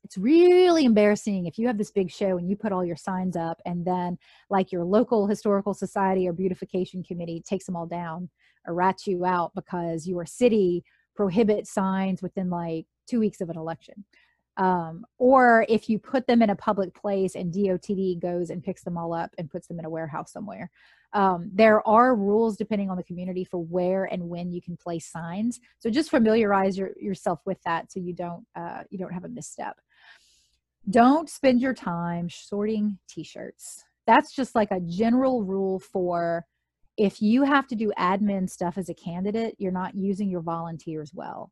it's 0.04 0.18
really 0.18 0.84
embarrassing 0.84 1.46
if 1.46 1.58
you 1.58 1.66
have 1.66 1.78
this 1.78 1.90
big 1.90 2.10
show 2.10 2.36
and 2.36 2.48
you 2.48 2.56
put 2.56 2.72
all 2.72 2.84
your 2.84 2.96
signs 2.96 3.36
up 3.36 3.60
and 3.64 3.84
then 3.84 4.18
like 4.50 4.70
your 4.70 4.84
local 4.84 5.26
historical 5.26 5.74
society 5.74 6.28
or 6.28 6.32
beautification 6.32 7.02
committee 7.02 7.42
takes 7.46 7.64
them 7.64 7.74
all 7.74 7.86
down 7.86 8.28
or 8.66 8.74
rats 8.74 9.06
you 9.06 9.24
out 9.24 9.52
because 9.54 10.06
your 10.06 10.26
city 10.26 10.84
prohibits 11.16 11.72
signs 11.72 12.22
within 12.22 12.50
like 12.50 12.86
two 13.08 13.18
weeks 13.18 13.40
of 13.40 13.48
an 13.48 13.56
election 13.56 14.04
um, 14.56 15.04
or 15.18 15.66
if 15.68 15.88
you 15.88 15.98
put 15.98 16.26
them 16.26 16.42
in 16.42 16.50
a 16.50 16.56
public 16.56 16.94
place 16.94 17.34
and 17.34 17.52
DOTD 17.52 18.20
goes 18.20 18.50
and 18.50 18.62
picks 18.62 18.84
them 18.84 18.96
all 18.96 19.12
up 19.12 19.30
and 19.36 19.50
puts 19.50 19.66
them 19.66 19.78
in 19.78 19.84
a 19.84 19.90
warehouse 19.90 20.32
somewhere. 20.32 20.70
Um, 21.12 21.50
there 21.52 21.86
are 21.86 22.16
rules 22.16 22.56
depending 22.56 22.90
on 22.90 22.96
the 22.96 23.02
community 23.02 23.44
for 23.44 23.58
where 23.58 24.04
and 24.04 24.28
when 24.28 24.52
you 24.52 24.60
can 24.60 24.76
place 24.76 25.06
signs. 25.06 25.60
So 25.78 25.90
just 25.90 26.10
familiarize 26.10 26.76
your, 26.76 26.90
yourself 27.00 27.40
with 27.46 27.58
that 27.64 27.90
so 27.92 28.00
you 28.00 28.12
don't 28.12 28.44
uh, 28.56 28.82
you 28.90 28.98
don't 28.98 29.12
have 29.12 29.24
a 29.24 29.28
misstep 29.28 29.76
don't 30.88 31.30
spend 31.30 31.60
your 31.60 31.74
time 31.74 32.28
sorting 32.28 32.98
t-shirts. 33.08 33.84
That's 34.06 34.34
just 34.34 34.54
like 34.54 34.70
a 34.70 34.80
general 34.80 35.42
rule 35.42 35.78
for 35.78 36.44
if 36.96 37.22
you 37.22 37.42
have 37.42 37.66
to 37.68 37.74
do 37.74 37.92
admin 37.98 38.48
stuff 38.48 38.78
as 38.78 38.88
a 38.88 38.94
candidate 38.94 39.56
you're 39.58 39.72
not 39.72 39.94
using 39.94 40.30
your 40.30 40.42
volunteers 40.42 41.12
well. 41.14 41.50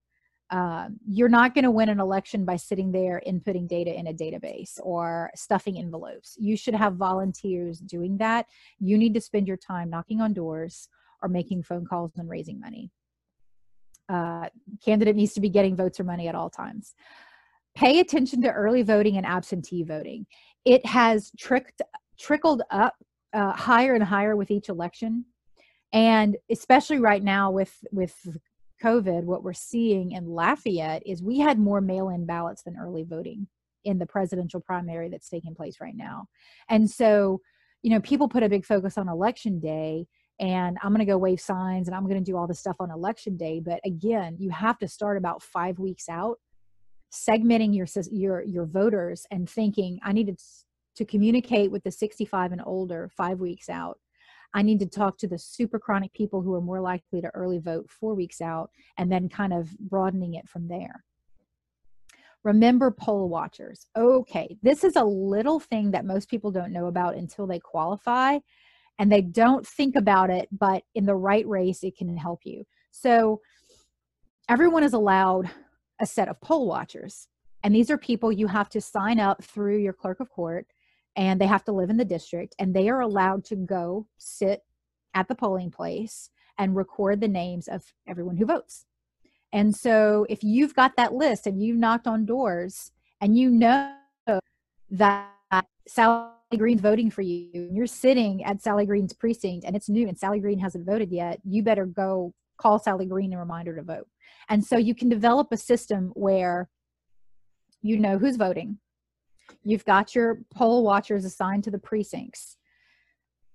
Um, 0.50 0.98
you're 1.08 1.30
not 1.30 1.54
going 1.54 1.64
to 1.64 1.70
win 1.70 1.88
an 1.88 1.98
election 1.98 2.44
by 2.44 2.56
sitting 2.56 2.92
there 2.92 3.22
inputting 3.26 3.66
data 3.66 3.98
in 3.98 4.06
a 4.06 4.12
database 4.12 4.78
or 4.82 5.30
stuffing 5.34 5.78
envelopes. 5.78 6.36
You 6.38 6.58
should 6.58 6.74
have 6.74 6.96
volunteers 6.96 7.78
doing 7.78 8.18
that. 8.18 8.46
You 8.78 8.98
need 8.98 9.14
to 9.14 9.20
spend 9.20 9.48
your 9.48 9.56
time 9.56 9.88
knocking 9.88 10.20
on 10.20 10.34
doors 10.34 10.88
or 11.22 11.30
making 11.30 11.62
phone 11.62 11.86
calls 11.86 12.12
and 12.18 12.28
raising 12.28 12.60
money. 12.60 12.90
Uh, 14.10 14.50
candidate 14.84 15.16
needs 15.16 15.32
to 15.32 15.40
be 15.40 15.48
getting 15.48 15.74
votes 15.74 15.98
or 15.98 16.04
money 16.04 16.28
at 16.28 16.34
all 16.34 16.50
times 16.50 16.94
pay 17.74 18.00
attention 18.00 18.42
to 18.42 18.50
early 18.50 18.82
voting 18.82 19.16
and 19.16 19.26
absentee 19.26 19.82
voting. 19.82 20.26
It 20.64 20.84
has 20.86 21.30
tricked 21.38 21.82
trickled 22.18 22.62
up 22.70 22.94
uh, 23.32 23.52
higher 23.52 23.94
and 23.94 24.04
higher 24.04 24.36
with 24.36 24.50
each 24.50 24.68
election. 24.68 25.24
And 25.92 26.36
especially 26.50 26.98
right 26.98 27.22
now 27.22 27.50
with 27.50 27.74
with 27.90 28.14
covid 28.82 29.22
what 29.22 29.44
we're 29.44 29.52
seeing 29.52 30.10
in 30.10 30.26
lafayette 30.26 31.02
is 31.06 31.22
we 31.22 31.38
had 31.38 31.56
more 31.56 31.80
mail-in 31.80 32.26
ballots 32.26 32.64
than 32.64 32.76
early 32.76 33.04
voting 33.04 33.46
in 33.84 33.96
the 33.96 34.06
presidential 34.06 34.60
primary 34.60 35.08
that's 35.08 35.28
taking 35.28 35.54
place 35.54 35.76
right 35.80 35.94
now. 35.96 36.26
And 36.68 36.90
so 36.90 37.40
you 37.82 37.90
know 37.90 38.00
people 38.00 38.28
put 38.28 38.42
a 38.42 38.48
big 38.48 38.64
focus 38.64 38.96
on 38.98 39.08
election 39.08 39.60
day 39.60 40.06
and 40.40 40.78
i'm 40.82 40.90
going 40.90 41.00
to 41.00 41.12
go 41.12 41.18
wave 41.18 41.40
signs 41.40 41.88
and 41.88 41.96
i'm 41.96 42.06
going 42.06 42.22
to 42.22 42.30
do 42.30 42.36
all 42.36 42.46
this 42.46 42.60
stuff 42.60 42.76
on 42.80 42.90
election 42.90 43.36
day. 43.36 43.60
But 43.60 43.80
again 43.84 44.36
you 44.38 44.50
have 44.50 44.78
to 44.78 44.88
start 44.88 45.16
about 45.16 45.42
five 45.42 45.78
weeks 45.78 46.08
out 46.08 46.38
segmenting 47.12 47.74
your 47.74 47.86
your 48.10 48.42
your 48.42 48.64
voters 48.64 49.26
and 49.30 49.48
thinking 49.48 49.98
i 50.02 50.12
need 50.12 50.26
to, 50.26 50.36
to 50.96 51.04
communicate 51.04 51.70
with 51.70 51.82
the 51.84 51.90
65 51.90 52.52
and 52.52 52.62
older 52.64 53.10
five 53.16 53.40
weeks 53.40 53.68
out. 53.68 53.98
I 54.54 54.62
need 54.62 54.80
to 54.80 54.86
talk 54.86 55.16
to 55.18 55.28
the 55.28 55.38
super 55.38 55.78
chronic 55.78 56.12
people 56.12 56.42
who 56.42 56.54
are 56.54 56.60
more 56.60 56.80
likely 56.80 57.22
to 57.22 57.30
early 57.34 57.58
vote 57.58 57.88
four 57.90 58.14
weeks 58.14 58.40
out 58.42 58.70
and 58.98 59.10
then 59.10 59.28
kind 59.28 59.52
of 59.52 59.70
broadening 59.78 60.34
it 60.34 60.48
from 60.48 60.68
there. 60.68 61.04
Remember 62.44 62.90
poll 62.90 63.28
watchers. 63.28 63.86
Okay 63.96 64.56
this 64.62 64.84
is 64.84 64.96
a 64.96 65.04
little 65.04 65.60
thing 65.60 65.92
that 65.92 66.04
most 66.04 66.28
people 66.28 66.50
don't 66.50 66.72
know 66.72 66.86
about 66.86 67.16
until 67.16 67.46
they 67.46 67.60
qualify 67.60 68.38
and 68.98 69.10
they 69.10 69.22
don't 69.22 69.66
think 69.66 69.96
about 69.96 70.28
it 70.28 70.48
but 70.52 70.82
in 70.94 71.06
the 71.06 71.14
right 71.14 71.46
race 71.46 71.82
it 71.82 71.96
can 71.96 72.16
help 72.16 72.40
you. 72.44 72.64
So 72.90 73.40
everyone 74.48 74.82
is 74.82 74.92
allowed 74.92 75.48
a 76.02 76.06
set 76.06 76.28
of 76.28 76.40
poll 76.40 76.66
watchers. 76.66 77.28
And 77.62 77.74
these 77.74 77.90
are 77.90 77.96
people 77.96 78.32
you 78.32 78.48
have 78.48 78.68
to 78.70 78.80
sign 78.80 79.20
up 79.20 79.42
through 79.42 79.78
your 79.78 79.92
clerk 79.92 80.20
of 80.20 80.28
court 80.28 80.66
and 81.14 81.40
they 81.40 81.46
have 81.46 81.64
to 81.64 81.72
live 81.72 81.90
in 81.90 81.96
the 81.96 82.04
district 82.04 82.54
and 82.58 82.74
they 82.74 82.88
are 82.88 83.00
allowed 83.00 83.44
to 83.46 83.56
go 83.56 84.06
sit 84.18 84.62
at 85.14 85.28
the 85.28 85.34
polling 85.34 85.70
place 85.70 86.30
and 86.58 86.76
record 86.76 87.20
the 87.20 87.28
names 87.28 87.68
of 87.68 87.94
everyone 88.06 88.36
who 88.36 88.46
votes. 88.46 88.84
And 89.52 89.74
so 89.76 90.26
if 90.28 90.42
you've 90.42 90.74
got 90.74 90.96
that 90.96 91.14
list 91.14 91.46
and 91.46 91.62
you've 91.62 91.76
knocked 91.76 92.06
on 92.06 92.24
doors 92.26 92.90
and 93.20 93.36
you 93.38 93.50
know 93.50 93.94
that 94.90 95.30
Sally 95.86 96.30
Green's 96.56 96.80
voting 96.80 97.10
for 97.10 97.22
you, 97.22 97.50
and 97.54 97.76
you're 97.76 97.86
sitting 97.86 98.42
at 98.44 98.60
Sally 98.60 98.86
Green's 98.86 99.12
precinct 99.12 99.64
and 99.64 99.76
it's 99.76 99.88
new 99.88 100.08
and 100.08 100.18
Sally 100.18 100.40
Green 100.40 100.58
hasn't 100.58 100.86
voted 100.86 101.12
yet, 101.12 101.38
you 101.44 101.62
better 101.62 101.86
go 101.86 102.34
call 102.62 102.78
Sally 102.78 103.06
Green 103.06 103.32
and 103.32 103.40
remind 103.40 103.66
her 103.68 103.74
to 103.76 103.82
vote. 103.82 104.08
And 104.48 104.64
so 104.64 104.76
you 104.76 104.94
can 104.94 105.08
develop 105.08 105.48
a 105.50 105.56
system 105.56 106.12
where 106.14 106.68
you 107.82 107.98
know 107.98 108.18
who's 108.18 108.36
voting. 108.36 108.78
You've 109.64 109.84
got 109.84 110.14
your 110.14 110.40
poll 110.54 110.84
watchers 110.84 111.24
assigned 111.24 111.64
to 111.64 111.70
the 111.70 111.78
precincts. 111.78 112.56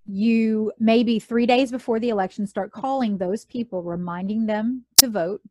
You 0.06 0.72
maybe 0.80 1.20
three 1.20 1.46
days 1.46 1.72
before 1.72 2.00
the 2.00 2.10
election 2.10 2.48
start 2.48 2.72
calling 2.72 3.18
those 3.18 3.46
people, 3.46 3.84
reminding 3.84 4.46
them 4.46 4.86
to 4.98 5.10
vote 5.10 5.42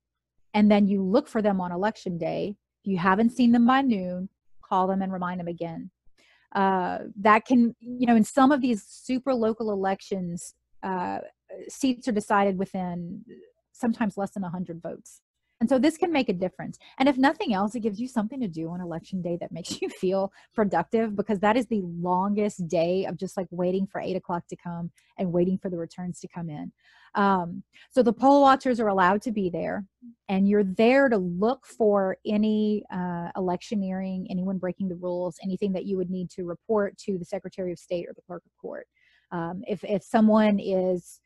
and 0.56 0.70
then 0.70 0.88
you 0.88 1.02
look 1.02 1.28
for 1.28 1.42
them 1.42 1.60
on 1.60 1.70
election 1.70 2.16
day. 2.16 2.56
If 2.82 2.90
you 2.90 2.96
haven't 2.96 3.32
seen 3.32 3.52
them 3.52 3.66
by 3.66 3.82
noon, 3.82 4.30
call 4.64 4.86
them 4.86 5.02
and 5.02 5.12
remind 5.12 5.38
them 5.38 5.48
again. 5.48 5.90
Uh, 6.54 7.00
that 7.20 7.44
can, 7.44 7.76
you 7.78 8.06
know, 8.06 8.16
in 8.16 8.24
some 8.24 8.50
of 8.50 8.62
these 8.62 8.82
super 8.82 9.34
local 9.34 9.70
elections, 9.70 10.54
uh, 10.82 11.18
seats 11.68 12.08
are 12.08 12.12
decided 12.12 12.58
within 12.58 13.24
sometimes 13.72 14.16
less 14.16 14.30
than 14.30 14.42
100 14.42 14.82
votes. 14.82 15.20
And 15.60 15.70
so 15.70 15.78
this 15.78 15.96
can 15.96 16.12
make 16.12 16.28
a 16.28 16.34
difference. 16.34 16.78
And 16.98 17.08
if 17.08 17.16
nothing 17.16 17.54
else, 17.54 17.74
it 17.74 17.80
gives 17.80 17.98
you 17.98 18.08
something 18.08 18.40
to 18.40 18.48
do 18.48 18.68
on 18.70 18.80
election 18.80 19.22
day 19.22 19.38
that 19.40 19.52
makes 19.52 19.80
you 19.82 19.88
feel 19.88 20.32
productive 20.54 21.16
because 21.16 21.40
that 21.40 21.56
is 21.56 21.66
the 21.66 21.82
longest 21.82 22.68
day 22.68 23.06
of 23.06 23.16
just 23.16 23.36
like 23.36 23.46
waiting 23.50 23.86
for 23.86 24.00
eight 24.00 24.16
o'clock 24.16 24.46
to 24.48 24.56
come 24.56 24.90
and 25.18 25.32
waiting 25.32 25.58
for 25.58 25.70
the 25.70 25.78
returns 25.78 26.20
to 26.20 26.28
come 26.28 26.50
in. 26.50 26.72
Um, 27.14 27.62
so 27.90 28.02
the 28.02 28.12
poll 28.12 28.42
watchers 28.42 28.78
are 28.78 28.88
allowed 28.88 29.22
to 29.22 29.32
be 29.32 29.48
there 29.48 29.86
and 30.28 30.46
you're 30.46 30.64
there 30.64 31.08
to 31.08 31.16
look 31.16 31.64
for 31.64 32.18
any 32.26 32.84
uh, 32.92 33.30
electioneering, 33.34 34.26
anyone 34.28 34.58
breaking 34.58 34.88
the 34.88 34.96
rules, 34.96 35.38
anything 35.42 35.72
that 35.72 35.86
you 35.86 35.96
would 35.96 36.10
need 36.10 36.28
to 36.30 36.44
report 36.44 36.98
to 36.98 37.16
the 37.16 37.24
Secretary 37.24 37.72
of 37.72 37.78
State 37.78 38.06
or 38.06 38.12
the 38.12 38.20
Clerk 38.20 38.42
of 38.44 38.52
Court. 38.60 38.86
Um, 39.32 39.62
if, 39.66 39.82
if 39.82 40.02
someone 40.02 40.60
is 40.60 41.20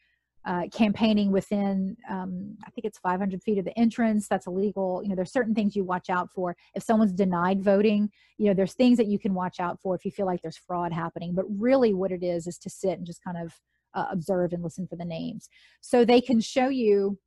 uh, 0.47 0.63
campaigning 0.73 1.31
within 1.31 1.97
um, 2.09 2.57
i 2.67 2.71
think 2.71 2.87
it's 2.87 2.99
500 2.99 3.43
feet 3.43 3.59
of 3.59 3.65
the 3.65 3.79
entrance. 3.79 4.27
That's 4.29 4.47
illegal. 4.47 5.01
You 5.03 5.11
know 5.11 5.15
there's 5.17 5.33
certain 5.33 5.55
things 5.55 5.77
you 5.77 5.85
watch 5.85 6.09
out 6.09 6.31
for. 6.35 6.57
If 6.75 6.83
someone's 6.83 7.13
denied 7.13 7.63
voting 7.63 8.11
you 8.39 8.47
know 8.47 8.55
there's 8.55 8.75
things 8.75 8.97
that 8.97 9.07
you 9.07 9.19
can 9.19 9.35
watch 9.35 9.61
out 9.61 9.81
for 9.81 9.95
if 9.95 10.05
you 10.05 10.11
feel 10.11 10.27
like 10.27 10.41
there's 10.43 10.57
fraud 10.57 10.93
happening. 10.93 11.35
But 11.35 11.45
really 11.49 11.93
what 11.93 12.13
it 12.13 12.23
is 12.23 12.47
is 12.47 12.59
to 12.59 12.71
sit 12.71 12.99
and 12.99 13.07
just 13.07 13.23
kind 13.23 13.37
of 13.37 13.55
uh, 13.95 14.07
observe 14.11 14.53
and 14.53 14.63
listen 14.63 14.87
for 14.87 14.97
the 14.97 15.05
names. 15.05 15.49
So 15.81 16.05
they 16.05 16.21
can 16.21 16.41
show 16.41 16.69
you 16.69 17.19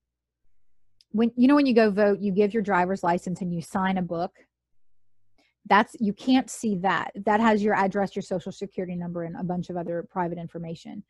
when 1.11 1.31
you 1.35 1.47
know 1.47 1.55
when 1.55 1.65
you 1.65 1.75
go 1.75 1.91
vote 1.91 2.19
you 2.19 2.31
give 2.31 2.53
your 2.53 2.63
driver's 2.63 3.03
license 3.03 3.41
and 3.41 3.53
you 3.53 3.61
sign 3.61 3.97
a 3.97 4.01
book. 4.01 4.31
That's 5.69 5.95
you 5.99 6.13
can't 6.13 6.49
see 6.49 6.75
that. 6.77 7.11
That 7.25 7.39
has 7.39 7.63
your 7.63 7.75
address 7.75 8.15
your 8.15 8.23
social 8.23 8.51
security 8.51 8.95
number 8.95 9.23
and 9.23 9.35
a 9.37 9.43
bunch 9.43 9.69
of 9.69 9.77
other 9.77 10.05
private 10.09 10.37
information 10.37 11.03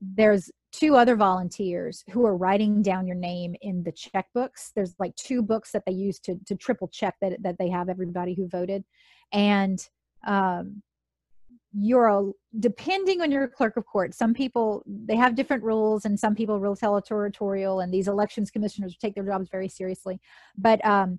there's 0.00 0.50
two 0.72 0.96
other 0.96 1.16
volunteers 1.16 2.04
who 2.10 2.24
are 2.24 2.36
writing 2.36 2.82
down 2.82 3.06
your 3.06 3.16
name 3.16 3.54
in 3.60 3.82
the 3.82 3.92
checkbooks. 3.92 4.70
There's 4.74 4.94
like 4.98 5.14
two 5.16 5.42
books 5.42 5.72
that 5.72 5.82
they 5.86 5.92
use 5.92 6.18
to, 6.20 6.36
to 6.46 6.54
triple 6.54 6.88
check 6.88 7.16
that, 7.20 7.42
that 7.42 7.56
they 7.58 7.68
have 7.68 7.88
everybody 7.88 8.34
who 8.34 8.48
voted. 8.48 8.84
And 9.32 9.84
um, 10.26 10.82
you're 11.72 12.06
a, 12.06 12.30
depending 12.58 13.20
on 13.20 13.30
your 13.30 13.48
clerk 13.48 13.76
of 13.76 13.86
court, 13.86 14.14
some 14.14 14.32
people, 14.32 14.82
they 14.86 15.16
have 15.16 15.34
different 15.34 15.62
rules 15.62 16.04
and 16.04 16.18
some 16.18 16.34
people 16.34 16.60
real 16.60 16.76
territorial 16.76 17.80
and 17.80 17.92
these 17.92 18.08
elections 18.08 18.50
commissioners 18.50 18.96
take 18.96 19.14
their 19.14 19.24
jobs 19.24 19.48
very 19.50 19.68
seriously. 19.68 20.20
But 20.56 20.84
um, 20.84 21.18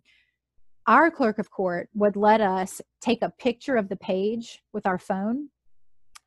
our 0.88 1.12
clerk 1.12 1.40
of 1.40 1.52
court 1.52 1.90
would 1.94 2.16
let 2.16 2.42
us 2.42 2.82
take 3.02 3.22
a 3.22 3.34
picture 3.38 3.76
of 3.76 3.90
the 3.90 3.98
page 3.98 4.62
with 4.74 4.86
our 4.86 4.98
phone 4.98 5.50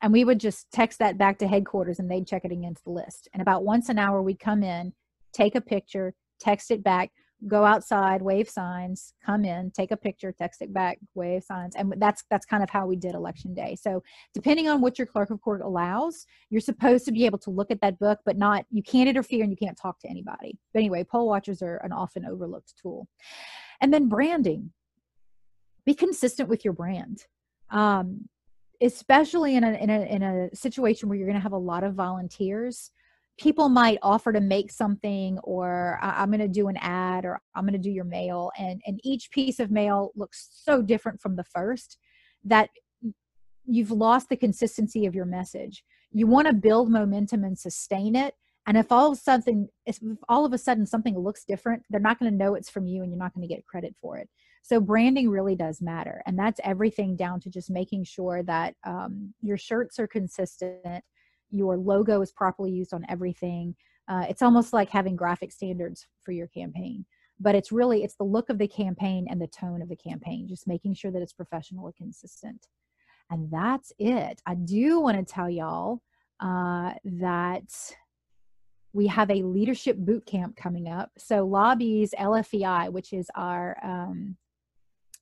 and 0.05 0.13
we 0.13 0.23
would 0.23 0.39
just 0.39 0.71
text 0.71 0.99
that 0.99 1.17
back 1.17 1.39
to 1.39 1.47
headquarters 1.47 1.97
and 1.97 2.11
they'd 2.11 2.27
check 2.27 2.45
it 2.45 2.51
against 2.51 2.83
the 2.83 2.91
list. 2.91 3.27
And 3.33 3.41
about 3.41 3.65
once 3.65 3.89
an 3.89 3.97
hour 3.97 4.21
we'd 4.21 4.39
come 4.39 4.61
in 4.61 4.93
take 5.33 5.55
a 5.55 5.61
picture 5.61 6.13
text 6.39 6.69
it 6.69 6.83
back 6.83 7.09
go 7.47 7.65
outside 7.65 8.21
wave 8.21 8.47
signs 8.47 9.13
come 9.25 9.43
in 9.43 9.71
take 9.71 9.89
a 9.89 9.97
picture 9.97 10.31
text 10.31 10.61
it 10.61 10.71
back 10.71 10.99
wave 11.15 11.43
signs 11.43 11.75
and 11.75 11.91
that's 11.97 12.23
that's 12.29 12.45
kind 12.45 12.61
of 12.61 12.69
how 12.69 12.85
we 12.85 12.95
did 12.95 13.15
election 13.15 13.55
day. 13.55 13.75
So 13.81 14.03
depending 14.35 14.69
on 14.69 14.79
what 14.79 14.99
your 14.99 15.07
clerk 15.07 15.31
of 15.31 15.41
court 15.41 15.61
allows 15.61 16.27
you're 16.51 16.61
supposed 16.61 17.05
to 17.05 17.11
be 17.11 17.25
able 17.25 17.39
to 17.39 17.49
look 17.49 17.71
at 17.71 17.81
that 17.81 17.97
book 17.97 18.19
but 18.27 18.37
not 18.37 18.63
you 18.69 18.83
can't 18.83 19.09
interfere 19.09 19.41
and 19.41 19.51
you 19.51 19.57
can't 19.57 19.77
talk 19.77 19.99
to 20.01 20.07
anybody. 20.07 20.59
But 20.71 20.81
anyway 20.81 21.03
poll 21.03 21.27
watchers 21.27 21.63
are 21.63 21.77
an 21.77 21.91
often 21.91 22.27
overlooked 22.27 22.75
tool. 22.79 23.07
And 23.81 23.91
then 23.91 24.07
branding. 24.07 24.69
Be 25.83 25.95
consistent 25.95 26.47
with 26.47 26.63
your 26.63 26.75
brand. 26.75 27.23
Um, 27.71 28.29
especially 28.81 29.55
in 29.55 29.63
a, 29.63 29.71
in 29.73 29.89
a 29.89 30.01
in 30.01 30.23
a 30.23 30.55
situation 30.55 31.07
where 31.07 31.17
you're 31.17 31.27
going 31.27 31.37
to 31.37 31.43
have 31.43 31.51
a 31.51 31.57
lot 31.57 31.83
of 31.83 31.93
volunteers 31.93 32.91
people 33.37 33.67
might 33.67 33.99
offer 34.01 34.31
to 34.31 34.39
make 34.39 34.71
something 34.71 35.37
or 35.43 35.99
i'm 36.01 36.29
going 36.29 36.39
to 36.39 36.47
do 36.47 36.67
an 36.67 36.77
ad 36.77 37.25
or 37.25 37.39
i'm 37.55 37.63
going 37.63 37.73
to 37.73 37.79
do 37.79 37.91
your 37.91 38.05
mail 38.05 38.51
and 38.57 38.81
and 38.85 38.99
each 39.03 39.29
piece 39.31 39.59
of 39.59 39.71
mail 39.71 40.11
looks 40.15 40.49
so 40.51 40.81
different 40.81 41.21
from 41.21 41.35
the 41.35 41.43
first 41.43 41.97
that 42.43 42.69
you've 43.65 43.91
lost 43.91 44.29
the 44.29 44.37
consistency 44.37 45.05
of 45.05 45.15
your 45.15 45.25
message. 45.25 45.83
You 46.11 46.27
want 46.27 46.47
to 46.47 46.53
build 46.53 46.91
momentum 46.91 47.43
and 47.43 47.57
sustain 47.57 48.15
it 48.15 48.35
and 48.67 48.77
if 48.77 48.91
all 48.91 49.11
of 49.11 49.17
a 49.17 49.21
sudden 49.21 49.67
if 49.85 49.99
all 50.29 50.45
of 50.45 50.53
a 50.53 50.57
sudden 50.57 50.85
something 50.85 51.17
looks 51.17 51.43
different 51.43 51.83
they're 51.89 51.99
not 51.99 52.19
going 52.19 52.31
to 52.31 52.37
know 52.37 52.55
it's 52.55 52.69
from 52.69 52.87
you 52.87 53.01
and 53.01 53.11
you're 53.11 53.19
not 53.19 53.33
going 53.33 53.45
to 53.47 53.53
get 53.53 53.65
credit 53.65 53.93
for 54.01 54.17
it 54.17 54.29
so 54.65 54.79
branding 54.79 55.29
really 55.29 55.55
does 55.55 55.79
matter. 55.79 56.23
And 56.25 56.39
that's 56.39 56.59
everything 56.63 57.15
down 57.15 57.39
to 57.41 57.51
just 57.51 57.69
making 57.69 58.05
sure 58.05 58.41
that 58.43 58.73
um, 58.83 59.31
your 59.43 59.57
shirts 59.57 59.99
are 59.99 60.07
consistent, 60.07 61.03
your 61.51 61.77
logo 61.77 62.19
is 62.21 62.31
properly 62.31 62.71
used 62.71 62.91
on 62.91 63.05
everything. 63.07 63.75
Uh, 64.07 64.25
it's 64.27 64.41
almost 64.41 64.73
like 64.73 64.89
having 64.89 65.15
graphic 65.15 65.51
standards 65.51 66.07
for 66.23 66.31
your 66.31 66.47
campaign 66.47 67.05
but 67.39 67.55
it's 67.55 67.71
really 67.71 68.03
it's 68.03 68.15
the 68.15 68.23
look 68.23 68.49
of 68.49 68.57
the 68.57 68.67
campaign 68.67 69.27
and 69.29 69.41
the 69.41 69.47
tone 69.47 69.81
of 69.81 69.89
the 69.89 69.95
campaign 69.95 70.47
just 70.47 70.67
making 70.67 70.93
sure 70.93 71.11
that 71.11 71.21
it's 71.21 71.33
professional 71.33 71.85
and 71.85 71.95
consistent 71.95 72.67
and 73.29 73.49
that's 73.51 73.91
it 73.99 74.41
i 74.45 74.55
do 74.55 74.99
want 74.99 75.17
to 75.17 75.33
tell 75.33 75.49
y'all 75.49 76.01
uh, 76.39 76.93
that 77.03 77.71
we 78.93 79.07
have 79.07 79.29
a 79.29 79.43
leadership 79.43 79.97
boot 79.97 80.25
camp 80.25 80.55
coming 80.55 80.87
up 80.87 81.11
so 81.17 81.47
LABI's 81.47 82.13
lfei 82.17 82.89
which 82.89 83.13
is 83.13 83.29
our 83.35 83.77
um, 83.83 84.37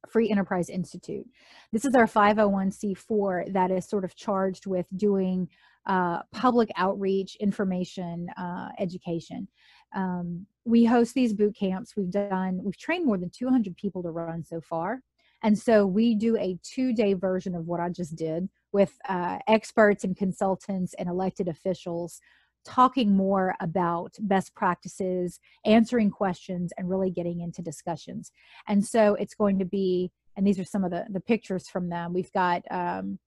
Free 0.09 0.29
Enterprise 0.29 0.69
Institute. 0.69 1.25
This 1.71 1.85
is 1.85 1.95
our 1.95 2.07
501c4 2.07 3.53
that 3.53 3.71
is 3.71 3.87
sort 3.87 4.03
of 4.03 4.15
charged 4.15 4.65
with 4.65 4.85
doing 4.95 5.49
uh, 5.85 6.21
public 6.31 6.69
outreach, 6.77 7.35
information, 7.39 8.27
uh, 8.37 8.69
education. 8.79 9.47
Um, 9.95 10.45
we 10.65 10.85
host 10.85 11.13
these 11.13 11.33
boot 11.33 11.55
camps. 11.55 11.95
We've 11.95 12.11
done, 12.11 12.61
we've 12.63 12.77
trained 12.77 13.05
more 13.05 13.17
than 13.17 13.29
200 13.29 13.75
people 13.75 14.01
to 14.03 14.09
run 14.09 14.43
so 14.43 14.61
far. 14.61 15.01
And 15.43 15.59
so 15.59 15.85
we 15.85 16.15
do 16.15 16.37
a 16.37 16.57
two 16.63 16.93
day 16.93 17.13
version 17.13 17.53
of 17.53 17.67
what 17.67 17.81
I 17.81 17.89
just 17.89 18.15
did 18.15 18.47
with 18.71 18.93
uh, 19.09 19.39
experts 19.47 20.05
and 20.05 20.15
consultants 20.15 20.93
and 20.97 21.09
elected 21.09 21.49
officials 21.49 22.21
talking 22.65 23.15
more 23.15 23.55
about 23.59 24.13
best 24.19 24.53
practices, 24.55 25.39
answering 25.65 26.09
questions, 26.09 26.71
and 26.77 26.89
really 26.89 27.09
getting 27.09 27.41
into 27.41 27.61
discussions. 27.61 28.31
And 28.67 28.85
so 28.85 29.15
it's 29.15 29.35
going 29.35 29.59
to 29.59 29.65
be, 29.65 30.11
and 30.35 30.45
these 30.45 30.59
are 30.59 30.63
some 30.63 30.83
of 30.83 30.91
the, 30.91 31.05
the 31.09 31.19
pictures 31.19 31.67
from 31.69 31.89
them. 31.89 32.13
We've 32.13 32.31
got, 32.31 32.63
um, 32.71 33.19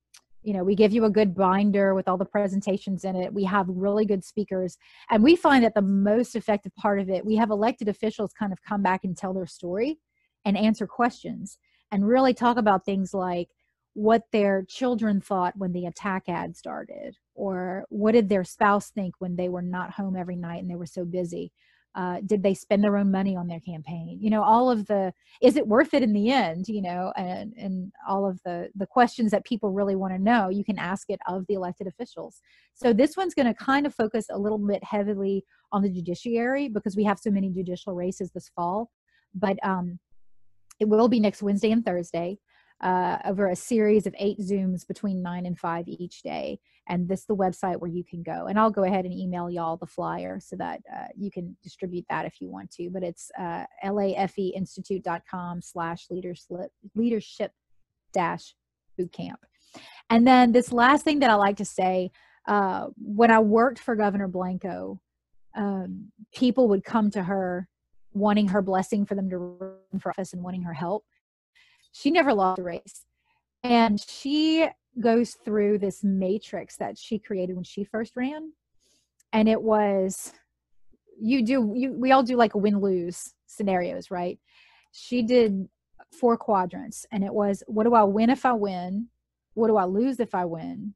you 0.43 0.53
know, 0.53 0.63
we 0.63 0.75
give 0.75 0.93
you 0.93 1.05
a 1.05 1.09
good 1.09 1.35
binder 1.35 1.93
with 1.93 2.07
all 2.07 2.17
the 2.17 2.25
presentations 2.25 3.03
in 3.03 3.15
it. 3.15 3.33
We 3.33 3.43
have 3.45 3.65
really 3.67 4.05
good 4.05 4.23
speakers. 4.23 4.77
And 5.09 5.23
we 5.23 5.35
find 5.35 5.63
that 5.63 5.75
the 5.75 5.81
most 5.81 6.35
effective 6.35 6.73
part 6.75 6.99
of 6.99 7.09
it, 7.09 7.25
we 7.25 7.35
have 7.35 7.49
elected 7.49 7.87
officials 7.89 8.31
kind 8.37 8.53
of 8.53 8.61
come 8.63 8.81
back 8.81 9.03
and 9.03 9.15
tell 9.17 9.33
their 9.33 9.47
story 9.47 9.99
and 10.45 10.57
answer 10.57 10.87
questions 10.87 11.57
and 11.91 12.07
really 12.07 12.33
talk 12.33 12.57
about 12.57 12.85
things 12.85 13.13
like 13.13 13.49
what 13.97 14.21
their 14.31 14.63
children 14.69 15.19
thought 15.19 15.57
when 15.57 15.73
the 15.73 15.87
attack 15.87 16.23
ad 16.27 16.55
started 16.55 17.17
or 17.33 17.83
what 17.89 18.11
did 18.11 18.29
their 18.29 18.43
spouse 18.43 18.91
think 18.91 19.15
when 19.17 19.35
they 19.35 19.49
were 19.49 19.61
not 19.63 19.89
home 19.89 20.15
every 20.15 20.35
night 20.35 20.61
and 20.61 20.69
they 20.69 20.75
were 20.75 20.85
so 20.85 21.03
busy? 21.03 21.51
Uh, 21.95 22.19
did 22.27 22.43
they 22.43 22.53
spend 22.53 22.83
their 22.83 22.95
own 22.95 23.09
money 23.09 23.35
on 23.35 23.47
their 23.47 23.59
campaign? 23.59 24.19
You 24.21 24.29
know 24.29 24.43
all 24.43 24.69
of 24.69 24.85
the 24.85 25.11
is 25.41 25.57
it 25.57 25.67
worth 25.67 25.95
it 25.95 26.03
in 26.03 26.13
the 26.13 26.29
end? 26.29 26.67
You 26.67 26.83
know 26.83 27.11
and 27.17 27.53
and 27.57 27.91
all 28.07 28.29
of 28.29 28.39
the 28.45 28.69
the 28.75 28.85
questions 28.85 29.31
that 29.31 29.45
people 29.45 29.71
really 29.71 29.95
want 29.95 30.13
to 30.13 30.21
know 30.21 30.49
you 30.49 30.63
can 30.63 30.77
ask 30.77 31.09
it 31.09 31.19
of 31.27 31.47
the 31.47 31.55
elected 31.55 31.87
officials. 31.87 32.39
So 32.75 32.93
this 32.93 33.17
one's 33.17 33.33
going 33.33 33.47
to 33.47 33.55
kind 33.55 33.87
of 33.87 33.95
focus 33.95 34.27
a 34.29 34.37
little 34.37 34.59
bit 34.59 34.83
heavily 34.83 35.43
on 35.71 35.81
the 35.81 35.89
judiciary 35.89 36.69
because 36.69 36.95
we 36.95 37.03
have 37.03 37.17
so 37.17 37.31
many 37.31 37.49
judicial 37.49 37.95
races 37.95 38.29
this 38.29 38.51
fall 38.55 38.91
but 39.33 39.57
um 39.63 39.99
it 40.79 40.87
will 40.87 41.07
be 41.07 41.19
next 41.19 41.43
wednesday 41.43 41.71
and 41.71 41.85
thursday 41.85 42.37
uh, 42.81 43.17
over 43.25 43.47
a 43.47 43.55
series 43.55 44.05
of 44.05 44.15
eight 44.19 44.39
Zooms 44.39 44.87
between 44.87 45.21
nine 45.21 45.45
and 45.45 45.57
five 45.57 45.87
each 45.87 46.21
day. 46.21 46.59
And 46.89 47.07
this 47.07 47.21
is 47.21 47.25
the 47.25 47.35
website 47.35 47.79
where 47.79 47.91
you 47.91 48.03
can 48.03 48.23
go. 48.23 48.45
And 48.47 48.57
I'll 48.57 48.71
go 48.71 48.83
ahead 48.83 49.05
and 49.05 49.13
email 49.13 49.49
y'all 49.49 49.77
the 49.77 49.85
flyer 49.85 50.39
so 50.39 50.55
that 50.57 50.81
uh, 50.93 51.07
you 51.17 51.29
can 51.29 51.57
distribute 51.61 52.05
that 52.09 52.25
if 52.25 52.39
you 52.39 52.49
want 52.49 52.71
to. 52.71 52.89
But 52.89 53.03
it's 53.03 53.29
uh, 53.37 53.65
lafeinstitute.com 53.83 55.61
slash 55.61 56.07
leadership 56.95 57.51
dash 58.13 58.55
bootcamp. 58.99 59.35
And 60.09 60.25
then 60.25 60.53
this 60.53 60.71
last 60.71 61.03
thing 61.03 61.19
that 61.19 61.29
I 61.29 61.35
like 61.35 61.57
to 61.57 61.65
say, 61.65 62.11
uh, 62.47 62.87
when 62.97 63.31
I 63.31 63.39
worked 63.39 63.79
for 63.79 63.95
Governor 63.95 64.29
Blanco, 64.29 65.01
um, 65.55 66.11
people 66.33 66.69
would 66.69 66.85
come 66.85 67.11
to 67.11 67.23
her 67.23 67.67
wanting 68.13 68.47
her 68.47 68.61
blessing 68.61 69.05
for 69.05 69.15
them 69.15 69.29
to 69.29 69.37
run 69.37 69.99
for 69.99 70.09
office 70.09 70.33
and 70.33 70.41
wanting 70.41 70.63
her 70.63 70.73
help 70.73 71.03
she 71.97 72.11
never 72.11 72.33
lost 72.33 72.59
a 72.59 72.63
race. 72.63 73.05
And 73.63 73.99
she 73.99 74.67
goes 74.99 75.33
through 75.33 75.79
this 75.79 76.03
matrix 76.03 76.77
that 76.77 76.97
she 76.97 77.19
created 77.19 77.55
when 77.55 77.63
she 77.63 77.83
first 77.83 78.15
ran. 78.15 78.51
And 79.33 79.49
it 79.49 79.61
was 79.61 80.31
you 81.19 81.43
do 81.43 81.73
you 81.75 81.93
we 81.93 82.11
all 82.11 82.23
do 82.23 82.37
like 82.37 82.53
win 82.53 82.79
lose 82.79 83.33
scenarios, 83.47 84.11
right? 84.11 84.39
She 84.91 85.23
did 85.23 85.67
four 86.11 86.37
quadrants 86.37 87.05
and 87.11 87.23
it 87.23 87.33
was 87.33 87.63
what 87.67 87.83
do 87.83 87.93
I 87.95 88.03
win 88.03 88.29
if 88.29 88.45
I 88.45 88.53
win? 88.53 89.07
What 89.55 89.67
do 89.67 89.77
I 89.77 89.85
lose 89.85 90.19
if 90.19 90.35
I 90.35 90.45
win? 90.45 90.93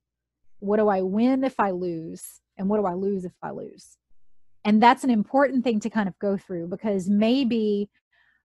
What 0.59 0.77
do 0.77 0.87
I 0.87 1.01
win 1.01 1.43
if 1.43 1.59
I 1.59 1.71
lose? 1.71 2.41
And 2.57 2.69
what 2.69 2.77
do 2.77 2.85
I 2.85 2.93
lose 2.93 3.25
if 3.25 3.33
I 3.41 3.51
lose? 3.51 3.97
And 4.63 4.81
that's 4.81 5.03
an 5.03 5.09
important 5.09 5.63
thing 5.63 5.79
to 5.79 5.89
kind 5.89 6.07
of 6.07 6.17
go 6.19 6.37
through 6.37 6.67
because 6.67 7.09
maybe 7.09 7.89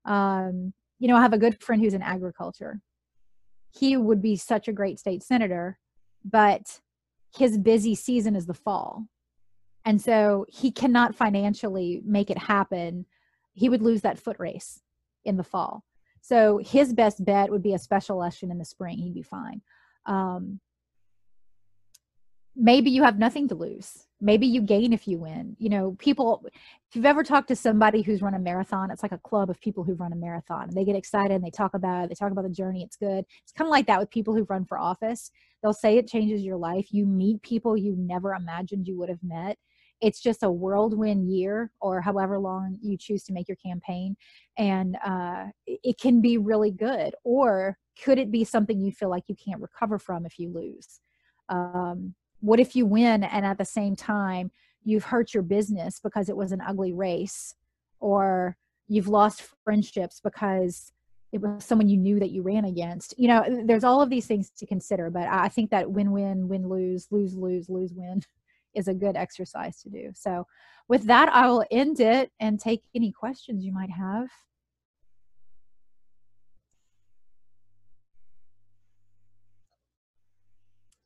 um, 0.06 0.72
you 0.98 1.08
know, 1.08 1.16
I 1.16 1.22
have 1.22 1.32
a 1.32 1.38
good 1.38 1.62
friend 1.62 1.82
who's 1.82 1.94
in 1.94 2.02
agriculture. 2.02 2.80
He 3.70 3.96
would 3.96 4.22
be 4.22 4.36
such 4.36 4.68
a 4.68 4.72
great 4.72 4.98
state 4.98 5.22
senator, 5.22 5.78
but 6.24 6.80
his 7.36 7.58
busy 7.58 7.94
season 7.94 8.34
is 8.34 8.46
the 8.46 8.54
fall. 8.54 9.06
And 9.84 10.00
so 10.00 10.46
he 10.48 10.70
cannot 10.70 11.14
financially 11.14 12.00
make 12.04 12.30
it 12.30 12.38
happen. 12.38 13.06
He 13.52 13.68
would 13.68 13.82
lose 13.82 14.00
that 14.02 14.18
foot 14.18 14.36
race 14.38 14.80
in 15.24 15.36
the 15.36 15.44
fall. 15.44 15.84
So 16.22 16.58
his 16.58 16.92
best 16.92 17.24
bet 17.24 17.50
would 17.50 17.62
be 17.62 17.74
a 17.74 17.78
special 17.78 18.16
election 18.16 18.50
in 18.50 18.58
the 18.58 18.64
spring. 18.64 18.98
He'd 18.98 19.14
be 19.14 19.22
fine. 19.22 19.60
Um, 20.06 20.60
maybe 22.56 22.90
you 22.90 23.04
have 23.04 23.18
nothing 23.18 23.48
to 23.48 23.54
lose 23.54 24.05
maybe 24.20 24.46
you 24.46 24.60
gain 24.60 24.92
if 24.92 25.06
you 25.06 25.18
win. 25.18 25.56
You 25.58 25.68
know 25.68 25.96
people 25.98 26.44
if 26.46 26.96
you've 26.96 27.06
ever 27.06 27.22
talked 27.22 27.48
to 27.48 27.56
somebody 27.56 28.02
who's 28.02 28.22
run 28.22 28.34
a 28.34 28.38
marathon 28.38 28.90
it's 28.90 29.02
like 29.02 29.12
a 29.12 29.18
club 29.18 29.50
of 29.50 29.60
people 29.60 29.84
who've 29.84 30.00
run 30.00 30.12
a 30.12 30.16
marathon 30.16 30.64
and 30.64 30.72
they 30.72 30.84
get 30.84 30.96
excited 30.96 31.34
and 31.34 31.44
they 31.44 31.50
talk 31.50 31.74
about 31.74 32.04
it 32.04 32.08
they 32.08 32.14
talk 32.14 32.32
about 32.32 32.44
the 32.44 32.50
journey 32.50 32.82
it's 32.82 32.96
good. 32.96 33.24
It's 33.42 33.52
kind 33.52 33.68
of 33.68 33.72
like 33.72 33.86
that 33.86 34.00
with 34.00 34.10
people 34.10 34.34
who've 34.34 34.50
run 34.50 34.64
for 34.64 34.78
office. 34.78 35.30
They'll 35.62 35.72
say 35.72 35.96
it 35.96 36.08
changes 36.08 36.42
your 36.42 36.56
life. 36.56 36.88
You 36.92 37.06
meet 37.06 37.42
people 37.42 37.76
you 37.76 37.94
never 37.98 38.34
imagined 38.34 38.86
you 38.86 38.96
would 38.98 39.08
have 39.08 39.22
met. 39.22 39.58
It's 40.00 40.20
just 40.20 40.42
a 40.42 40.50
whirlwind 40.50 41.30
year 41.30 41.70
or 41.80 42.02
however 42.02 42.38
long 42.38 42.78
you 42.82 42.98
choose 42.98 43.24
to 43.24 43.32
make 43.32 43.48
your 43.48 43.56
campaign 43.56 44.16
and 44.58 44.96
uh, 45.04 45.46
it 45.66 45.98
can 45.98 46.20
be 46.20 46.38
really 46.38 46.70
good. 46.70 47.14
Or 47.24 47.78
could 48.02 48.18
it 48.18 48.30
be 48.30 48.44
something 48.44 48.78
you 48.78 48.92
feel 48.92 49.08
like 49.08 49.24
you 49.26 49.36
can't 49.36 49.60
recover 49.60 49.98
from 49.98 50.26
if 50.26 50.38
you 50.38 50.52
lose? 50.52 51.00
Um, 51.48 52.14
what 52.40 52.60
if 52.60 52.76
you 52.76 52.86
win 52.86 53.24
and 53.24 53.44
at 53.44 53.58
the 53.58 53.64
same 53.64 53.96
time 53.96 54.50
you've 54.84 55.04
hurt 55.04 55.34
your 55.34 55.42
business 55.42 56.00
because 56.02 56.28
it 56.28 56.36
was 56.36 56.52
an 56.52 56.60
ugly 56.60 56.92
race? 56.92 57.54
Or 57.98 58.56
you've 58.88 59.08
lost 59.08 59.42
friendships 59.64 60.20
because 60.22 60.92
it 61.32 61.40
was 61.40 61.64
someone 61.64 61.88
you 61.88 61.96
knew 61.96 62.20
that 62.20 62.30
you 62.30 62.42
ran 62.42 62.64
against? 62.64 63.14
You 63.18 63.28
know 63.28 63.62
there's 63.64 63.84
all 63.84 64.00
of 64.00 64.10
these 64.10 64.26
things 64.26 64.50
to 64.58 64.66
consider 64.66 65.10
but 65.10 65.28
i 65.28 65.48
think 65.48 65.70
that 65.70 65.90
win 65.90 66.12
win 66.12 66.48
win 66.48 66.68
lose 66.68 67.08
lose 67.10 67.34
lose 67.34 67.68
lose 67.68 67.92
win 67.94 68.22
is 68.74 68.88
a 68.88 68.94
good 68.94 69.16
exercise 69.16 69.80
to 69.82 69.88
do. 69.88 70.10
So 70.14 70.46
with 70.88 71.04
that 71.04 71.28
i 71.30 71.48
will 71.48 71.64
end 71.70 72.00
it 72.00 72.30
and 72.40 72.60
take 72.60 72.82
any 72.94 73.10
questions 73.12 73.64
you 73.64 73.72
might 73.72 73.90
have 73.90 74.28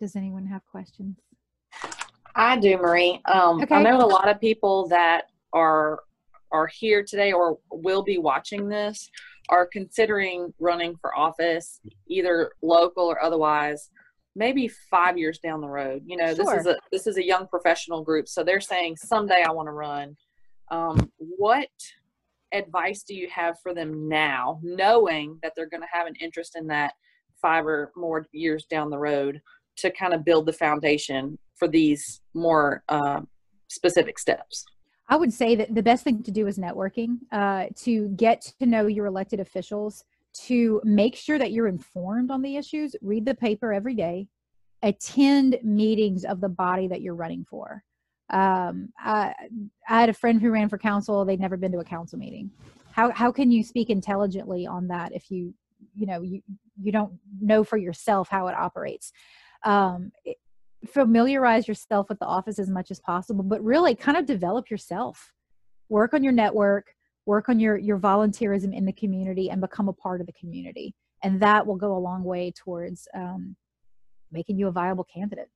Does 0.01 0.17
anyone 0.17 0.47
have 0.47 0.65
questions? 0.65 1.19
I 2.35 2.59
do, 2.59 2.79
Marie. 2.79 3.21
Um, 3.27 3.61
okay. 3.61 3.75
I 3.75 3.83
know 3.83 3.99
a 3.99 4.07
lot 4.07 4.29
of 4.29 4.41
people 4.41 4.89
that 4.89 5.25
are 5.53 6.01
are 6.53 6.67
here 6.67 7.05
today 7.05 7.33
or 7.33 7.59
will 7.71 8.03
be 8.03 8.19
watching 8.19 8.69
this 8.69 9.09
are 9.51 9.67
considering 9.67 10.53
running 10.59 10.97
for 10.97 11.17
office, 11.17 11.81
either 12.09 12.53
local 12.63 13.05
or 13.05 13.23
otherwise. 13.23 13.91
Maybe 14.35 14.69
five 14.69 15.19
years 15.19 15.39
down 15.39 15.61
the 15.61 15.69
road. 15.69 16.03
You 16.07 16.17
know, 16.17 16.35
sure. 16.35 16.45
this 16.45 16.61
is 16.61 16.67
a 16.67 16.77
this 16.91 17.07
is 17.07 17.19
a 17.19 17.25
young 17.25 17.47
professional 17.47 18.03
group, 18.03 18.27
so 18.27 18.43
they're 18.43 18.61
saying 18.61 18.97
someday 18.97 19.45
I 19.47 19.51
want 19.51 19.67
to 19.67 19.73
run. 19.73 20.17
Um, 20.71 21.13
what 21.19 21.69
advice 22.53 23.03
do 23.03 23.15
you 23.15 23.29
have 23.29 23.59
for 23.61 23.75
them 23.75 24.09
now, 24.09 24.61
knowing 24.63 25.39
that 25.43 25.53
they're 25.55 25.69
going 25.69 25.83
to 25.83 25.89
have 25.93 26.07
an 26.07 26.15
interest 26.21 26.57
in 26.57 26.69
that 26.69 26.95
five 27.43 27.67
or 27.67 27.93
more 27.97 28.27
years 28.33 28.65
down 28.65 28.89
the 28.89 28.99
road? 28.99 29.43
To 29.81 29.91
kind 29.91 30.14
of 30.14 30.24
build 30.24 30.47
the 30.47 30.53
foundation 30.53 31.39
for 31.57 31.68
these 31.68 32.20
more 32.35 32.83
uh, 32.89 33.20
specific 33.68 34.18
steps? 34.18 34.64
I 35.09 35.16
would 35.16 35.33
say 35.33 35.57
that 35.57 35.74
the 35.74 35.83
best 35.83 36.05
thing 36.05 36.22
to 36.22 36.31
do 36.31 36.47
is 36.47 36.59
networking, 36.59 37.18
uh, 37.33 37.66
to 37.83 38.09
get 38.11 38.53
to 38.61 38.66
know 38.66 38.87
your 38.87 39.07
elected 39.07 39.41
officials, 39.41 40.05
to 40.33 40.81
make 40.85 41.16
sure 41.16 41.39
that 41.39 41.51
you're 41.51 41.66
informed 41.66 42.31
on 42.31 42.43
the 42.43 42.57
issues, 42.57 42.95
read 43.03 43.26
the 43.26 43.35
paper 43.35 43.72
every 43.72 43.95
day, 43.95 44.28
attend 44.83 45.59
meetings 45.64 46.24
of 46.24 46.41
the 46.41 46.49
body 46.49 46.87
that 46.87 47.03
you're 47.03 47.16
running 47.16 47.45
for. 47.45 47.83
Um, 48.31 48.91
I, 48.99 49.35
I 49.89 50.01
had 50.01 50.09
a 50.09 50.14
friend 50.14 50.41
who 50.41 50.51
ran 50.51 50.68
for 50.68 50.78
council, 50.78 51.24
they'd 51.24 51.41
never 51.41 51.57
been 51.57 51.72
to 51.72 51.78
a 51.78 51.85
council 51.85 52.18
meeting. 52.18 52.51
How, 52.93 53.11
how 53.11 53.33
can 53.33 53.51
you 53.51 53.64
speak 53.64 53.91
intelligently 53.91 54.66
on 54.66 54.87
that 54.89 55.12
if 55.12 55.31
you, 55.31 55.53
you 55.97 56.07
know, 56.07 56.22
you, 56.22 56.41
you 56.81 56.93
don't 56.93 57.12
know 57.41 57.64
for 57.64 57.76
yourself 57.76 58.28
how 58.28 58.47
it 58.47 58.55
operates? 58.55 59.12
Um, 59.65 60.13
familiarize 60.87 61.69
yourself 61.69 62.09
with 62.09 62.19
the 62.19 62.27
office 62.27 62.59
as 62.59 62.71
much 62.71 62.91
as 62.91 62.99
possible 63.01 63.45
but 63.45 63.63
really 63.63 63.95
kind 63.95 64.17
of 64.17 64.27
develop 64.27 64.71
yourself. 64.71 65.33
Work 65.89 66.15
on 66.15 66.23
your 66.23 66.33
network 66.33 66.95
work 67.27 67.49
on 67.49 67.61
your 67.61 67.77
your 67.77 67.99
volunteerism 67.99 68.75
in 68.75 68.85
the 68.85 68.93
community 68.93 69.51
and 69.51 69.61
become 69.61 69.89
a 69.89 69.93
part 69.93 70.21
of 70.21 70.27
the 70.27 70.33
community. 70.33 70.95
And 71.23 71.41
that 71.41 71.67
will 71.67 71.77
go 71.77 71.97
a 71.97 71.99
long 71.99 72.25
way 72.25 72.51
towards 72.51 73.07
um, 73.15 73.57
making 74.33 74.59
you 74.59 74.69
a 74.69 74.73
viable 74.73 75.05
candidate. 75.05 75.49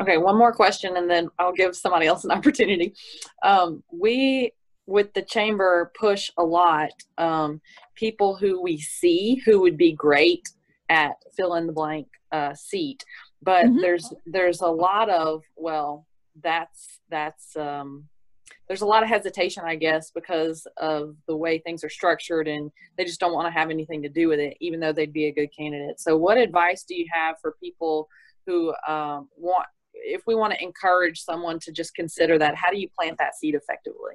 Okay 0.00 0.16
one 0.16 0.38
more 0.38 0.52
question 0.52 0.96
and 0.96 1.10
then 1.10 1.28
i'll 1.40 1.52
give 1.52 1.74
somebody 1.74 2.06
else 2.06 2.24
an 2.24 2.30
opportunity. 2.38 2.94
Um, 3.42 3.82
we 3.92 4.52
with 4.86 5.12
the 5.12 5.22
chamber 5.22 5.92
push 5.98 6.30
a 6.38 6.44
lot 6.44 6.92
um, 7.18 7.60
people 7.94 8.36
who 8.36 8.62
we 8.62 8.78
see 8.78 9.42
who 9.44 9.60
would 9.60 9.76
be 9.76 9.92
great 9.92 10.48
at 10.88 11.12
fill 11.36 11.54
in 11.54 11.66
the 11.66 11.72
blank 11.72 12.08
uh, 12.32 12.54
seat 12.54 13.04
but 13.42 13.66
mm-hmm. 13.66 13.80
there's 13.80 14.12
there's 14.26 14.60
a 14.60 14.66
lot 14.66 15.08
of 15.08 15.42
well 15.56 16.06
that's 16.42 17.00
that's 17.10 17.56
um 17.56 18.08
there's 18.68 18.82
a 18.82 18.86
lot 18.86 19.02
of 19.02 19.08
hesitation, 19.08 19.62
I 19.66 19.76
guess, 19.76 20.10
because 20.10 20.66
of 20.76 21.16
the 21.26 21.36
way 21.36 21.58
things 21.58 21.82
are 21.82 21.88
structured, 21.88 22.46
and 22.48 22.70
they 22.96 23.04
just 23.04 23.18
don't 23.18 23.32
want 23.32 23.46
to 23.46 23.58
have 23.58 23.70
anything 23.70 24.02
to 24.02 24.08
do 24.08 24.28
with 24.28 24.38
it, 24.38 24.56
even 24.60 24.78
though 24.78 24.92
they'd 24.92 25.12
be 25.12 25.26
a 25.26 25.32
good 25.32 25.48
candidate. 25.56 26.00
So, 26.00 26.16
what 26.16 26.36
advice 26.36 26.84
do 26.84 26.94
you 26.94 27.06
have 27.10 27.36
for 27.40 27.56
people 27.62 28.08
who 28.46 28.74
um, 28.86 29.28
want, 29.36 29.66
if 29.94 30.22
we 30.26 30.34
want 30.34 30.52
to 30.52 30.62
encourage 30.62 31.20
someone 31.20 31.58
to 31.60 31.72
just 31.72 31.94
consider 31.94 32.38
that? 32.38 32.54
How 32.56 32.70
do 32.70 32.78
you 32.78 32.88
plant 32.98 33.18
that 33.18 33.36
seed 33.36 33.54
effectively? 33.54 34.14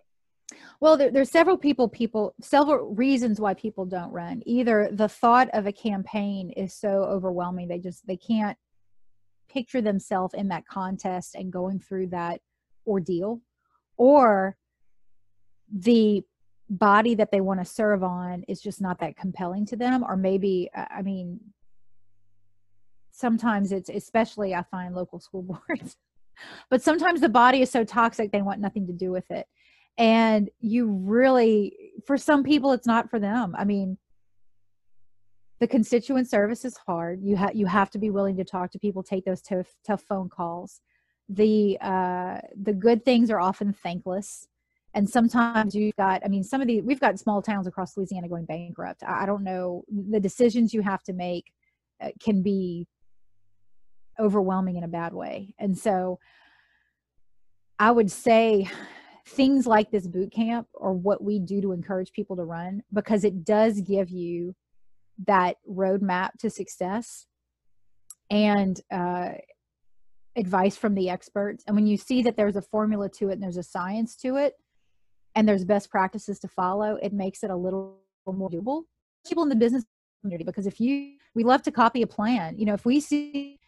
Well, 0.79 0.97
there, 0.97 1.11
there's 1.11 1.31
several 1.31 1.57
people, 1.57 1.87
people, 1.87 2.35
several 2.41 2.93
reasons 2.93 3.39
why 3.39 3.53
people 3.53 3.85
don't 3.85 4.11
run. 4.11 4.43
Either 4.45 4.89
the 4.91 5.07
thought 5.07 5.49
of 5.53 5.65
a 5.65 5.71
campaign 5.71 6.51
is 6.51 6.73
so 6.73 7.03
overwhelming, 7.03 7.67
they 7.67 7.79
just 7.79 8.05
they 8.05 8.17
can't 8.17 8.57
picture 9.49 9.81
themselves 9.81 10.33
in 10.33 10.49
that 10.49 10.67
contest 10.67 11.35
and 11.35 11.53
going 11.53 11.79
through 11.79 12.07
that 12.07 12.41
ordeal 12.87 13.41
or 13.97 14.57
the 15.71 16.23
body 16.69 17.13
that 17.15 17.31
they 17.31 17.41
want 17.41 17.59
to 17.59 17.65
serve 17.65 18.03
on 18.03 18.43
is 18.47 18.61
just 18.61 18.81
not 18.81 18.99
that 18.99 19.15
compelling 19.15 19.65
to 19.65 19.75
them 19.75 20.03
or 20.03 20.17
maybe 20.17 20.69
i 20.75 21.01
mean 21.01 21.39
sometimes 23.11 23.71
it's 23.71 23.89
especially 23.89 24.55
i 24.55 24.63
find 24.71 24.95
local 24.95 25.19
school 25.19 25.43
boards 25.67 25.97
but 26.69 26.81
sometimes 26.81 27.21
the 27.21 27.29
body 27.29 27.61
is 27.61 27.69
so 27.69 27.83
toxic 27.83 28.31
they 28.31 28.41
want 28.41 28.59
nothing 28.59 28.87
to 28.87 28.93
do 28.93 29.11
with 29.11 29.29
it 29.29 29.45
and 29.97 30.49
you 30.59 30.87
really 30.87 31.91
for 32.05 32.17
some 32.17 32.43
people 32.43 32.71
it's 32.71 32.87
not 32.87 33.09
for 33.09 33.19
them. 33.19 33.55
I 33.57 33.65
mean 33.65 33.97
the 35.59 35.67
constituent 35.67 36.29
service 36.29 36.65
is 36.65 36.77
hard. 36.77 37.21
You 37.21 37.35
have 37.35 37.55
you 37.55 37.65
have 37.67 37.89
to 37.91 37.99
be 37.99 38.09
willing 38.09 38.37
to 38.37 38.43
talk 38.43 38.71
to 38.71 38.79
people 38.79 39.03
take 39.03 39.25
those 39.25 39.41
tough 39.41 39.73
tough 39.85 40.01
phone 40.01 40.29
calls. 40.29 40.81
The 41.29 41.77
uh, 41.81 42.39
the 42.61 42.73
good 42.73 43.05
things 43.05 43.29
are 43.29 43.39
often 43.39 43.73
thankless 43.73 44.47
and 44.93 45.09
sometimes 45.09 45.75
you've 45.75 45.95
got 45.95 46.21
i 46.23 46.27
mean 46.27 46.43
some 46.43 46.61
of 46.61 46.67
the 46.67 46.81
we've 46.81 46.99
got 46.99 47.19
small 47.19 47.41
towns 47.41 47.67
across 47.67 47.97
louisiana 47.97 48.27
going 48.27 48.45
bankrupt. 48.45 49.03
I, 49.03 49.23
I 49.23 49.25
don't 49.25 49.43
know 49.43 49.83
the 49.89 50.19
decisions 50.19 50.73
you 50.73 50.81
have 50.81 51.03
to 51.03 51.13
make 51.13 51.51
uh, 52.01 52.09
can 52.19 52.41
be 52.41 52.87
overwhelming 54.19 54.75
in 54.75 54.83
a 54.83 54.87
bad 54.87 55.13
way. 55.13 55.53
And 55.59 55.77
so 55.77 56.19
i 57.79 57.89
would 57.89 58.11
say 58.11 58.69
things 59.25 59.65
like 59.65 59.89
this 59.89 60.07
boot 60.07 60.31
camp 60.31 60.67
or 60.73 60.93
what 60.93 61.23
we 61.23 61.39
do 61.39 61.61
to 61.61 61.71
encourage 61.71 62.11
people 62.11 62.35
to 62.35 62.43
run 62.43 62.83
because 62.91 63.23
it 63.23 63.45
does 63.45 63.79
give 63.81 64.09
you 64.09 64.53
that 65.27 65.57
roadmap 65.69 66.31
to 66.39 66.49
success 66.49 67.25
and 68.29 68.81
uh, 68.91 69.29
advice 70.35 70.75
from 70.75 70.95
the 70.95 71.09
experts. 71.09 71.63
And 71.67 71.75
when 71.75 71.87
you 71.87 71.97
see 71.97 72.21
that 72.23 72.35
there's 72.35 72.55
a 72.55 72.61
formula 72.61 73.09
to 73.17 73.29
it 73.29 73.33
and 73.33 73.43
there's 73.43 73.57
a 73.57 73.63
science 73.63 74.15
to 74.17 74.35
it 74.35 74.55
and 75.35 75.47
there's 75.47 75.65
best 75.65 75.89
practices 75.89 76.39
to 76.39 76.47
follow 76.47 76.97
it 77.01 77.13
makes 77.13 77.43
it 77.43 77.49
a 77.49 77.55
little 77.55 77.99
more 78.25 78.49
doable. 78.49 78.83
People 79.25 79.43
in 79.43 79.49
the 79.49 79.55
business 79.55 79.83
community 80.21 80.43
because 80.43 80.67
if 80.67 80.79
you 80.79 81.13
we 81.35 81.43
love 81.43 81.61
to 81.63 81.71
copy 81.71 82.01
a 82.01 82.07
plan. 82.07 82.57
You 82.57 82.65
know 82.65 82.73
if 82.73 82.85
we 82.85 82.99
see 82.99 83.59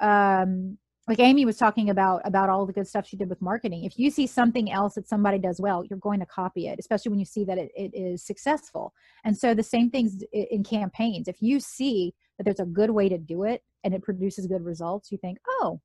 um 0.00 0.78
like 1.08 1.18
amy 1.18 1.44
was 1.44 1.56
talking 1.56 1.90
about 1.90 2.20
about 2.24 2.48
all 2.48 2.66
the 2.66 2.72
good 2.72 2.86
stuff 2.86 3.06
she 3.06 3.16
did 3.16 3.28
with 3.28 3.40
marketing 3.40 3.84
if 3.84 3.98
you 3.98 4.10
see 4.10 4.26
something 4.26 4.70
else 4.70 4.94
that 4.94 5.08
somebody 5.08 5.38
does 5.38 5.60
well 5.60 5.84
you're 5.84 5.98
going 5.98 6.20
to 6.20 6.26
copy 6.26 6.66
it 6.68 6.78
especially 6.78 7.10
when 7.10 7.18
you 7.18 7.24
see 7.24 7.44
that 7.44 7.58
it, 7.58 7.70
it 7.74 7.90
is 7.94 8.24
successful 8.24 8.92
and 9.24 9.36
so 9.36 9.54
the 9.54 9.62
same 9.62 9.90
things 9.90 10.22
in 10.32 10.62
campaigns 10.62 11.28
if 11.28 11.40
you 11.40 11.58
see 11.60 12.12
that 12.38 12.44
there's 12.44 12.60
a 12.60 12.64
good 12.64 12.90
way 12.90 13.08
to 13.08 13.18
do 13.18 13.44
it 13.44 13.62
and 13.84 13.94
it 13.94 14.02
produces 14.02 14.46
good 14.46 14.64
results 14.64 15.10
you 15.10 15.18
think 15.18 15.38
oh 15.48 15.80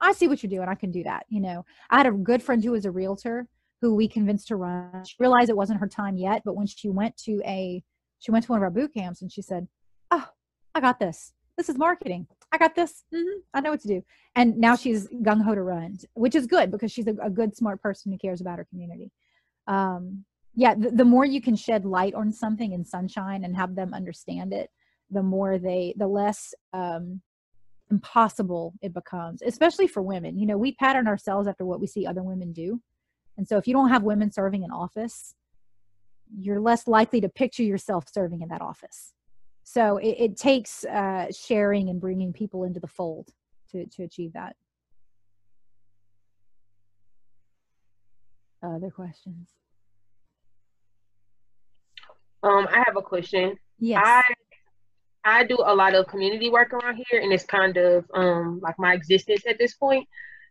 I 0.00 0.12
see 0.12 0.28
what 0.28 0.42
you're 0.42 0.50
doing. 0.50 0.68
I 0.68 0.74
can 0.74 0.90
do 0.90 1.02
that. 1.04 1.24
You 1.30 1.40
know, 1.40 1.64
I 1.88 1.96
had 1.96 2.06
a 2.06 2.12
good 2.12 2.42
friend 2.42 2.62
who 2.62 2.72
was 2.72 2.84
a 2.84 2.90
realtor 2.90 3.48
who 3.80 3.94
we 3.94 4.08
convinced 4.08 4.48
to 4.48 4.56
run. 4.56 5.04
She 5.04 5.16
realized 5.18 5.50
it 5.50 5.56
wasn't 5.56 5.80
her 5.80 5.88
time 5.88 6.16
yet, 6.16 6.42
but 6.44 6.56
when 6.56 6.66
she 6.66 6.88
went 6.90 7.16
to 7.18 7.40
a, 7.44 7.82
she 8.18 8.30
went 8.30 8.44
to 8.44 8.52
one 8.52 8.58
of 8.58 8.62
our 8.62 8.70
boot 8.70 8.94
camps 8.94 9.22
and 9.22 9.32
she 9.32 9.42
said, 9.42 9.66
"Oh, 10.10 10.26
I 10.74 10.80
got 10.80 10.98
this. 10.98 11.32
This 11.56 11.68
is 11.68 11.78
marketing. 11.78 12.26
I 12.54 12.58
got 12.58 12.74
this. 12.74 13.04
Mm-hmm. 13.14 13.38
I 13.52 13.60
know 13.60 13.70
what 13.70 13.80
to 13.80 13.88
do." 13.88 14.02
And 14.36 14.56
now 14.58 14.76
she's 14.76 15.08
gung 15.08 15.42
ho 15.42 15.54
to 15.54 15.62
run, 15.62 15.98
which 16.14 16.34
is 16.34 16.46
good 16.46 16.70
because 16.70 16.90
she's 16.90 17.06
a, 17.06 17.14
a, 17.22 17.30
good, 17.30 17.56
smart 17.56 17.80
person 17.80 18.10
who 18.10 18.18
cares 18.18 18.40
about 18.40 18.58
her 18.58 18.64
community. 18.64 19.10
Um, 19.66 20.24
yeah, 20.54 20.74
the, 20.74 20.90
the 20.90 21.04
more 21.04 21.24
you 21.24 21.40
can 21.40 21.56
shed 21.56 21.84
light 21.84 22.14
on 22.14 22.32
something 22.32 22.72
in 22.72 22.84
sunshine 22.84 23.44
and 23.44 23.56
have 23.56 23.74
them 23.74 23.94
understand 23.94 24.52
it, 24.52 24.70
the 25.10 25.22
more 25.22 25.58
they, 25.58 25.94
the 25.96 26.06
less 26.06 26.54
um, 26.72 27.20
impossible 27.90 28.74
it 28.82 28.92
becomes, 28.94 29.42
especially 29.42 29.86
for 29.86 30.02
women. 30.02 30.38
You 30.38 30.46
know, 30.46 30.58
we 30.58 30.72
pattern 30.72 31.06
ourselves 31.06 31.48
after 31.48 31.64
what 31.64 31.80
we 31.80 31.86
see 31.86 32.06
other 32.06 32.22
women 32.22 32.52
do. 32.52 32.80
And 33.36 33.46
so 33.46 33.56
if 33.56 33.66
you 33.66 33.74
don't 33.74 33.90
have 33.90 34.02
women 34.02 34.30
serving 34.30 34.62
in 34.62 34.70
office, 34.70 35.34
you're 36.36 36.60
less 36.60 36.86
likely 36.86 37.20
to 37.20 37.28
picture 37.28 37.62
yourself 37.62 38.06
serving 38.12 38.42
in 38.42 38.48
that 38.48 38.62
office. 38.62 39.12
So 39.64 39.96
it, 39.96 40.16
it 40.18 40.36
takes 40.36 40.84
uh, 40.84 41.26
sharing 41.32 41.88
and 41.88 42.00
bringing 42.00 42.32
people 42.32 42.64
into 42.64 42.80
the 42.80 42.86
fold 42.86 43.30
to, 43.72 43.86
to 43.86 44.02
achieve 44.04 44.34
that. 44.34 44.56
Other 48.62 48.90
questions? 48.90 49.48
Um, 52.42 52.68
I 52.70 52.82
have 52.86 52.96
a 52.96 53.02
question. 53.02 53.56
Yes. 53.78 54.02
I 54.04 54.22
I 55.26 55.44
do 55.44 55.56
a 55.64 55.74
lot 55.74 55.94
of 55.94 56.06
community 56.06 56.50
work 56.50 56.74
around 56.74 57.02
here, 57.08 57.20
and 57.20 57.32
it's 57.32 57.44
kind 57.44 57.76
of 57.78 58.04
um, 58.12 58.60
like 58.62 58.78
my 58.78 58.92
existence 58.92 59.42
at 59.48 59.58
this 59.58 59.74
point. 59.74 60.06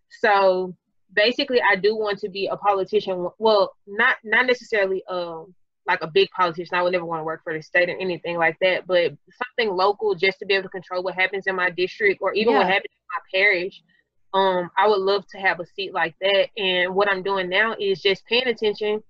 So 0.10 0.76
basically, 1.14 1.62
I 1.72 1.76
do 1.76 1.96
want 1.96 2.18
to 2.20 2.30
be 2.30 2.48
a 2.48 2.58
politician. 2.58 3.30
Well, 3.38 3.74
not 3.86 4.18
not 4.24 4.48
necessarily 4.48 5.04
um, 5.08 5.54
like 5.88 6.02
a 6.02 6.08
big 6.08 6.30
politician. 6.36 6.76
I 6.76 6.82
would 6.82 6.94
never 6.94 7.06
want 7.06 7.20
to 7.20 7.26
work 7.26 7.42
for 7.44 7.54
the 7.54 7.62
state 7.62 7.90
or 7.90 7.98
anything 7.98 8.38
like 8.38 8.58
that, 8.62 8.88
but 8.88 9.14
something 9.58 9.76
local 9.76 10.16
just 10.16 10.40
to 10.40 10.46
be 10.46 10.54
able 10.54 10.64
to 10.64 10.70
control 10.70 11.04
what 11.04 11.16
happens 11.16 11.48
in 11.48 11.56
my 11.56 11.70
district 11.70 12.22
or 12.22 12.34
even 12.34 12.54
yeah. 12.54 12.60
what 12.60 12.68
happens 12.68 12.92
in 12.92 13.38
my 13.38 13.40
parish. 13.40 13.82
Um, 14.34 14.72
I 14.78 14.88
would 14.88 15.02
love 15.02 15.26
to 15.32 15.38
have 15.38 15.60
a 15.60 15.66
seat 15.66 15.94
like 15.94 16.16
that. 16.22 16.48
And 16.58 16.96
what 16.96 17.12
I'm 17.12 17.22
doing 17.22 17.50
now 17.50 17.76
is 17.80 18.02
just 18.02 18.26
paying 18.26 18.48
attention, 18.48 19.04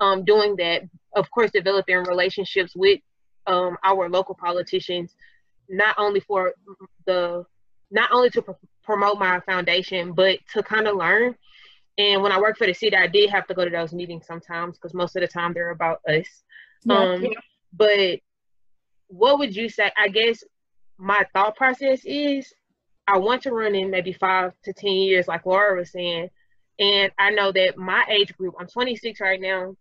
um, 0.00 0.24
doing 0.24 0.56
that. 0.56 0.82
Of 1.14 1.30
course, 1.30 1.50
developing 1.50 1.96
relationships 2.04 2.72
with 2.76 3.00
um, 3.46 3.78
our 3.84 4.08
local 4.08 4.34
politicians, 4.34 5.14
not 5.68 5.94
only 5.98 6.20
for 6.20 6.52
the, 7.06 7.44
not 7.90 8.10
only 8.12 8.28
to 8.30 8.42
pr- 8.42 8.52
promote 8.82 9.18
my 9.18 9.40
foundation, 9.40 10.12
but 10.12 10.38
to 10.52 10.62
kind 10.62 10.86
of 10.86 10.96
learn. 10.96 11.34
And 11.98 12.22
when 12.22 12.32
I 12.32 12.40
worked 12.40 12.58
for 12.58 12.66
the 12.66 12.74
city, 12.74 12.96
I 12.96 13.06
did 13.06 13.30
have 13.30 13.46
to 13.46 13.54
go 13.54 13.64
to 13.64 13.70
those 13.70 13.92
meetings 13.92 14.26
sometimes 14.26 14.76
because 14.76 14.94
most 14.94 15.16
of 15.16 15.22
the 15.22 15.28
time 15.28 15.54
they're 15.54 15.70
about 15.70 16.00
us. 16.08 16.26
Yeah, 16.84 17.12
um, 17.12 17.22
yeah. 17.22 17.30
But 17.72 18.20
what 19.08 19.38
would 19.38 19.56
you 19.56 19.68
say? 19.68 19.90
I 19.96 20.08
guess 20.08 20.44
my 20.98 21.24
thought 21.32 21.56
process 21.56 22.04
is 22.04 22.52
I 23.06 23.18
want 23.18 23.42
to 23.42 23.52
run 23.52 23.74
in 23.74 23.90
maybe 23.90 24.12
five 24.12 24.52
to 24.64 24.72
10 24.72 24.90
years, 24.90 25.28
like 25.28 25.46
Laura 25.46 25.78
was 25.78 25.92
saying. 25.92 26.28
And 26.78 27.10
I 27.18 27.30
know 27.30 27.52
that 27.52 27.78
my 27.78 28.04
age 28.10 28.36
group, 28.36 28.54
I'm 28.58 28.66
26 28.66 29.20
right 29.20 29.40
now, 29.40 29.74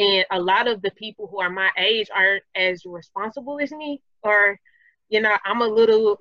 and 0.00 0.24
a 0.30 0.40
lot 0.40 0.66
of 0.66 0.82
the 0.82 0.90
people 0.92 1.28
who 1.28 1.40
are 1.40 1.50
my 1.50 1.70
age 1.78 2.08
aren't 2.12 2.42
as 2.56 2.84
responsible 2.84 3.60
as 3.60 3.70
me 3.70 4.02
or 4.22 4.58
you 5.08 5.20
know 5.20 5.36
i'm 5.44 5.60
a 5.60 5.66
little 5.66 6.20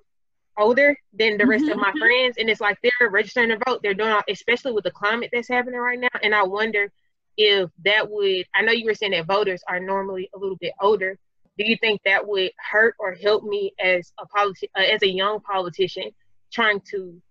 older 0.59 0.95
than 1.13 1.37
the 1.37 1.45
rest 1.45 1.63
mm-hmm. 1.63 1.73
of 1.73 1.79
my 1.79 1.91
friends 1.97 2.37
and 2.37 2.49
it's 2.49 2.61
like 2.61 2.77
they're 2.83 3.09
registering 3.09 3.49
to 3.49 3.59
vote. 3.65 3.81
They're 3.81 3.93
doing 3.93 4.19
especially 4.29 4.73
with 4.73 4.83
the 4.83 4.91
climate 4.91 5.29
that's 5.31 5.47
happening 5.47 5.79
right 5.79 5.99
now 5.99 6.09
and 6.21 6.35
i 6.35 6.43
wonder 6.43 6.91
if 7.37 7.69
that 7.85 8.09
would 8.09 8.45
i 8.53 8.61
know 8.61 8.71
you 8.71 8.85
were 8.85 8.93
saying 8.93 9.13
that 9.13 9.25
voters 9.25 9.63
are 9.67 9.79
normally 9.79 10.29
a 10.35 10.37
little 10.37 10.57
bit 10.57 10.73
older. 10.81 11.17
Do 11.57 11.65
you 11.65 11.77
think 11.81 12.01
that 12.05 12.25
would 12.25 12.51
hurt 12.57 12.95
or 12.99 13.13
help 13.13 13.43
me 13.43 13.73
as 13.83 14.13
a 14.17 14.25
politi- 14.25 14.69
uh, 14.77 14.81
as 14.81 15.03
a 15.03 15.09
young 15.11 15.41
politician 15.41 16.11
trying 16.53 16.79
to 16.91 17.21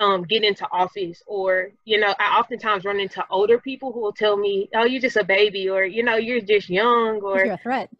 um, 0.00 0.22
get 0.22 0.42
into 0.42 0.66
office? 0.72 1.22
Or 1.26 1.70
you 1.84 1.98
know 1.98 2.14
i 2.18 2.38
oftentimes 2.38 2.84
run 2.84 3.00
into 3.00 3.24
older 3.30 3.58
people 3.58 3.92
who 3.92 4.00
will 4.00 4.12
tell 4.12 4.36
me 4.36 4.68
oh 4.74 4.84
you're 4.84 5.00
just 5.00 5.16
a 5.16 5.24
baby 5.24 5.68
or 5.68 5.84
you 5.84 6.02
know 6.02 6.16
you're 6.16 6.40
just 6.40 6.68
young 6.68 7.20
or 7.22 7.44
you're 7.44 7.54
a 7.54 7.58
threat. 7.58 7.90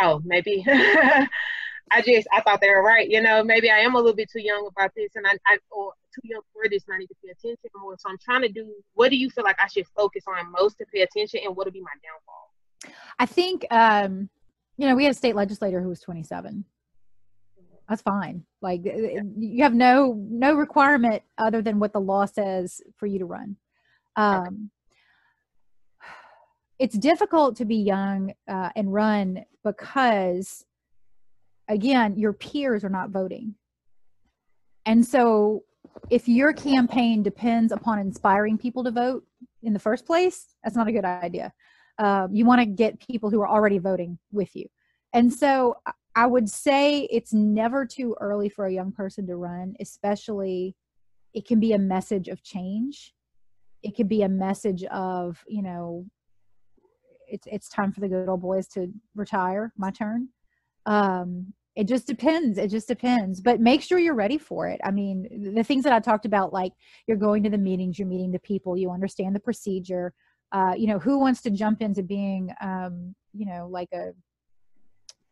Oh 0.00 0.20
maybe 0.24 0.64
i 1.90 2.02
just 2.02 2.28
i 2.32 2.40
thought 2.40 2.60
they 2.60 2.70
were 2.70 2.82
right 2.82 3.08
you 3.08 3.20
know 3.20 3.42
maybe 3.42 3.70
i 3.70 3.78
am 3.78 3.94
a 3.94 3.98
little 3.98 4.14
bit 4.14 4.30
too 4.30 4.40
young 4.40 4.68
about 4.76 4.90
this 4.96 5.10
and 5.14 5.26
i, 5.26 5.32
I 5.46 5.58
or 5.70 5.92
too 6.14 6.20
young 6.24 6.42
for 6.52 6.68
this 6.70 6.84
and 6.86 6.94
i 6.94 6.98
need 6.98 7.06
to 7.06 7.14
pay 7.24 7.30
attention 7.30 7.70
more. 7.80 7.96
So 7.98 8.08
i'm 8.08 8.18
trying 8.18 8.42
to 8.42 8.48
do 8.48 8.74
what 8.94 9.10
do 9.10 9.16
you 9.16 9.30
feel 9.30 9.44
like 9.44 9.58
i 9.62 9.66
should 9.68 9.86
focus 9.96 10.24
on 10.28 10.50
most 10.52 10.78
to 10.78 10.86
pay 10.92 11.02
attention 11.02 11.40
and 11.44 11.56
what 11.56 11.66
would 11.66 11.74
be 11.74 11.80
my 11.80 11.90
downfall? 12.02 12.94
I 13.18 13.26
think 13.26 13.66
um 13.70 14.28
you 14.76 14.88
know 14.88 14.94
we 14.94 15.04
had 15.04 15.12
a 15.12 15.16
state 15.16 15.34
legislator 15.34 15.80
who 15.80 15.88
was 15.88 16.00
27 16.00 16.64
that's 17.88 18.02
fine. 18.02 18.44
Like 18.60 18.82
yeah. 18.84 19.22
you 19.38 19.62
have 19.62 19.74
no 19.74 20.14
no 20.28 20.54
requirement 20.54 21.22
other 21.38 21.62
than 21.62 21.78
what 21.78 21.92
the 21.92 22.00
law 22.00 22.26
says 22.26 22.82
for 22.96 23.06
you 23.06 23.18
to 23.18 23.24
run. 23.24 23.56
Um 24.16 24.40
okay. 24.42 24.56
it's 26.78 26.98
difficult 26.98 27.56
to 27.56 27.64
be 27.64 27.76
young 27.76 28.34
uh, 28.46 28.70
and 28.76 28.92
run 28.92 29.44
because 29.64 30.66
again 31.68 32.16
your 32.16 32.32
peers 32.32 32.84
are 32.84 32.88
not 32.88 33.10
voting 33.10 33.54
and 34.86 35.04
so 35.04 35.64
if 36.10 36.28
your 36.28 36.52
campaign 36.52 37.22
depends 37.22 37.72
upon 37.72 37.98
inspiring 37.98 38.56
people 38.56 38.84
to 38.84 38.90
vote 38.90 39.24
in 39.62 39.72
the 39.72 39.78
first 39.78 40.06
place, 40.06 40.54
that's 40.62 40.76
not 40.76 40.88
a 40.88 40.92
good 40.92 41.04
idea. 41.04 41.52
Um, 41.98 42.34
you 42.34 42.44
want 42.44 42.60
to 42.60 42.66
get 42.66 43.06
people 43.06 43.30
who 43.30 43.40
are 43.40 43.48
already 43.48 43.78
voting 43.78 44.18
with 44.32 44.54
you. 44.54 44.66
And 45.12 45.32
so 45.32 45.76
I 46.14 46.26
would 46.26 46.48
say 46.48 47.00
it's 47.10 47.32
never 47.32 47.84
too 47.84 48.16
early 48.20 48.48
for 48.48 48.66
a 48.66 48.72
young 48.72 48.92
person 48.92 49.26
to 49.26 49.36
run, 49.36 49.74
especially 49.80 50.74
it 51.34 51.46
can 51.46 51.60
be 51.60 51.72
a 51.72 51.78
message 51.78 52.28
of 52.28 52.42
change. 52.42 53.14
It 53.82 53.96
could 53.96 54.08
be 54.08 54.22
a 54.22 54.28
message 54.28 54.84
of, 54.84 55.42
you 55.46 55.62
know, 55.62 56.06
it's 57.30 57.46
it's 57.46 57.68
time 57.68 57.92
for 57.92 58.00
the 58.00 58.08
good 58.08 58.28
old 58.28 58.40
boys 58.40 58.68
to 58.68 58.90
retire, 59.14 59.72
my 59.76 59.90
turn. 59.90 60.28
Um, 60.86 61.52
it 61.78 61.86
just 61.86 62.08
depends. 62.08 62.58
It 62.58 62.70
just 62.70 62.88
depends. 62.88 63.40
But 63.40 63.60
make 63.60 63.82
sure 63.82 64.00
you're 64.00 64.12
ready 64.12 64.36
for 64.36 64.66
it. 64.66 64.80
I 64.82 64.90
mean, 64.90 65.52
the 65.54 65.62
things 65.62 65.84
that 65.84 65.92
I 65.92 66.00
talked 66.00 66.26
about, 66.26 66.52
like 66.52 66.72
you're 67.06 67.16
going 67.16 67.44
to 67.44 67.50
the 67.50 67.56
meetings, 67.56 68.00
you're 68.00 68.08
meeting 68.08 68.32
the 68.32 68.40
people, 68.40 68.76
you 68.76 68.90
understand 68.90 69.36
the 69.36 69.40
procedure. 69.40 70.12
Uh, 70.50 70.74
you 70.76 70.88
know, 70.88 70.98
who 70.98 71.20
wants 71.20 71.40
to 71.42 71.50
jump 71.50 71.80
into 71.80 72.02
being, 72.02 72.50
um, 72.60 73.14
you 73.32 73.46
know, 73.46 73.68
like 73.70 73.90
a 73.92 74.10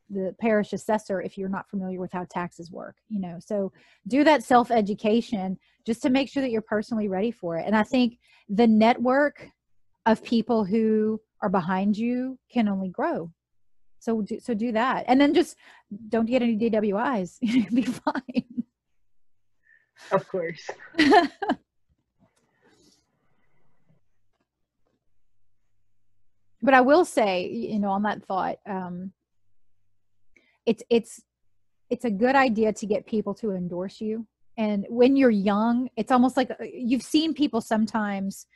the 0.08 0.36
parish 0.40 0.72
assessor 0.72 1.20
if 1.20 1.36
you're 1.36 1.48
not 1.48 1.68
familiar 1.68 1.98
with 1.98 2.12
how 2.12 2.24
taxes 2.30 2.70
work 2.70 2.94
you 3.08 3.18
know 3.18 3.38
so 3.40 3.72
do 4.06 4.22
that 4.22 4.44
self 4.44 4.70
education 4.70 5.58
just 5.84 6.00
to 6.00 6.10
make 6.10 6.28
sure 6.28 6.40
that 6.44 6.52
you're 6.52 6.62
personally 6.62 7.08
ready 7.08 7.32
for 7.32 7.56
it 7.56 7.64
and 7.66 7.74
i 7.74 7.82
think 7.82 8.16
the 8.48 8.68
network 8.68 9.48
of 10.04 10.22
people 10.22 10.64
who 10.64 11.20
are 11.42 11.48
behind 11.48 11.96
you 11.96 12.38
can 12.48 12.68
only 12.68 12.88
grow 12.88 13.28
so 14.06 14.22
do, 14.22 14.38
so 14.38 14.54
do 14.54 14.70
that. 14.70 15.04
And 15.08 15.20
then 15.20 15.34
just 15.34 15.56
don't 16.08 16.26
get 16.26 16.42
any 16.42 16.56
dwis 16.56 17.38
You'll 17.40 17.74
be 17.74 17.82
fine. 17.82 18.64
Of 20.12 20.28
course. 20.28 20.70
But 26.62 26.74
i 26.74 26.80
will 26.80 27.04
say 27.04 27.46
you 27.46 27.78
know 27.78 27.90
on 27.90 28.02
that 28.02 28.24
thought 28.24 28.56
um 28.66 29.12
it's 30.64 30.82
it's 30.90 31.22
it's 31.90 32.04
a 32.04 32.10
good 32.10 32.34
idea 32.34 32.72
to 32.72 32.86
get 32.86 33.06
people 33.06 33.34
to 33.34 33.52
endorse 33.52 34.00
you. 34.00 34.26
And 34.58 34.84
when 34.88 35.14
you're 35.14 35.38
young 35.52 35.88
it's 35.96 36.10
almost 36.10 36.36
like 36.36 36.50
uh, 36.50 36.64
you've 36.90 37.08
seen 37.14 37.34
people 37.34 37.60
sometimes 37.60 38.46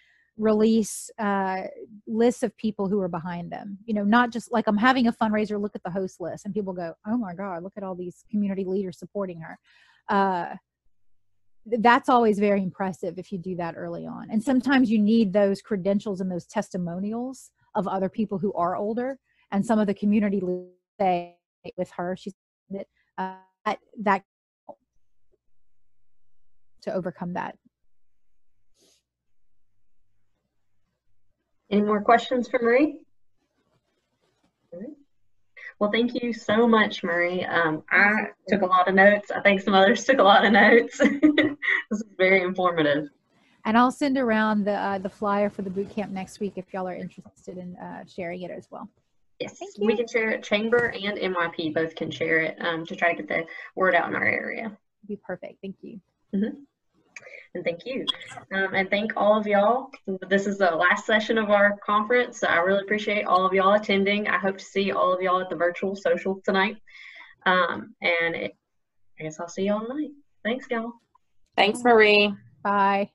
release 0.41 1.11
uh, 1.18 1.62
lists 2.07 2.43
of 2.43 2.57
people 2.57 2.88
who 2.88 3.01
are 3.01 3.09
behind 3.09 3.51
them 3.51 3.78
you 3.84 3.95
know 3.95 4.05
not 4.05 4.30
just 4.30 4.51
like 4.53 4.66
i'm 4.66 4.76
having 4.76 5.07
a 5.07 5.12
fundraiser 5.12 5.61
look 5.61 5.74
at 5.74 5.82
the 5.82 5.91
host 5.91 6.20
list 6.20 6.45
and 6.45 6.55
people 6.55 6.72
go 6.72 6.95
oh 7.07 7.16
my 7.16 7.34
god 7.34 7.62
look 7.62 7.74
at 7.76 7.82
all 7.82 7.95
these 7.95 8.24
community 8.30 8.64
leaders 8.64 8.99
supporting 8.99 9.41
her 9.41 9.59
uh, 10.09 10.55
that's 11.78 12.09
always 12.09 12.38
very 12.38 12.62
impressive 12.62 13.18
if 13.18 13.30
you 13.30 13.38
do 13.38 13.55
that 13.55 13.74
early 13.76 14.07
on 14.07 14.28
and 14.30 14.43
sometimes 14.43 14.91
you 14.91 14.99
need 14.99 15.32
those 15.32 15.61
credentials 15.61 16.20
and 16.20 16.30
those 16.30 16.47
testimonials 16.47 17.51
of 17.74 17.86
other 17.86 18.09
people 18.09 18.38
who 18.38 18.53
are 18.55 18.76
older 18.76 19.18
and 19.53 19.64
some 19.64 19.78
of 19.78 19.86
the 19.86 19.95
community 19.95 20.41
say 21.01 21.36
with 21.76 21.91
her. 21.93 22.16
She's 22.16 22.34
that 22.70 22.86
uh, 23.18 23.34
that, 23.64 23.78
that 24.03 24.22
to 26.82 26.95
overcome 26.95 27.34
that. 27.34 27.57
Any 31.71 31.83
more 31.83 32.01
questions 32.01 32.49
for 32.49 32.59
Marie? 32.61 32.99
Well, 35.79 35.91
thank 35.91 36.21
you 36.21 36.33
so 36.33 36.66
much, 36.66 37.03
Marie. 37.03 37.45
Um, 37.45 37.83
I 37.91 38.27
took 38.49 38.62
a 38.62 38.66
lot 38.66 38.89
of 38.89 38.95
notes. 38.95 39.31
I 39.31 39.41
think 39.41 39.62
some 39.62 39.75
others 39.75 40.05
took 40.07 40.18
a 40.18 40.23
lot 40.23 40.45
of 40.45 40.53
notes. 40.53 40.99
this 40.99 41.57
is 41.91 42.05
very 42.18 42.43
informative. 42.43 43.09
And 43.64 43.79
I'll 43.79 43.91
send 43.91 44.18
around 44.18 44.64
the 44.64 44.73
uh, 44.73 44.99
the 44.99 45.09
flyer 45.09 45.51
for 45.51 45.62
the 45.62 45.71
boot 45.71 45.91
camp 45.91 46.12
next 46.12 46.41
week 46.41 46.55
if 46.57 46.64
y'all 46.73 46.89
are 46.89 46.95
interested 46.95 47.59
in 47.59 47.77
uh, 47.77 48.05
sharing 48.07 48.43
it 48.43 48.51
as 48.51 48.68
well. 48.71 48.89
Yes, 49.39 49.59
we 49.79 49.97
can 49.97 50.07
share 50.07 50.31
it. 50.31 50.43
Chamber 50.43 50.93
and 50.95 51.18
MYP 51.18 51.75
both 51.75 51.95
can 51.95 52.11
share 52.11 52.41
it 52.41 52.57
um, 52.61 52.85
to 52.87 52.97
try 52.97 53.14
to 53.14 53.23
get 53.23 53.29
the 53.29 53.47
word 53.75 53.95
out 53.95 54.09
in 54.09 54.14
our 54.14 54.27
area. 54.27 54.77
Be 55.09 55.16
perfect. 55.16 55.57
Thank 55.62 55.77
you. 55.81 56.01
Mm-hmm. 56.35 56.61
And 57.55 57.64
thank 57.64 57.85
you. 57.85 58.07
Um, 58.53 58.75
and 58.75 58.89
thank 58.91 59.12
all 59.16 59.39
of 59.39 59.47
y'all. 59.47 59.91
This 60.29 60.47
is 60.47 60.59
the 60.59 60.71
last 60.71 61.07
session 61.07 61.39
of 61.39 61.51
our 61.51 61.79
conference. 61.85 62.41
So 62.41 62.47
I 62.47 62.59
really 62.59 62.83
appreciate 62.83 63.25
all 63.25 63.45
of 63.45 63.53
y'all 63.53 63.75
attending. 63.75 64.29
I 64.29 64.39
hope 64.39 64.59
to 64.59 64.64
see 64.64 64.93
all 64.93 65.12
of 65.12 65.21
y'all 65.21 65.41
at 65.41 65.51
the 65.51 65.57
virtual 65.57 65.97
social 65.97 66.41
tonight. 66.45 66.77
Um, 67.47 67.95
and 68.01 68.35
it, 68.35 68.57
I 69.18 69.25
guess 69.25 69.41
I'll 69.41 69.49
see 69.49 69.64
y'all 69.64 69.87
tonight. 69.87 70.11
Thanks, 70.45 70.66
y'all. 70.71 70.93
Thanks, 71.57 71.83
Marie. 71.83 72.35
Bye. 72.62 73.11